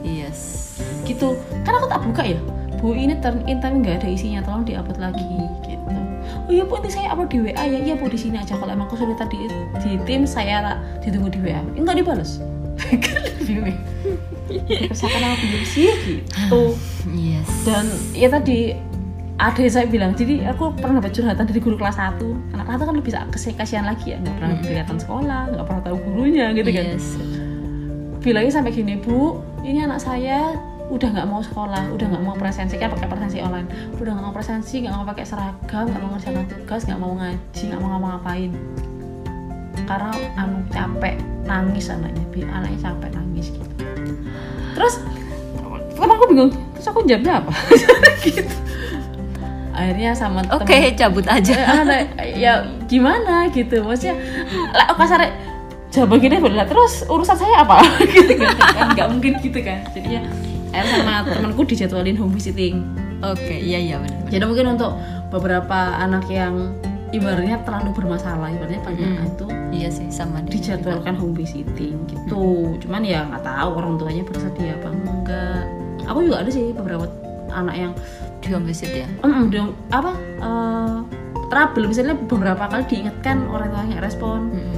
Yes. 0.08 0.72
Gitu. 1.04 1.36
Kan 1.68 1.76
aku 1.76 1.88
tak 1.92 2.02
buka 2.08 2.24
ya? 2.24 2.40
Bu 2.80 2.96
ini 2.96 3.20
turn 3.20 3.44
in 3.48 3.60
tapi 3.60 3.84
nggak 3.84 4.04
ada 4.04 4.08
isinya 4.08 4.40
tolong 4.40 4.64
diupload 4.64 5.00
lagi. 5.00 5.24
Gitu. 5.68 6.00
Oh 6.48 6.52
iya 6.52 6.64
bu 6.64 6.80
nanti 6.80 6.96
saya 6.96 7.12
upload 7.12 7.32
di 7.32 7.40
WA 7.44 7.64
ya. 7.64 7.80
Iya 7.84 7.94
bu 8.00 8.08
di 8.08 8.20
sini 8.20 8.40
aja. 8.40 8.56
Kalau 8.56 8.72
emang 8.72 8.88
kesulitan 8.88 9.28
di, 9.28 9.52
di 9.84 9.92
tim 10.08 10.24
saya 10.24 10.80
ditunggu 11.04 11.28
di 11.32 11.40
WA 11.44 11.60
enggak 11.76 12.00
dibalas? 12.00 12.40
Kan 13.04 13.24
bingung 13.44 13.76
kesakan 14.92 15.24
aku 15.28 15.46
sih 15.68 15.92
gitu. 16.08 16.76
Yes. 17.12 17.48
Dan 17.68 17.92
ya 18.16 18.32
tadi 18.32 18.76
ada 19.44 19.60
yang 19.60 19.74
saya 19.76 19.88
bilang 19.92 20.12
jadi 20.16 20.56
aku 20.56 20.72
pernah 20.80 21.04
dapat 21.04 21.12
curhatan 21.20 21.44
dari 21.44 21.60
guru 21.60 21.76
kelas 21.76 22.00
1 22.00 22.56
anak 22.56 22.64
kelas 22.64 22.80
kan 22.80 22.96
lebih 22.96 23.12
kasihan 23.60 23.84
lagi 23.84 24.16
ya. 24.16 24.18
Nggak 24.24 24.36
pernah 24.40 24.50
kelihatan 24.64 24.98
sekolah 25.04 25.42
nggak 25.52 25.66
pernah 25.68 25.82
tahu 25.84 25.98
gurunya 26.00 26.46
gitu 26.56 26.70
kan. 26.72 26.86
Yes. 26.96 27.08
bilangnya 28.24 28.56
sampai 28.56 28.72
gini 28.72 28.96
bu 28.96 29.44
ini 29.68 29.84
anak 29.84 30.00
saya 30.00 30.56
udah 30.88 31.10
nggak 31.12 31.28
mau 31.28 31.44
sekolah 31.44 31.92
udah 31.92 32.06
nggak 32.08 32.24
mau 32.24 32.40
presensi 32.40 32.80
kan 32.80 32.96
pakai 32.96 33.08
presensi 33.12 33.44
online. 33.44 33.68
Udah 34.00 34.16
nggak 34.16 34.26
mau 34.32 34.32
presensi 34.32 34.80
nggak 34.80 34.96
mau 34.96 35.04
pakai 35.04 35.26
seragam 35.28 35.92
nggak 35.92 36.00
mau 36.00 36.10
ngerjakan 36.16 36.46
tugas 36.48 36.82
nggak 36.88 37.00
mau 37.04 37.12
ngaji 37.20 37.64
nggak 37.68 37.80
mau 37.84 37.90
ngapa-ngapain. 38.00 38.52
Karena 39.84 40.12
anu 40.40 40.64
capek 40.72 41.20
nangis 41.44 41.92
anaknya 41.92 42.24
bi 42.32 42.48
anaknya 42.48 42.80
capek 42.80 43.12
nangis 43.12 43.52
gitu. 43.52 43.68
Terus 44.72 45.04
emang 46.00 46.16
aku 46.16 46.26
bingung? 46.32 46.52
Terus 46.80 46.88
aku 46.88 47.04
jawabnya 47.04 47.44
apa? 47.44 47.52
Gitu 48.24 48.56
akhirnya 49.74 50.14
sama 50.14 50.46
oke 50.54 50.64
okay, 50.64 50.94
cabut 50.94 51.26
aja. 51.26 51.84
Eh, 52.22 52.38
ya 52.40 52.64
gimana 52.86 53.50
gitu 53.52 53.82
maksudnya 53.84 54.16
lah 54.74 54.94
kasar 54.96 55.34
jawab 55.94 56.18
gini 56.18 56.42
boleh 56.42 56.66
terus 56.66 57.06
urusan 57.06 57.38
saya 57.38 57.62
apa? 57.62 57.82
Gitu 58.14 58.38
kan. 58.40 58.54
Nggak 58.98 59.08
mungkin 59.14 59.34
gitu 59.42 59.60
kan. 59.62 59.86
Jadinya 59.94 60.26
saya 60.74 60.84
sama 60.90 61.22
temanku 61.26 61.62
dijadwalin 61.70 62.18
home 62.18 62.34
visiting. 62.34 62.82
Oke 63.22 63.40
okay, 63.40 63.60
iya 63.62 63.80
iya 63.80 63.96
benar 64.02 64.24
jadi 64.34 64.50
mungkin 64.50 64.68
untuk 64.74 64.98
beberapa 65.30 65.94
anak 66.02 66.26
yang 66.26 66.74
ibaratnya 67.14 67.62
terlalu 67.62 67.94
bermasalah 67.94 68.50
ibaratnya 68.50 68.82
banyak 68.82 69.10
hmm. 69.14 69.30
itu 69.30 69.46
iya 69.70 69.90
sih 69.94 70.10
sama 70.10 70.42
dijadwalkan 70.50 71.14
home 71.14 71.38
visiting 71.38 72.02
gitu. 72.10 72.34
Hmm. 72.34 72.82
cuman 72.82 73.06
ya 73.06 73.30
nggak 73.30 73.46
tahu 73.46 73.70
orang 73.78 74.02
tuanya 74.02 74.24
bersedia 74.26 74.74
apa 74.82 74.90
enggak. 74.90 75.64
Aku 76.10 76.20
juga 76.26 76.42
ada 76.44 76.52
sih 76.52 76.74
beberapa 76.74 77.06
anak 77.54 77.76
yang 77.78 77.94
di 78.44 78.52
home 78.52 78.68
visit 78.68 78.92
ya? 78.92 79.08
Mm, 79.24 79.48
di, 79.48 79.58
apa 79.90 80.12
uh, 80.44 81.00
trouble. 81.48 81.88
Misalnya 81.88 82.20
beberapa 82.20 82.68
kali 82.68 82.84
diingatkan 82.92 83.48
orang 83.48 83.72
tuanya 83.72 83.98
respon 84.04 84.52
hmm 84.52 84.74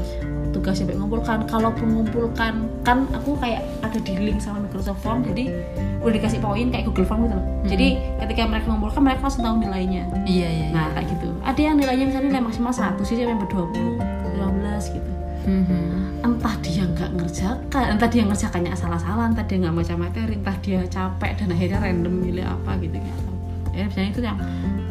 tugas 0.55 0.79
sampai 0.79 0.95
ngumpulkan 0.95 1.43
kalau 1.51 1.75
mengumpulkan 1.75 2.63
kan 2.87 3.03
aku 3.11 3.35
kayak 3.43 3.67
ada 3.83 3.99
di 3.99 4.15
link 4.15 4.39
sama 4.39 4.63
Microsoft 4.63 5.03
Form 5.03 5.21
jadi 5.27 5.51
udah 5.99 6.15
dikasih 6.15 6.39
poin 6.39 6.71
kayak 6.71 6.87
Google 6.87 7.03
Form 7.03 7.27
gitu 7.27 7.35
loh. 7.35 7.43
Hmm. 7.43 7.67
jadi 7.67 7.87
ketika 8.23 8.47
mereka 8.47 8.65
mengumpulkan 8.71 9.01
mereka 9.03 9.21
langsung 9.27 9.43
tahu 9.43 9.55
nilainya. 9.59 10.07
Iya 10.23 10.47
iya 10.47 10.67
nah 10.71 10.89
kayak 10.95 11.11
gitu. 11.11 11.27
Ada 11.43 11.59
yang 11.59 11.75
nilainya 11.75 12.05
misalnya 12.07 12.27
nilai 12.31 12.43
maksimal 12.47 12.71
satu 12.71 13.03
sih 13.03 13.19
sampai 13.19 13.35
berdua 13.35 13.67
puluh 13.67 13.99
lima 14.31 14.49
belas 14.55 14.87
gitu. 14.87 15.11
Hmm. 15.45 16.25
entah 16.25 16.57
dia 16.57 16.89
nggak 16.89 17.21
ngerjakan 17.21 17.85
entah 17.93 18.09
dia 18.09 18.25
ngerjakannya 18.25 18.73
asal-asalan 18.73 19.37
entah 19.37 19.45
dia 19.45 19.61
nggak 19.61 19.77
baca 19.77 19.93
materi 19.93 20.33
entah 20.41 20.57
dia 20.57 20.81
capek 20.89 21.37
dan 21.37 21.53
akhirnya 21.53 21.77
random 21.85 22.13
milih 22.17 22.49
apa 22.49 22.81
gitu 22.81 22.97
ya 22.97 23.34
ya 23.75 23.83
misalnya 23.91 24.09
itu 24.15 24.21
yang 24.23 24.37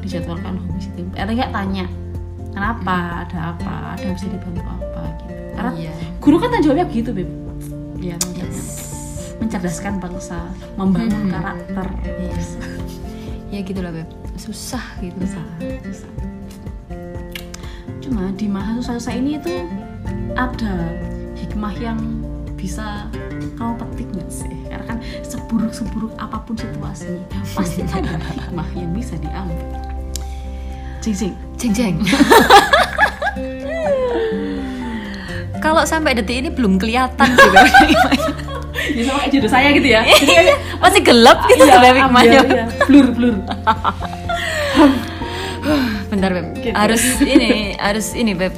dijadwalkan 0.05 0.61
homeschool 0.61 1.09
atau 1.17 1.33
enggak 1.33 1.51
tanya 1.51 1.87
kenapa? 2.55 3.27
Ada 3.27 3.39
apa? 3.57 3.75
Ada 3.99 4.03
yang 4.07 4.15
bisa 4.15 4.29
dibantu 4.31 4.63
apa? 4.63 5.03
Gitu. 5.19 5.33
Karena 5.55 5.73
iya. 5.75 5.93
guru 6.23 6.37
kan 6.39 6.63
jawabnya 6.63 6.87
gitu 6.89 7.11
beb. 7.11 7.31
Ya 7.99 8.17
yes. 8.37 8.61
mencerdaskan 9.43 9.99
bangsa 9.99 10.39
membangun 10.79 11.29
hmm. 11.29 11.33
karakter. 11.35 11.87
Yes. 12.23 12.57
ya 13.51 13.61
gitulah 13.67 13.91
beb. 13.91 14.09
Susah 14.39 14.85
gitu. 15.03 15.19
Susah, 15.27 15.45
susah. 15.83 16.13
cuma 18.05 18.29
di 18.37 18.45
mahasiswa 18.53 19.17
ini 19.17 19.41
itu 19.41 19.65
ada 20.37 20.93
hikmah 21.41 21.73
yang 21.81 21.97
bisa 22.53 23.09
kamu 23.57 23.81
petik 23.81 24.09
nggak 24.13 24.29
sih 24.29 24.64
seburuk-seburuk 25.55 26.11
apa 26.19 26.43
pun 26.43 26.59
situasi 26.59 27.23
pasti 27.55 27.87
ada 27.95 28.19
hikmah 28.19 28.67
yang 28.75 28.91
bisa 28.91 29.15
diambil. 29.23 29.71
Cing 30.99 31.15
cing. 31.15 31.31
Cing 31.55 31.71
cing. 31.71 32.03
Kalau 35.63 35.87
sampai 35.87 36.19
detik 36.19 36.43
ini 36.43 36.51
belum 36.51 36.83
kelihatan 36.83 37.39
sih 37.39 37.51
ya 38.99 39.07
sama 39.07 39.23
kayak 39.23 39.31
jodoh 39.31 39.49
saya 39.49 39.71
gitu 39.79 39.95
ya. 39.95 40.03
Iya, 40.03 40.59
masih 40.83 41.07
gelap 41.07 41.47
gitu 41.47 41.63
iya, 41.65 41.81
beb 41.81 41.97
hikmahnya. 42.03 42.41
iya. 42.43 42.67
blur 42.91 43.07
blur. 43.15 43.39
Bentar 46.11 46.35
beb. 46.35 46.51
Gitu. 46.59 46.75
harus 46.75 47.23
ini 47.23 47.79
harus 47.79 48.11
ini 48.19 48.35
beb. 48.35 48.51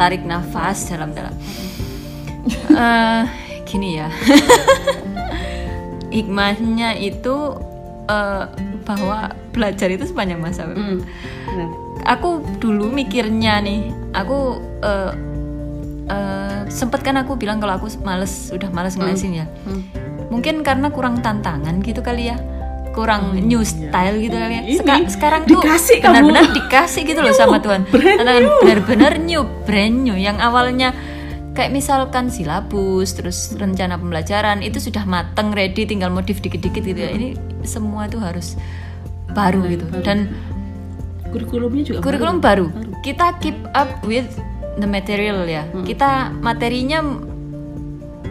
Tarik 0.00 0.24
nafas 0.24 0.88
dalam-dalam. 0.88 1.36
Uh, 2.72 3.28
gini 3.68 4.00
ya 4.02 4.10
hikmahnya 6.12 7.00
itu 7.00 7.56
uh, 8.06 8.44
bahwa 8.84 9.32
belajar 9.56 9.88
itu 9.88 10.04
sepanjang 10.04 10.38
masa. 10.44 10.68
Mm, 10.68 11.00
aku 12.06 12.42
dulu 12.58 12.90
mikirnya 12.90 13.62
nih 13.62 13.94
aku 14.14 14.58
uh, 14.82 15.12
uh, 16.10 16.60
sempet 16.66 17.02
kan 17.06 17.18
aku 17.20 17.38
bilang 17.38 17.62
kalau 17.62 17.78
aku 17.78 17.86
males 18.02 18.50
udah 18.50 18.68
males 18.74 18.98
ngelesin 18.98 19.44
ya 19.44 19.46
hmm. 19.46 19.82
mungkin 20.32 20.66
karena 20.66 20.90
kurang 20.90 21.22
tantangan 21.22 21.78
gitu 21.84 22.02
kali 22.02 22.32
ya 22.32 22.36
kurang 22.92 23.32
hmm, 23.32 23.48
new 23.48 23.62
iya. 23.64 23.70
style 23.70 24.16
iya. 24.18 24.24
gitu 24.28 24.36
kali 24.36 24.54
ya 24.54 24.62
Seka 24.76 24.94
sekarang 25.08 25.40
tuh 25.48 25.60
benar-benar 25.64 26.46
dikasih 26.52 27.02
gitu 27.08 27.20
loh 27.24 27.34
sama 27.34 27.62
Tuhan 27.62 27.88
tantangan 27.88 28.44
benar-benar 28.60 29.12
new 29.22 29.42
brand 29.64 29.96
new 30.04 30.16
yang 30.18 30.36
awalnya 30.42 30.92
kayak 31.52 31.70
misalkan 31.70 32.32
silabus 32.32 33.12
terus 33.12 33.52
rencana 33.56 34.00
pembelajaran 34.00 34.64
itu 34.64 34.80
sudah 34.80 35.04
mateng 35.04 35.52
ready 35.52 35.84
tinggal 35.84 36.08
modif 36.08 36.40
dikit-dikit 36.40 36.80
gitu 36.80 37.00
ya 37.00 37.12
ini 37.12 37.36
semua 37.62 38.08
tuh 38.08 38.24
harus 38.24 38.56
baru 39.32 39.64
gitu 39.68 39.84
dan 40.00 40.32
kurikulumnya 41.32 41.82
juga 41.82 41.98
kurikulum 42.04 42.38
baru. 42.38 42.68
baru. 42.68 43.00
Kita 43.00 43.40
keep 43.40 43.56
up 43.72 43.88
with 44.04 44.28
the 44.78 44.86
material 44.86 45.48
ya. 45.48 45.64
Hmm. 45.66 45.82
Kita 45.82 46.30
materinya 46.38 47.00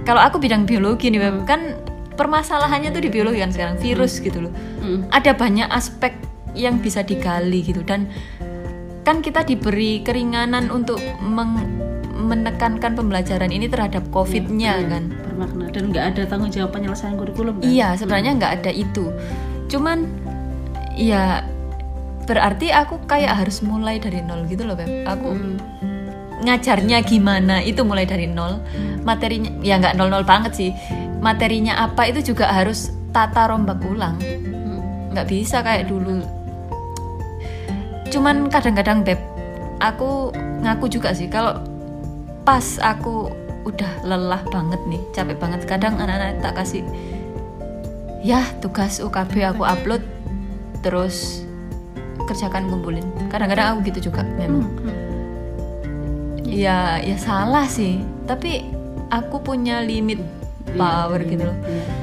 kalau 0.05 0.21
aku 0.21 0.41
bidang 0.41 0.69
biologi 0.69 1.09
nih, 1.09 1.19
hmm. 1.19 1.43
kan 1.49 1.75
permasalahannya 2.15 2.93
tuh 2.93 3.01
di 3.01 3.09
biologi 3.09 3.41
kan 3.41 3.51
sekarang 3.51 3.75
virus 3.81 4.21
hmm. 4.21 4.23
gitu 4.29 4.37
loh. 4.47 4.53
Hmm. 4.79 5.09
Ada 5.09 5.35
banyak 5.35 5.67
aspek 5.73 6.13
yang 6.53 6.79
bisa 6.79 7.01
digali 7.01 7.63
gitu 7.65 7.81
dan 7.81 8.07
kan 9.01 9.23
kita 9.23 9.41
diberi 9.41 10.05
keringanan 10.05 10.69
untuk 10.69 11.01
meng 11.23 11.57
menekankan 12.31 12.95
pembelajaran 12.95 13.51
ini 13.51 13.67
terhadap 13.67 14.07
COVID-nya 14.15 14.79
ya, 14.79 14.87
kan. 14.87 15.03
Bermakna. 15.11 15.67
Dan 15.75 15.83
nggak 15.91 16.05
ada 16.15 16.21
tanggung 16.23 16.47
jawab 16.47 16.71
penyelesaian 16.71 17.19
kurikulum 17.19 17.59
kan? 17.59 17.67
Iya, 17.67 17.99
sebenarnya 17.99 18.31
nggak 18.39 18.53
ada 18.63 18.71
itu. 18.71 19.11
Cuman 19.67 20.07
ya 20.95 21.43
berarti 22.23 22.71
aku 22.71 23.03
kayak 23.03 23.43
harus 23.43 23.59
mulai 23.59 23.99
dari 23.99 24.23
nol 24.23 24.47
gitu 24.47 24.63
loh, 24.63 24.79
Beb. 24.79 25.03
Aku 25.03 25.35
hmm. 25.35 25.55
ngajarnya 26.47 27.03
gimana 27.03 27.59
itu 27.59 27.83
mulai 27.83 28.07
dari 28.07 28.31
nol. 28.31 28.63
Materinya 29.03 29.51
ya 29.59 29.75
nggak 29.83 29.99
nol 29.99 30.07
nol 30.07 30.23
banget 30.23 30.55
sih. 30.55 30.71
Materinya 31.19 31.83
apa 31.83 32.07
itu 32.07 32.31
juga 32.31 32.47
harus 32.47 32.95
tata 33.11 33.51
rombak 33.51 33.83
ulang. 33.83 34.15
Nggak 35.11 35.27
bisa 35.27 35.59
kayak 35.59 35.91
dulu. 35.91 36.23
Cuman 38.07 38.47
kadang-kadang 38.47 39.03
beb 39.03 39.19
aku 39.81 40.31
ngaku 40.61 40.85
juga 40.87 41.11
sih 41.11 41.25
kalau 41.27 41.70
pas 42.41 42.65
aku 42.81 43.29
udah 43.61 43.91
lelah 44.01 44.41
banget 44.49 44.81
nih 44.89 45.01
capek 45.13 45.37
banget. 45.37 45.61
Kadang 45.69 45.97
anak-anak 46.01 46.41
tak 46.41 46.53
kasih 46.61 46.83
ya 48.21 48.45
tugas 48.61 49.01
UKB 49.01 49.45
aku 49.45 49.65
upload 49.65 50.05
terus 50.85 51.45
kerjakan 52.29 52.69
kumpulin 52.69 53.05
kadang-kadang 53.29 53.77
aku 53.77 53.91
gitu 53.93 54.09
juga 54.09 54.25
memang. 54.37 54.65
Hmm, 54.65 54.89
hmm. 54.89 54.97
Ya 56.49 56.99
ya 56.99 57.17
salah 57.17 57.69
sih. 57.69 58.01
Tapi 58.25 58.65
aku 59.11 59.43
punya 59.43 59.83
limit 59.83 60.19
power 60.75 61.21
gitu 61.23 61.45
loh. 61.45 61.57
Iya. 61.67 62.00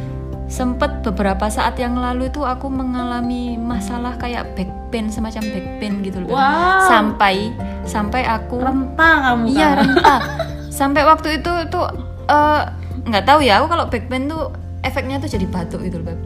Sempet 0.49 1.01
beberapa 1.03 1.47
saat 1.47 1.77
yang 1.77 1.95
lalu 1.95 2.27
itu 2.27 2.41
aku 2.41 2.67
mengalami 2.67 3.55
masalah 3.55 4.17
kayak 4.17 4.49
back 4.53 4.67
pain 4.89 5.07
semacam 5.07 5.45
back 5.47 5.67
pain 5.79 5.95
gitu 6.01 6.19
loh 6.21 6.33
Wow. 6.33 6.89
sampai 6.89 7.53
sampai 7.85 8.25
aku 8.25 8.57
Renta 8.59 9.11
kamu 9.27 9.45
iya 9.47 9.69
kan? 9.71 9.85
renta 9.85 10.17
sampai 10.79 11.03
waktu 11.05 11.29
itu 11.39 11.53
tuh 11.69 11.85
eh, 12.27 12.63
nggak 13.05 13.25
tahu 13.25 13.41
ya 13.41 13.61
aku 13.61 13.69
kalau 13.69 13.87
back 13.87 14.09
pain 14.09 14.25
tuh 14.25 14.49
efeknya 14.81 15.17
tuh 15.19 15.29
jadi 15.29 15.45
batuk 15.45 15.81
gitu 15.83 16.01
loh 16.01 16.09
Beb. 16.09 16.19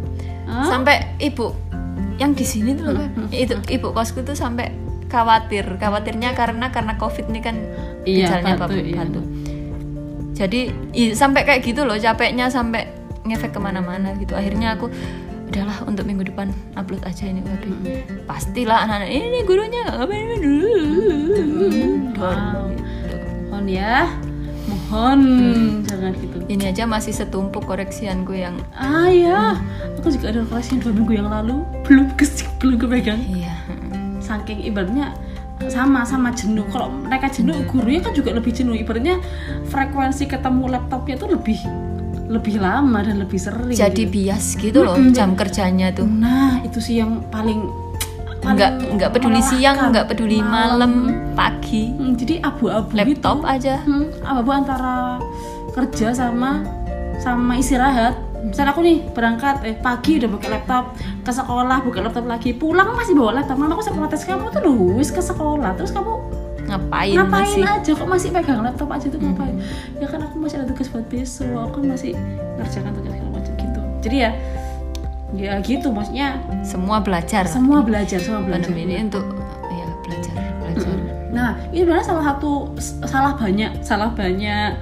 Hah? 0.44 0.66
sampai 0.68 1.18
ibu 1.18 1.50
yang 2.16 2.30
di 2.32 2.44
sini 2.44 2.72
tuh 2.72 2.84
loh 2.86 2.94
Beb. 2.96 3.26
itu 3.42 3.54
ibu 3.68 3.90
kosku 3.90 4.22
tuh 4.22 4.34
sampai 4.34 4.70
khawatir 5.06 5.66
khawatirnya 5.76 6.32
karena 6.32 6.70
karena 6.70 6.94
covid 6.94 7.26
ini 7.26 7.40
kan 7.40 7.56
Iya, 8.02 8.26
gejalanya 8.32 8.54
batuk, 8.56 8.78
iya. 8.78 9.02
jadi 10.32 10.60
i- 10.92 11.12
sampai 11.12 11.42
kayak 11.42 11.62
gitu 11.62 11.82
loh 11.82 11.94
capeknya 11.96 12.48
sampai 12.48 12.88
ngefek 13.26 13.54
ke 13.54 13.60
mana-mana 13.62 14.14
gitu 14.18 14.34
akhirnya 14.34 14.74
aku 14.74 14.90
udahlah 15.52 15.84
untuk 15.84 16.08
minggu 16.08 16.32
depan 16.32 16.48
upload 16.80 17.04
aja 17.04 17.28
ini 17.28 17.44
web 17.44 17.60
pastilah 18.24 18.88
anak-anak 18.88 19.10
ini 19.12 19.38
gurunya 19.44 19.84
ngapain 19.84 20.24
ini 20.24 20.36
dulu 20.40 20.74
Wow. 22.22 22.70
Mohon 23.50 23.66
ya, 23.66 24.06
mohon 24.70 25.20
jangan 25.82 26.14
gitu. 26.14 26.38
ini 26.46 26.70
aja 26.70 26.86
masih 26.86 27.10
setumpuk 27.10 27.66
koreksianku 27.66 28.30
yang 28.30 28.54
Ah 28.70 29.10
ya, 29.10 29.58
aku 29.98 30.14
juga 30.14 30.30
ada 30.30 30.46
koleksi 30.46 30.78
dua 30.78 30.94
minggu 30.94 31.18
yang 31.18 31.28
lalu 31.28 31.66
belum 31.82 32.14
kesik 32.14 32.46
belum 32.62 32.78
kepegang. 32.78 33.18
iya 33.26 33.58
Saking 34.22 34.62
ibaratnya 34.62 35.18
sama 35.66 36.06
sama 36.06 36.30
jenuh. 36.30 36.62
Kalau 36.70 36.90
mereka 36.90 37.26
jenuh, 37.26 37.58
gurunya 37.66 37.98
kan 38.02 38.14
juga 38.14 38.34
lebih 38.34 38.54
jenuh. 38.54 38.78
Ibaratnya 38.78 39.18
frekuensi 39.66 40.30
ketemu 40.30 40.78
laptopnya 40.78 41.18
tuh 41.18 41.34
lebih 41.34 41.58
lebih 42.32 42.56
lama 42.56 43.04
dan 43.04 43.20
lebih 43.20 43.36
sering. 43.36 43.76
jadi 43.76 43.92
gitu. 44.08 44.12
bias 44.16 44.56
gitu 44.56 44.78
loh 44.80 44.96
Mm-mm. 44.96 45.12
jam 45.12 45.36
kerjanya 45.36 45.92
tuh 45.92 46.08
Nah 46.08 46.64
itu 46.64 46.80
sih 46.80 46.96
yang 46.96 47.20
paling 47.28 47.68
nggak 48.42 48.98
nggak 48.98 49.10
peduli 49.14 49.38
siang 49.38 49.94
nggak 49.94 50.10
peduli 50.10 50.42
malam 50.42 51.14
pagi 51.38 51.94
Hmm, 51.94 52.18
jadi 52.18 52.42
abu-abu 52.42 52.90
laptop 52.90 53.38
gitu. 53.38 53.46
aja 53.46 53.74
Hmm, 53.86 54.10
abu-abu 54.26 54.50
antara 54.50 55.22
kerja 55.70 56.10
sama 56.10 56.66
sama 57.22 57.54
istirahat. 57.54 58.18
Misalnya 58.42 58.74
aku 58.74 58.82
nih 58.82 58.98
berangkat 59.14 59.62
eh 59.62 59.78
pagi 59.78 60.18
udah 60.18 60.26
pakai 60.34 60.48
laptop 60.50 60.84
ke 61.22 61.30
sekolah 61.30 61.78
buka 61.86 62.02
laptop 62.02 62.26
lagi 62.26 62.50
pulang 62.50 62.90
masih 62.98 63.14
bawa 63.14 63.38
laptop 63.38 63.54
mana 63.54 63.78
aku 63.78 63.86
sempat 63.86 64.10
protes 64.10 64.26
kamu 64.26 64.50
tuh 64.50 64.60
lu 64.66 64.98
wis 64.98 65.14
ke 65.14 65.22
sekolah 65.22 65.78
terus 65.78 65.94
kamu 65.94 66.18
ngapain, 66.72 67.16
ngapain 67.20 67.44
masih 67.44 67.62
aja? 67.68 67.90
Kok 67.92 68.08
masih 68.08 68.28
pegang 68.32 68.60
laptop 68.64 68.88
aja 68.88 69.06
tuh 69.12 69.20
ngapain? 69.20 69.54
Ya 70.00 70.06
kan 70.08 70.20
aku 70.24 70.36
masih 70.40 70.56
ada 70.64 70.66
tugas 70.72 70.88
buat 70.88 71.06
besok. 71.12 71.52
Aku 71.68 71.84
kan 71.84 71.84
masih 71.92 72.16
ngerjakan 72.56 72.90
tugas 72.96 73.12
segala 73.12 73.30
macam 73.36 73.52
gitu. 73.60 73.80
Jadi 74.00 74.16
ya 74.16 74.30
ya 75.36 75.52
gitu 75.60 75.88
maksudnya. 75.92 76.28
Semua 76.64 77.04
belajar. 77.04 77.44
Semua 77.44 77.84
belajar 77.84 78.18
semua 78.18 78.40
belajar. 78.40 78.72
Pandemi 78.72 78.88
ini 78.88 79.04
untuk 79.04 79.26
ya 79.68 79.86
belajar 80.08 80.34
belajar. 80.64 80.96
Nah, 81.32 81.50
ini 81.72 81.84
sebenarnya 81.84 82.06
salah 82.08 82.24
satu 82.32 82.52
salah 83.04 83.32
banyak, 83.36 83.70
salah 83.84 84.10
banyak 84.12 84.80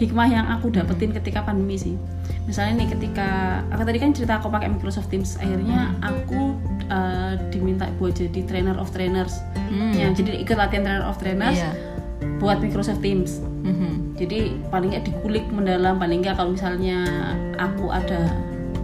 hikmah 0.00 0.28
yang 0.28 0.46
aku 0.48 0.72
dapetin 0.72 1.12
ketika 1.12 1.44
pandemi 1.44 1.76
sih. 1.76 1.96
Misalnya 2.44 2.82
nih 2.82 2.88
ketika 2.90 3.28
aku 3.70 3.82
tadi 3.84 3.98
kan 3.98 4.10
cerita 4.10 4.32
aku 4.36 4.48
pakai 4.48 4.68
Microsoft 4.68 5.08
Teams, 5.08 5.36
akhirnya 5.36 5.94
aku 6.00 6.56
eh, 6.90 7.34
diminta 7.48 7.86
buat 7.96 8.12
jadi 8.12 8.42
trainer 8.44 8.74
of 8.74 8.90
trainers. 8.90 9.38
Hmm. 9.70 9.94
Ya, 9.94 10.10
jadi 10.10 10.42
ikut 10.42 10.56
latihan 10.56 10.82
trainer 10.82 11.06
of 11.06 11.16
trainers 11.16 11.56
Iya. 11.56 11.70
buat 12.42 12.58
Microsoft 12.58 13.00
Teams. 13.00 13.38
Mhm. 13.62 14.18
Jadi 14.18 14.58
paling 14.68 14.90
nggak 14.90 15.04
dikulik 15.06 15.44
mendalam, 15.48 15.96
paling 15.96 16.20
nggak 16.20 16.34
kalau 16.34 16.52
misalnya 16.52 17.04
aku 17.56 17.88
ada, 17.88 18.28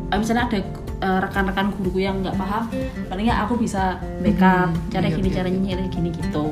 eh, 0.09 0.19
misalnya 0.19 0.47
ada 0.47 0.59
eh, 0.97 1.19
rekan-rekan 1.21 1.77
guruku 1.77 2.01
yang 2.01 2.25
nggak 2.25 2.33
paham, 2.37 2.73
paling 3.07 3.29
nggak 3.29 3.41
aku 3.45 3.59
bisa 3.59 4.01
backup, 4.23 4.73
cara 4.89 5.05
Iya, 5.05 5.17
gini, 5.19 5.29
oke, 5.29 5.37
caranya 5.37 5.61
gini 5.91 6.09
gitu. 6.09 6.45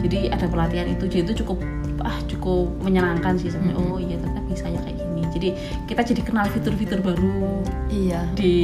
Jadi 0.00 0.18
ada 0.26 0.46
pelatihan 0.48 0.88
itu, 0.88 1.04
jadi 1.06 1.22
itu 1.22 1.44
cukup 1.44 1.60
ah 2.00 2.16
cukup 2.26 2.66
menyenangkan 2.80 3.36
sih 3.36 3.52
sebenarnya. 3.52 3.76
Oh 3.76 4.00
iya 4.00 4.16
ternyata 4.16 4.40
bisa 4.48 4.66
ya 4.66 4.80
kayak 4.80 4.96
gini. 4.96 5.09
Jadi 5.30 5.48
kita 5.86 6.00
jadi 6.02 6.20
kenal 6.20 6.46
fitur-fitur 6.48 7.00
baru. 7.00 7.62
Iya. 7.88 8.26
Di 8.34 8.54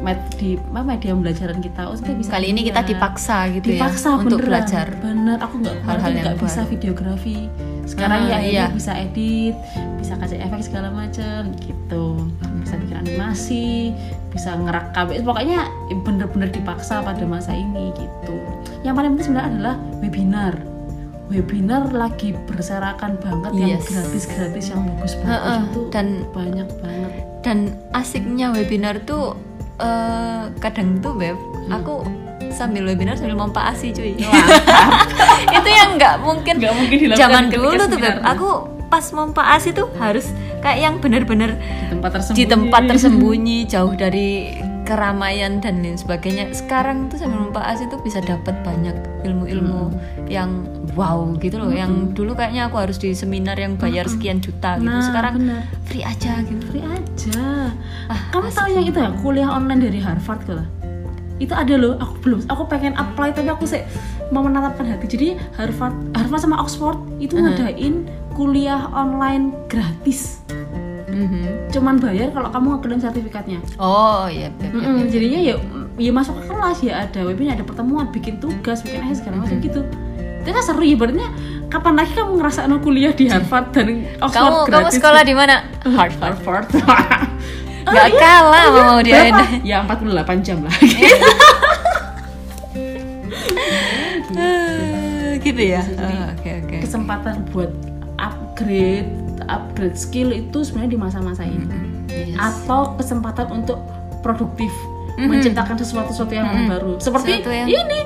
med- 0.00 0.32
di 0.36 0.56
apa, 0.56 0.80
media 0.82 1.12
pembelajaran 1.12 1.60
kita. 1.60 1.88
Oh 1.88 1.94
kita 1.94 2.12
bisa 2.14 2.30
kali 2.32 2.52
ini 2.52 2.60
kita 2.64 2.80
ya. 2.80 2.88
dipaksa 2.88 3.36
gitu 3.52 3.66
dipaksa 3.70 4.08
ya 4.08 4.16
untuk 4.16 4.38
beneran. 4.40 4.48
belajar 4.48 4.86
bener. 4.96 5.36
Aku 5.40 5.54
nggak 5.60 5.76
Hal-hal 5.84 6.10
yang 6.10 6.24
nggak 6.24 6.38
bisa 6.40 6.60
videografi. 6.64 7.38
Sekarang 7.84 8.22
Ah, 8.22 8.30
ya 8.30 8.38
ini 8.38 8.54
iya. 8.54 8.66
bisa 8.70 8.92
edit 8.94 9.54
bisa 9.98 10.14
kasih 10.16 10.38
efek 10.40 10.62
segala 10.62 10.88
macem 10.88 11.52
gitu. 11.58 12.24
Bisa 12.62 12.74
bikin 12.78 12.96
animasi 13.02 13.92
bisa 14.30 14.54
ngerekam 14.54 15.10
pokoknya 15.26 15.66
bener-bener 16.06 16.48
dipaksa 16.48 17.02
pada 17.02 17.26
masa 17.26 17.50
ini 17.50 17.90
gitu. 17.98 18.36
Yang 18.86 18.94
paling 18.94 19.10
penting 19.12 19.26
sebenarnya 19.26 19.50
adalah 19.50 19.74
webinar 19.98 20.54
webinar 21.30 21.88
lagi 21.88 22.34
berserakan 22.44 23.14
banget 23.16 23.52
yang 23.54 23.70
Yes. 23.72 23.86
gratis-gratis 23.86 24.66
yang 24.68 24.82
bagus-bagus 24.84 25.30
Heeh, 25.30 25.60
itu 25.64 25.80
dan 25.88 26.06
banyak 26.28 26.68
banget. 26.76 27.12
dan 27.40 27.58
asiknya 27.92 28.50
webinar 28.50 28.98
tuh 29.00 29.38
eh, 29.78 30.42
kadang 30.58 30.98
tuh 30.98 31.14
beb 31.14 31.38
Hmm. 31.60 31.72
aku 31.72 31.94
sambil 32.50 32.82
webinar 32.82 33.14
sambil 33.14 33.38
mompa 33.38 33.62
asi 33.64 33.90
cuy. 33.90 34.18
Itu 35.56 35.68
yang 35.70 35.94
nggak 35.94 36.18
mungkin 36.18 36.58
Nggak 36.58 36.74
mungkin 36.74 36.98
zaman 37.14 37.44
dulu 37.46 37.78
tuh 37.78 37.96
beb 37.96 38.18
aku 38.20 38.48
pas 38.84 39.06
mompa 39.12 39.54
asi 39.54 39.70
tuh 39.70 39.86
harus 39.96 40.34
kayak 40.58 40.78
yang 40.80 40.94
bener-bener 40.98 41.54
di 41.54 41.86
tempat 41.88 42.10
tersembunyi 42.12 42.36
di 42.36 42.44
tempat 42.44 42.82
tersembunyi 42.84 43.58
jauh 43.64 43.94
dari 43.94 44.28
keramaian 44.90 45.62
dan 45.62 45.78
lain 45.86 45.94
sebagainya. 45.94 46.50
Sekarang 46.50 47.06
tuh 47.06 47.22
sambil 47.22 47.46
mompa 47.46 47.62
asi 47.62 47.86
tuh 47.86 48.02
bisa 48.02 48.18
dapat 48.18 48.58
banyak 48.66 48.98
ilmu-ilmu 49.22 49.94
yang 50.26 50.66
wow 50.98 51.30
gitu 51.38 51.62
loh. 51.62 51.70
Yang 51.70 52.18
dulu 52.18 52.34
kayaknya 52.34 52.66
aku 52.66 52.82
harus 52.82 52.98
di 52.98 53.14
seminar 53.14 53.54
yang 53.54 53.78
bayar 53.78 54.10
sekian 54.10 54.42
juta 54.42 54.82
gitu. 54.82 54.90
Nah, 54.90 55.06
sekarang 55.06 55.38
bener. 55.38 55.62
free 55.86 56.02
aja 56.02 56.42
gitu. 56.42 56.64
Free 56.74 56.82
aja. 56.82 57.70
Ah, 58.10 58.20
Kamu 58.34 58.50
tahu 58.50 58.68
yang 58.74 58.84
itu 58.90 58.98
ya 58.98 59.14
kuliah 59.22 59.46
online 59.46 59.86
dari 59.86 60.02
Harvard 60.02 60.42
gitu. 60.42 60.58
Itu 61.40 61.56
ada 61.56 61.72
loh, 61.78 61.96
aku 61.96 62.14
belum, 62.20 62.40
aku 62.52 62.68
pengen 62.68 62.92
apply 63.00 63.32
tapi 63.32 63.48
aku 63.48 63.64
sih 63.64 63.80
mau 64.28 64.44
menatapkan 64.44 64.84
hati. 64.84 65.06
Jadi 65.08 65.28
Harvard, 65.56 65.96
Harvard 66.12 66.42
sama 66.42 66.60
Oxford 66.60 66.98
itu 67.16 67.38
ngadain 67.38 68.04
kuliah 68.36 68.90
online 68.92 69.54
gratis. 69.70 70.44
Mhm. 71.20 71.68
Cuman 71.68 72.00
bayar 72.00 72.32
kalau 72.32 72.48
kamu 72.48 72.66
ngeklaim 72.74 73.00
sertifikatnya. 73.00 73.58
Oh 73.76 74.24
iya, 74.24 74.48
Beb. 74.56 74.72
Mm-mm, 74.72 75.04
jadinya 75.06 75.40
ya, 75.44 75.54
ya 75.94 76.10
masuk 76.10 76.40
ke 76.40 76.48
kelas 76.48 76.78
ya 76.80 77.04
ada 77.04 77.20
webinar, 77.22 77.54
ada 77.54 77.64
pertemuan, 77.64 78.08
bikin 78.08 78.40
tugas, 78.40 78.80
bikin 78.80 79.04
aja 79.04 79.20
segala 79.20 79.44
macam 79.44 79.60
gitu. 79.60 79.84
Itu 80.40 80.48
kan 80.48 80.62
seru 80.64 80.80
ya, 80.80 80.96
berarti 80.96 81.20
kapan 81.68 81.94
lagi 81.94 82.12
kamu 82.16 82.40
ngerasain 82.40 82.72
kuliah 82.80 83.12
di 83.12 83.28
Harvard 83.28 83.70
dan 83.70 84.08
Oxford 84.18 84.32
kamu 84.32 84.56
kamu 84.64 84.88
gratis? 84.88 84.94
sekolah 84.96 85.22
di 85.22 85.34
mana? 85.36 85.54
Harvard. 85.84 86.40
Harvard. 86.40 86.66
Gak 87.90 88.08
kalah 88.22 88.64
sama 88.70 88.80
mau 88.88 89.00
dia? 89.00 89.28
Ya 89.60 89.84
48 89.84 90.40
jam 90.46 90.64
lah. 90.64 90.72
gitu 95.40 95.62
ya. 95.64 95.80
Jadi, 95.82 95.96
Oh, 96.00 96.28
Oke 96.36 96.50
oke. 96.64 96.76
Kesempatan 96.84 97.34
buat 97.50 97.72
upgrade, 98.20 99.08
upgrade 99.52 99.94
skill 99.94 100.30
itu 100.30 100.62
sebenarnya 100.62 100.90
di 100.90 101.00
masa-masa 101.00 101.42
ini. 101.42 101.66
Yes. 102.06 102.36
Atau 102.36 102.94
kesempatan 102.94 103.50
untuk 103.52 103.78
produktif, 104.20 104.70
menciptakan 105.16 105.76
sesuatu-sesuatu 105.76 106.32
yang 106.32 106.46
baru. 106.66 106.96
Seperti 106.96 107.42
yang- 107.42 107.68
ini. 107.68 108.00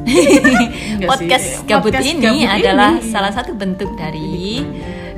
Podcast 1.04 1.44
sih. 1.44 1.66
gabut 1.66 1.92
Podcast 1.92 2.08
ini 2.08 2.24
gabut 2.40 2.56
adalah 2.56 2.90
ini. 2.96 3.04
salah 3.06 3.30
satu 3.30 3.52
bentuk 3.52 3.92
dari 3.94 4.64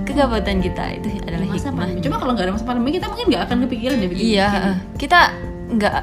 kegabutan 0.02 0.58
kita 0.58 0.98
itu 0.98 1.08
adalah 1.22 1.46
masa 1.46 1.70
hikmah. 1.70 1.78
pandemi. 1.78 2.00
Coba 2.02 2.16
kalau 2.18 2.32
nggak 2.34 2.44
ada 2.44 2.52
masa 2.52 2.66
pandemi 2.66 2.90
kita 2.90 3.06
mungkin 3.06 3.26
nggak 3.30 3.42
akan 3.46 3.56
kepikiran 3.64 3.96
ya 3.96 4.08
bikin. 4.10 4.24
Iya, 4.26 4.48
eh, 4.50 4.76
kita 4.98 5.20
nggak 5.72 5.94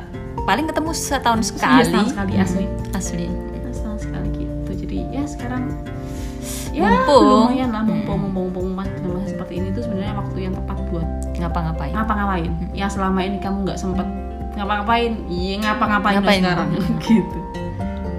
paling 0.41 0.65
ketemu 0.65 0.91
setahun 0.91 1.39
Iya, 1.39 1.47
sekali. 1.51 1.83
setahun 1.85 2.07
sekali 2.09 2.33
asli. 2.39 2.65
Asli. 2.89 3.25
Setahun 3.69 3.99
sekali 4.01 4.27
gitu. 4.33 4.71
Jadi 4.79 4.97
ya 5.11 5.23
sekarang 5.27 5.63
ya 6.79 6.87
Mumpung. 6.87 7.23
lumayan 7.45 7.69
lah 7.69 7.83
mumpung 7.83 8.19
mumpung 8.21 8.43
mumpung 8.45 8.67
mas- 8.73 8.87
masa 9.01 9.27
seperti 9.27 9.53
ini 9.57 9.67
tuh 9.71 9.83
sebenarnya 9.83 10.13
waktu 10.15 10.37
yang 10.39 10.53
tepat 10.53 10.77
buat 10.87 11.07
Ngapa-ngapain? 11.35 11.91
ngapa-ngapain 11.91 12.51
ya 12.71 12.87
selama 12.87 13.19
ini 13.21 13.37
kamu 13.37 13.63
nggak 13.63 13.75
sempet 13.75 14.07
ngapa-ngapain 14.51 15.11
iya 15.27 15.55
ngapa-ngapain 15.57 16.15
Ngapain? 16.17 16.41
sekarang 16.41 16.69
gitu 17.05 17.37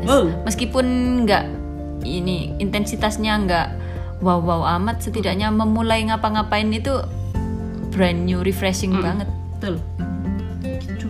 wow 0.05 0.25
Meskipun 0.43 0.87
nggak 1.25 1.45
ini 2.03 2.57
intensitasnya 2.57 3.33
nggak 3.39 3.69
wow 4.21 4.37
wow 4.39 4.65
amat, 4.75 5.01
setidaknya 5.01 5.49
memulai 5.49 6.01
ngapa-ngapain 6.03 6.69
itu 6.71 6.93
brand 7.91 8.21
new, 8.21 8.41
refreshing 8.41 8.93
Hmm. 8.93 9.01
banget. 9.03 9.29
betul 9.55 9.75
gitu 10.63 11.09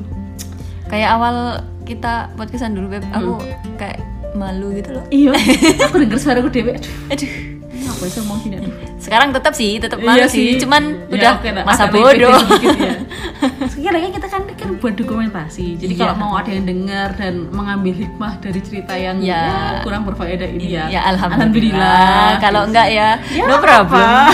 Kayak 0.87 1.11
awal 1.13 1.37
kita 1.83 2.31
podcastan 2.35 2.73
dulu 2.73 2.91
beb, 2.93 3.05
aku 3.09 3.35
Hmm. 3.37 3.75
kayak 3.77 3.99
malu 4.33 4.71
gitu 4.73 4.91
loh. 4.93 5.05
iya 5.09 5.33
aku 5.87 5.97
denger 5.99 6.19
suaraku 6.19 6.49
dewe 6.49 6.73
aduh 7.09 7.31
Aduh, 7.71 7.91
apa 7.91 8.03
sih 8.07 8.19
ngomong 8.21 8.39
gini 8.41 8.57
aduh 8.59 8.75
sekarang 9.01 9.29
tetap 9.33 9.53
sih 9.53 9.73
tetap 9.77 9.97
Iya 9.97 10.07
malu 10.07 10.27
sih 10.27 10.45
sih. 10.55 10.61
cuman 10.61 10.83
Ya, 11.09 11.11
udah 11.11 11.31
oke 11.35 11.49
lah, 11.51 11.65
masa 11.65 11.85
bodoh 11.89 12.31
ya. 12.31 12.93
Sekarang 13.73 14.13
kita 14.13 14.29
kan 14.29 14.43
kan 14.53 14.77
buat 14.77 14.93
dokumentasi. 14.93 15.81
Jadi 15.81 15.97
Iya. 15.97 16.01
kalau 16.05 16.15
mau 16.15 16.37
ada 16.37 16.53
yang 16.53 16.69
dengar 16.69 17.17
dan 17.17 17.49
mengambil 17.49 17.97
hikmah 17.97 18.37
dari 18.39 18.61
cerita 18.61 18.93
yang 18.93 19.17
Ya. 19.19 19.41
ya, 19.41 19.81
kurang 19.81 20.05
berfaedah 20.05 20.45
ini 20.47 20.77
ya. 20.77 20.85
ya 20.91 21.01
alhamdulillah, 21.09 22.37
kalau 22.39 22.69
enggak 22.69 22.93
ya, 22.93 23.17
Ya, 23.33 23.49
no 23.49 23.57
problem 23.59 24.05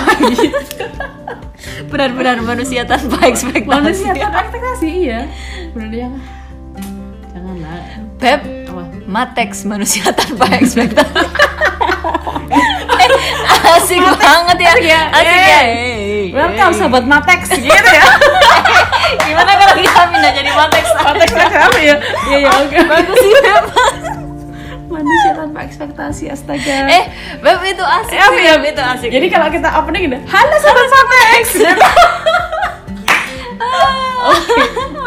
benar-benar 1.86 2.42
manusia 2.42 2.82
tanpa 2.82 3.22
ekspektasi 3.24 3.70
manusia 3.70 4.11
tanpa 4.12 4.38
ekspektasi 4.42 4.88
iya. 5.07 5.20
Benar 5.70 5.90
ya. 5.92 6.09
Janganlah. 7.30 7.78
Beb? 8.18 8.40
Matex 9.07 9.62
manusia 9.62 10.11
tanpa 10.11 10.50
ekspektasi 10.59 11.14
eh, 12.96 13.11
asik 13.72 14.02
banget 14.02 14.59
ya 14.59 14.70
asik 14.74 15.30
ya 15.30 15.61
Eh, 15.62 16.34
Welcome 16.34 16.74
eh. 16.74 16.76
sahabat 16.76 17.04
Matex 17.07 17.40
gitu 17.57 17.70
ya. 17.70 18.04
gimana 19.22 19.52
kalau 19.54 19.74
kita 19.76 20.02
pindah 20.11 20.32
jadi 20.32 20.50
Matex 20.52 20.84
Matex 20.96 21.30
apa 21.32 21.78
ya? 21.78 21.96
Iya 22.26 22.36
ya 22.40 22.50
oke. 22.59 22.78
bagus 22.84 23.16
sih 23.16 23.32
Manusia 24.86 25.32
tanpa 25.34 25.59
ekspektasi 25.62 26.24
astaga. 26.26 26.86
eh 26.88 27.04
Beb 27.38 27.59
itu 27.64 27.84
asik 27.84 28.11
Ya, 28.12 28.26
sih, 28.26 28.38
ya. 28.40 28.52
Beb 28.57 28.64
itu 28.68 28.82
asik 28.82 29.09
Jadi 29.09 29.26
kalau 29.28 29.46
kita 29.48 29.68
opening 29.76 30.02
gitu, 30.07 30.18
halo 30.26 30.54
sahabat 30.57 30.86
Matex. 30.88 31.44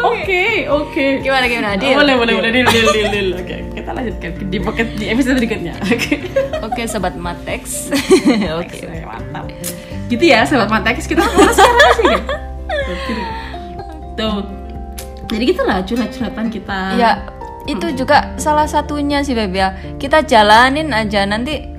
oke, 0.00 0.44
oke. 0.70 1.04
gimana 1.20 1.44
gimana 1.44 1.68
Deal? 1.76 1.92
boleh, 1.92 2.14
boleh, 2.14 2.34
boleh, 2.34 2.50
deal, 2.50 2.66
deal, 2.66 2.88
deal, 2.88 3.08
deal. 3.10 3.28
Oke, 3.36 3.56
kita 3.90 3.98
lanjutkan 3.98 4.30
di 4.46 4.58
pocket 4.62 4.88
di 4.94 5.06
episode 5.10 5.34
berikutnya. 5.34 5.74
Oke. 5.90 6.14
oke 6.62 6.82
sobat 6.86 7.18
Matex 7.18 7.90
oke 8.62 8.70
Oke, 8.70 9.02
mantap. 9.02 9.50
Gitu 10.06 10.24
ya, 10.30 10.46
sahabat 10.46 10.70
Matex, 10.70 11.10
kita 11.10 11.26
mulai 11.26 11.50
sekarang 11.50 11.78
aja 11.82 12.02
ya. 12.06 12.20
Tuh, 12.86 12.96
gitu. 13.02 13.22
Tuh. 14.14 14.38
Jadi 15.30 15.42
gitulah 15.42 15.78
curhat-curhatan 15.82 16.46
kita. 16.50 16.78
ya 16.94 17.10
itu 17.66 17.86
juga 17.94 18.34
salah 18.34 18.66
satunya 18.66 19.22
sih 19.22 19.34
Beb 19.36 19.52
ya 19.52 19.74
kita 20.00 20.22
jalanin 20.24 20.90
aja 20.90 21.22
nanti 21.28 21.70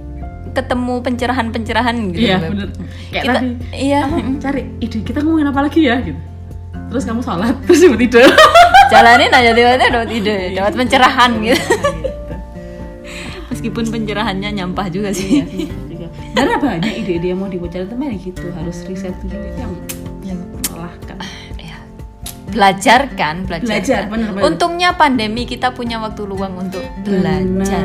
ketemu 0.52 1.00
pencerahan-pencerahan 1.04 1.96
gitu 2.12 2.28
Iya, 2.28 2.38
bener. 2.44 2.70
Kayak 3.08 3.24
kita 3.24 3.40
tadi. 3.40 3.50
iya 3.72 4.02
Apa, 4.04 4.20
cari 4.40 4.62
ide 4.80 5.00
kita 5.00 5.20
ngomongin 5.24 5.48
apa 5.48 5.60
lagi 5.64 5.80
ya 5.88 5.96
gitu. 6.04 6.20
Terus 6.92 7.04
kamu 7.08 7.24
sholat, 7.24 7.56
terus 7.68 7.80
tiba 7.80 7.96
tidur. 7.96 8.28
Jalanin 8.92 9.32
aja 9.32 9.50
tiba-tiba 9.52 9.90
dapat 9.90 10.10
ide 10.12 10.38
dapat 10.54 10.74
pencerahan 10.76 11.32
gitu 11.40 11.64
Gitu. 13.52 13.68
meskipun 13.68 13.84
pencerahannya 13.88 14.50
nyampah 14.58 14.88
juga 14.90 15.12
sih 15.12 15.44
juga. 15.86 16.08
Karena 16.34 16.56
banyak 16.58 16.94
ide-ide 17.04 17.36
yang 17.36 17.40
mau 17.44 17.52
dibocor 17.52 17.84
teman 17.84 18.16
gitu 18.16 18.48
harus 18.52 18.78
riset 18.88 19.14
dulu 19.22 19.36
itu 19.38 19.60
yang 19.60 19.74
yang 20.26 20.40
melelahkan. 20.72 21.18
Belajar 22.52 23.08
kan 23.16 23.48
belajar, 23.48 23.80
Belajar, 23.80 24.02
kan. 24.04 24.12
bener-bener. 24.12 24.44
untungnya 24.44 24.90
pandemi 24.92 25.48
kita 25.48 25.72
punya 25.72 26.04
waktu 26.04 26.28
luang 26.28 26.52
untuk 26.60 26.84
belajar 27.08 27.80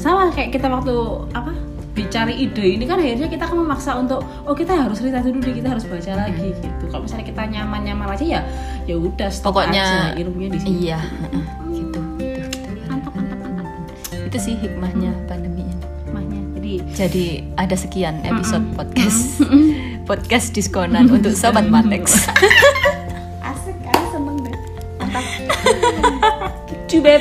sama 0.00 0.32
kayak 0.32 0.56
kita 0.56 0.64
waktu 0.64 0.94
apa 1.36 1.52
dicari 1.92 2.38
ide 2.38 2.78
ini 2.78 2.86
kan 2.86 3.02
akhirnya 3.02 3.26
kita 3.26 3.44
kan 3.44 3.58
memaksa 3.58 3.98
untuk 3.98 4.22
oh 4.22 4.54
kita 4.54 4.70
harus 4.70 5.02
riset 5.02 5.18
dulu 5.26 5.42
deh 5.42 5.60
kita 5.60 5.74
harus 5.74 5.84
baca 5.84 6.12
lagi 6.14 6.54
gitu 6.54 6.84
kalau 6.88 7.04
misalnya 7.04 7.26
kita 7.26 7.42
nyaman 7.42 7.80
nyaman 7.82 8.06
aja 8.14 8.24
ya 8.24 8.40
ya 8.88 8.96
udah 8.96 9.28
stop 9.28 9.52
pokoknya 9.52 9.84
aja 9.84 10.16
ilmunya 10.16 10.48
di 10.48 10.58
sini. 10.64 10.88
iya 10.88 10.96
heeh, 10.96 11.44
gitu 11.76 12.00
gitu. 12.16 12.40
Gitu 12.40 12.80
mantap 12.88 13.12
mantap 13.12 13.38
mantap 13.44 13.68
itu 14.16 14.38
sih 14.40 14.54
hikmahnya 14.56 15.12
pandemi 15.28 15.68
ini. 15.68 15.76
Hikmahnya. 15.76 16.40
Jadi 16.56 16.72
jadi 16.96 17.26
ada 17.60 17.76
sekian 17.76 18.24
episode 18.24 18.64
podcast. 18.72 19.44
Podcast 20.08 20.56
diskonan 20.56 21.04
untuk 21.12 21.36
sobat 21.36 21.68
Matex 21.68 22.16
asik 23.52 23.76
kan 23.84 24.00
seneng 24.08 24.40
deh. 24.40 24.56
Mantap 24.96 25.24
gitu 26.72 27.04
beb 27.04 27.20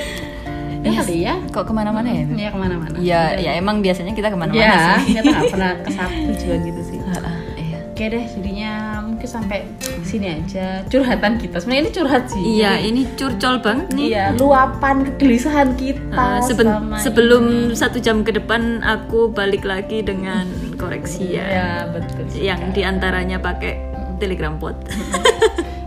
ya 0.88 0.92
kali 1.04 1.16
ya 1.20 1.36
kok 1.52 1.68
ke 1.68 1.74
mana-mana 1.76 2.08
ya? 2.08 2.24
Beb? 2.24 2.38
ya 2.40 2.50
ke 2.56 2.60
mana-mana. 2.64 2.96
Ya 3.04 3.22
ya 3.36 3.52
emang 3.60 3.84
biasanya 3.84 4.16
kita 4.16 4.32
ke 4.32 4.40
mana-mana 4.40 4.64
ya 4.64 5.04
sih. 5.04 5.20
kita 5.20 5.22
nggak 5.28 5.52
pernah 5.52 5.72
ke 5.84 5.90
satu 5.92 6.16
tujuan 6.32 6.60
gitu 6.64 6.82
sih. 6.88 6.98
Heeh, 7.12 7.38
iya. 7.60 7.80
Oke 7.92 8.06
deh, 8.08 8.24
jadinya 8.24 8.97
mungkin 9.28 9.44
sampai 9.44 9.60
sini 10.08 10.28
aja 10.40 10.88
curhatan 10.88 11.36
kita. 11.36 11.60
Sebenarnya 11.60 11.84
ini 11.84 11.92
curhat 11.92 12.24
sih. 12.32 12.40
iya 12.40 12.72
Jadi, 12.74 12.88
ini 12.88 13.02
curcol 13.20 13.56
banget 13.60 13.88
nih 13.92 14.08
Iya, 14.08 14.26
luapan 14.40 14.96
kegelisahan 15.04 15.70
kita. 15.76 16.16
Uh, 16.16 16.40
seben- 16.40 16.68
selama 16.72 16.96
sebelum 16.98 17.44
ini. 17.68 17.76
satu 17.76 17.98
jam 18.00 18.24
ke 18.24 18.32
depan 18.32 18.80
aku 18.82 19.28
balik 19.30 19.68
lagi 19.68 20.00
dengan 20.00 20.48
koreksi 20.80 21.36
ya, 21.36 21.44
ya 21.44 21.68
betul. 21.92 22.24
yang 22.40 22.72
di 22.72 22.82
antaranya 22.82 23.36
pakai 23.38 23.76
telegram 24.18 24.56
bot 24.56 24.76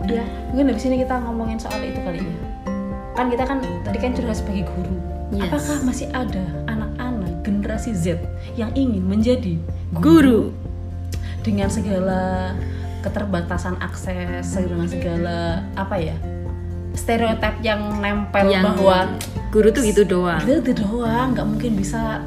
Ya, 0.01 0.21
mungkin 0.51 0.69
habis 0.69 0.83
ini 0.85 1.01
kita 1.01 1.13
ngomongin 1.23 1.55
soal 1.55 1.79
itu 1.81 2.01
kali 2.01 2.19
ya. 2.19 2.35
Kan 3.13 3.29
kita 3.29 3.47
kan 3.47 3.57
tadi 3.85 3.97
kan 3.97 4.11
curhat 4.11 4.33
sebagai 4.35 4.67
guru. 4.67 4.95
Yes. 5.31 5.47
Apakah 5.47 5.77
masih 5.87 6.07
ada 6.11 6.43
anak-anak 6.67 7.31
generasi 7.41 7.95
Z 7.95 8.19
yang 8.53 8.73
ingin 8.75 9.07
menjadi 9.07 9.55
guru 9.93 10.51
dengan 11.41 11.69
segala 11.69 12.51
keterbatasan 13.01 13.75
akses, 13.81 14.45
dengan 14.55 14.87
segala 14.87 15.65
apa 15.75 15.97
ya? 15.97 16.15
stereotip 16.91 17.55
yang 17.63 18.03
nempel 18.03 18.51
yang 18.51 18.67
bahwa 18.67 19.15
guru 19.47 19.71
tuh 19.71 19.83
gitu 19.83 20.03
doang 20.03 20.43
itu 20.43 20.59
itu 20.59 20.73
doang 20.83 21.31
nggak 21.31 21.47
mungkin 21.47 21.71
bisa 21.79 22.19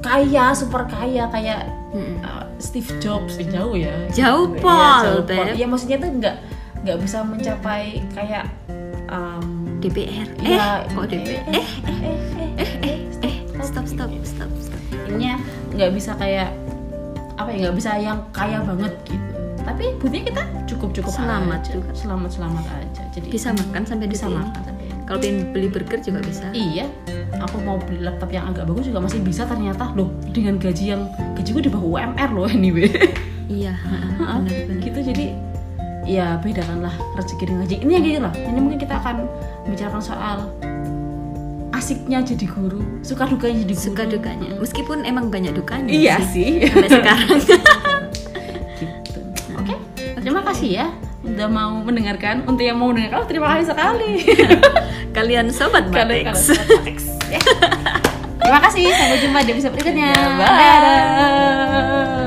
kaya 0.00 0.54
super 0.54 0.86
kaya 0.86 1.26
kayak 1.28 1.66
Mm-mm. 1.90 2.22
uh, 2.22 2.46
Steve 2.62 2.86
Jobs 3.02 3.36
Eh, 3.42 3.46
jauh 3.50 3.74
ya 3.74 3.90
Jauh, 4.14 4.54
jauh, 4.54 5.26
Beb. 5.26 5.34
Pol. 5.34 5.58
Iya, 5.58 5.66
maksudnya 5.66 5.98
tuh 5.98 6.10
nggak 6.22 6.36
nggak 6.86 6.98
bisa 7.02 7.18
mencapai 7.26 7.98
kayak 8.14 8.46
um, 9.10 9.76
DPR 9.82 10.28
eh 10.40 10.54
ya, 10.56 10.86
kok 10.86 11.06
DPR 11.10 11.44
eh 11.50 11.66
eh 11.90 12.08
eh 12.62 12.76
eh 12.86 12.98
eh 13.26 13.34
stop 13.60 13.84
stop 13.84 14.08
stop 14.24 14.50
stop 14.62 14.80
ininya 15.10 15.36
nggak 15.76 15.90
bisa 15.92 16.14
kayak 16.16 16.48
apa 17.36 17.48
ya 17.52 17.56
nggak 17.68 17.76
bisa 17.76 17.90
yang 17.98 18.18
kaya 18.30 18.62
banget 18.64 18.92
gitu 19.04 19.29
tapi 19.62 19.84
buktinya 19.96 20.24
kita 20.26 20.42
cukup 20.66 20.88
cukup 20.92 21.12
Selamat 21.12 21.60
aja. 21.60 21.70
juga. 21.72 21.90
selamat 21.92 22.30
selamat 22.32 22.64
aja 22.70 23.02
jadi 23.10 23.26
bisa 23.28 23.48
makan 23.50 23.82
sampai 23.82 24.04
di 24.04 24.10
bisa 24.10 24.26
sini 24.26 24.36
makan 24.36 24.60
sampai 24.62 24.84
kalau 25.02 25.18
pengen 25.18 25.50
beli 25.50 25.66
burger 25.66 25.98
juga 25.98 26.20
bisa 26.22 26.46
Iya, 26.50 26.86
aku 27.36 27.56
mau 27.58 27.76
beli 27.76 27.98
laptop 28.00 28.30
yang 28.30 28.46
agak 28.46 28.64
bagus 28.64 28.86
juga 28.86 29.00
masih 29.00 29.18
bisa 29.18 29.42
ternyata 29.42 29.90
loh 29.92 30.06
dengan 30.28 30.54
gaji 30.54 30.84
yang 30.88 31.02
gaji 31.34 31.50
gue 31.50 31.62
di 31.66 31.70
bawah 31.70 31.82
UMR 31.98 32.30
loh 32.30 32.46
anyway. 32.52 32.86
iya 33.46 33.74
Heeh, 33.82 34.36
benar 34.38 34.60
benar 34.64 34.78
gitu 34.80 34.98
jadi 35.02 35.26
ya 36.06 36.38
bedakanlah 36.38 36.90
rezeki 37.14 37.44
dengan 37.44 37.60
gaji. 37.62 37.76
Ini 37.78 37.90
yang 37.92 38.04
gitu 38.04 38.20
lah. 38.20 38.34
Ini 38.34 38.58
mungkin 38.58 38.78
kita 38.78 38.94
akan 38.96 39.16
bicarakan 39.64 40.00
soal 40.00 40.38
asiknya 41.70 42.20
jadi 42.20 42.44
guru, 42.46 42.82
suka 43.00 43.24
dukanya 43.24 43.62
jadi 43.62 43.72
guru. 43.72 43.84
suka 43.86 44.02
dukanya 44.04 44.50
meskipun 44.58 45.00
emang 45.02 45.28
banyak 45.28 45.54
dukanya 45.54 45.88
Iya 45.88 46.16
sih 46.28 46.60
sih. 46.60 46.68
sampai 46.68 46.90
sekarang 46.90 47.38
terima 50.30 50.46
kasih 50.46 50.70
ya 50.78 50.86
udah 51.26 51.48
mau 51.50 51.74
mendengarkan. 51.84 52.46
Untuk 52.48 52.64
yang 52.64 52.80
mau 52.80 52.94
mendengarkan, 52.94 53.18
oh, 53.20 53.26
terima 53.28 53.46
kasih 53.56 53.74
sekali. 53.74 54.12
kalian 55.16 55.52
sobat 55.52 55.90
Matex 55.90 55.92
kalian 55.92 56.32
Matex. 56.32 56.96
Ya. 57.28 57.40
Terima 58.40 58.66
kasih, 58.66 58.88
sampai 58.88 59.20
jumpa 59.20 59.38
di 59.44 59.50
episode 59.52 59.72
berikutnya. 59.76 60.10
Ya, 60.10 60.26
bye. 60.34 60.48
Dadah. 60.48 62.19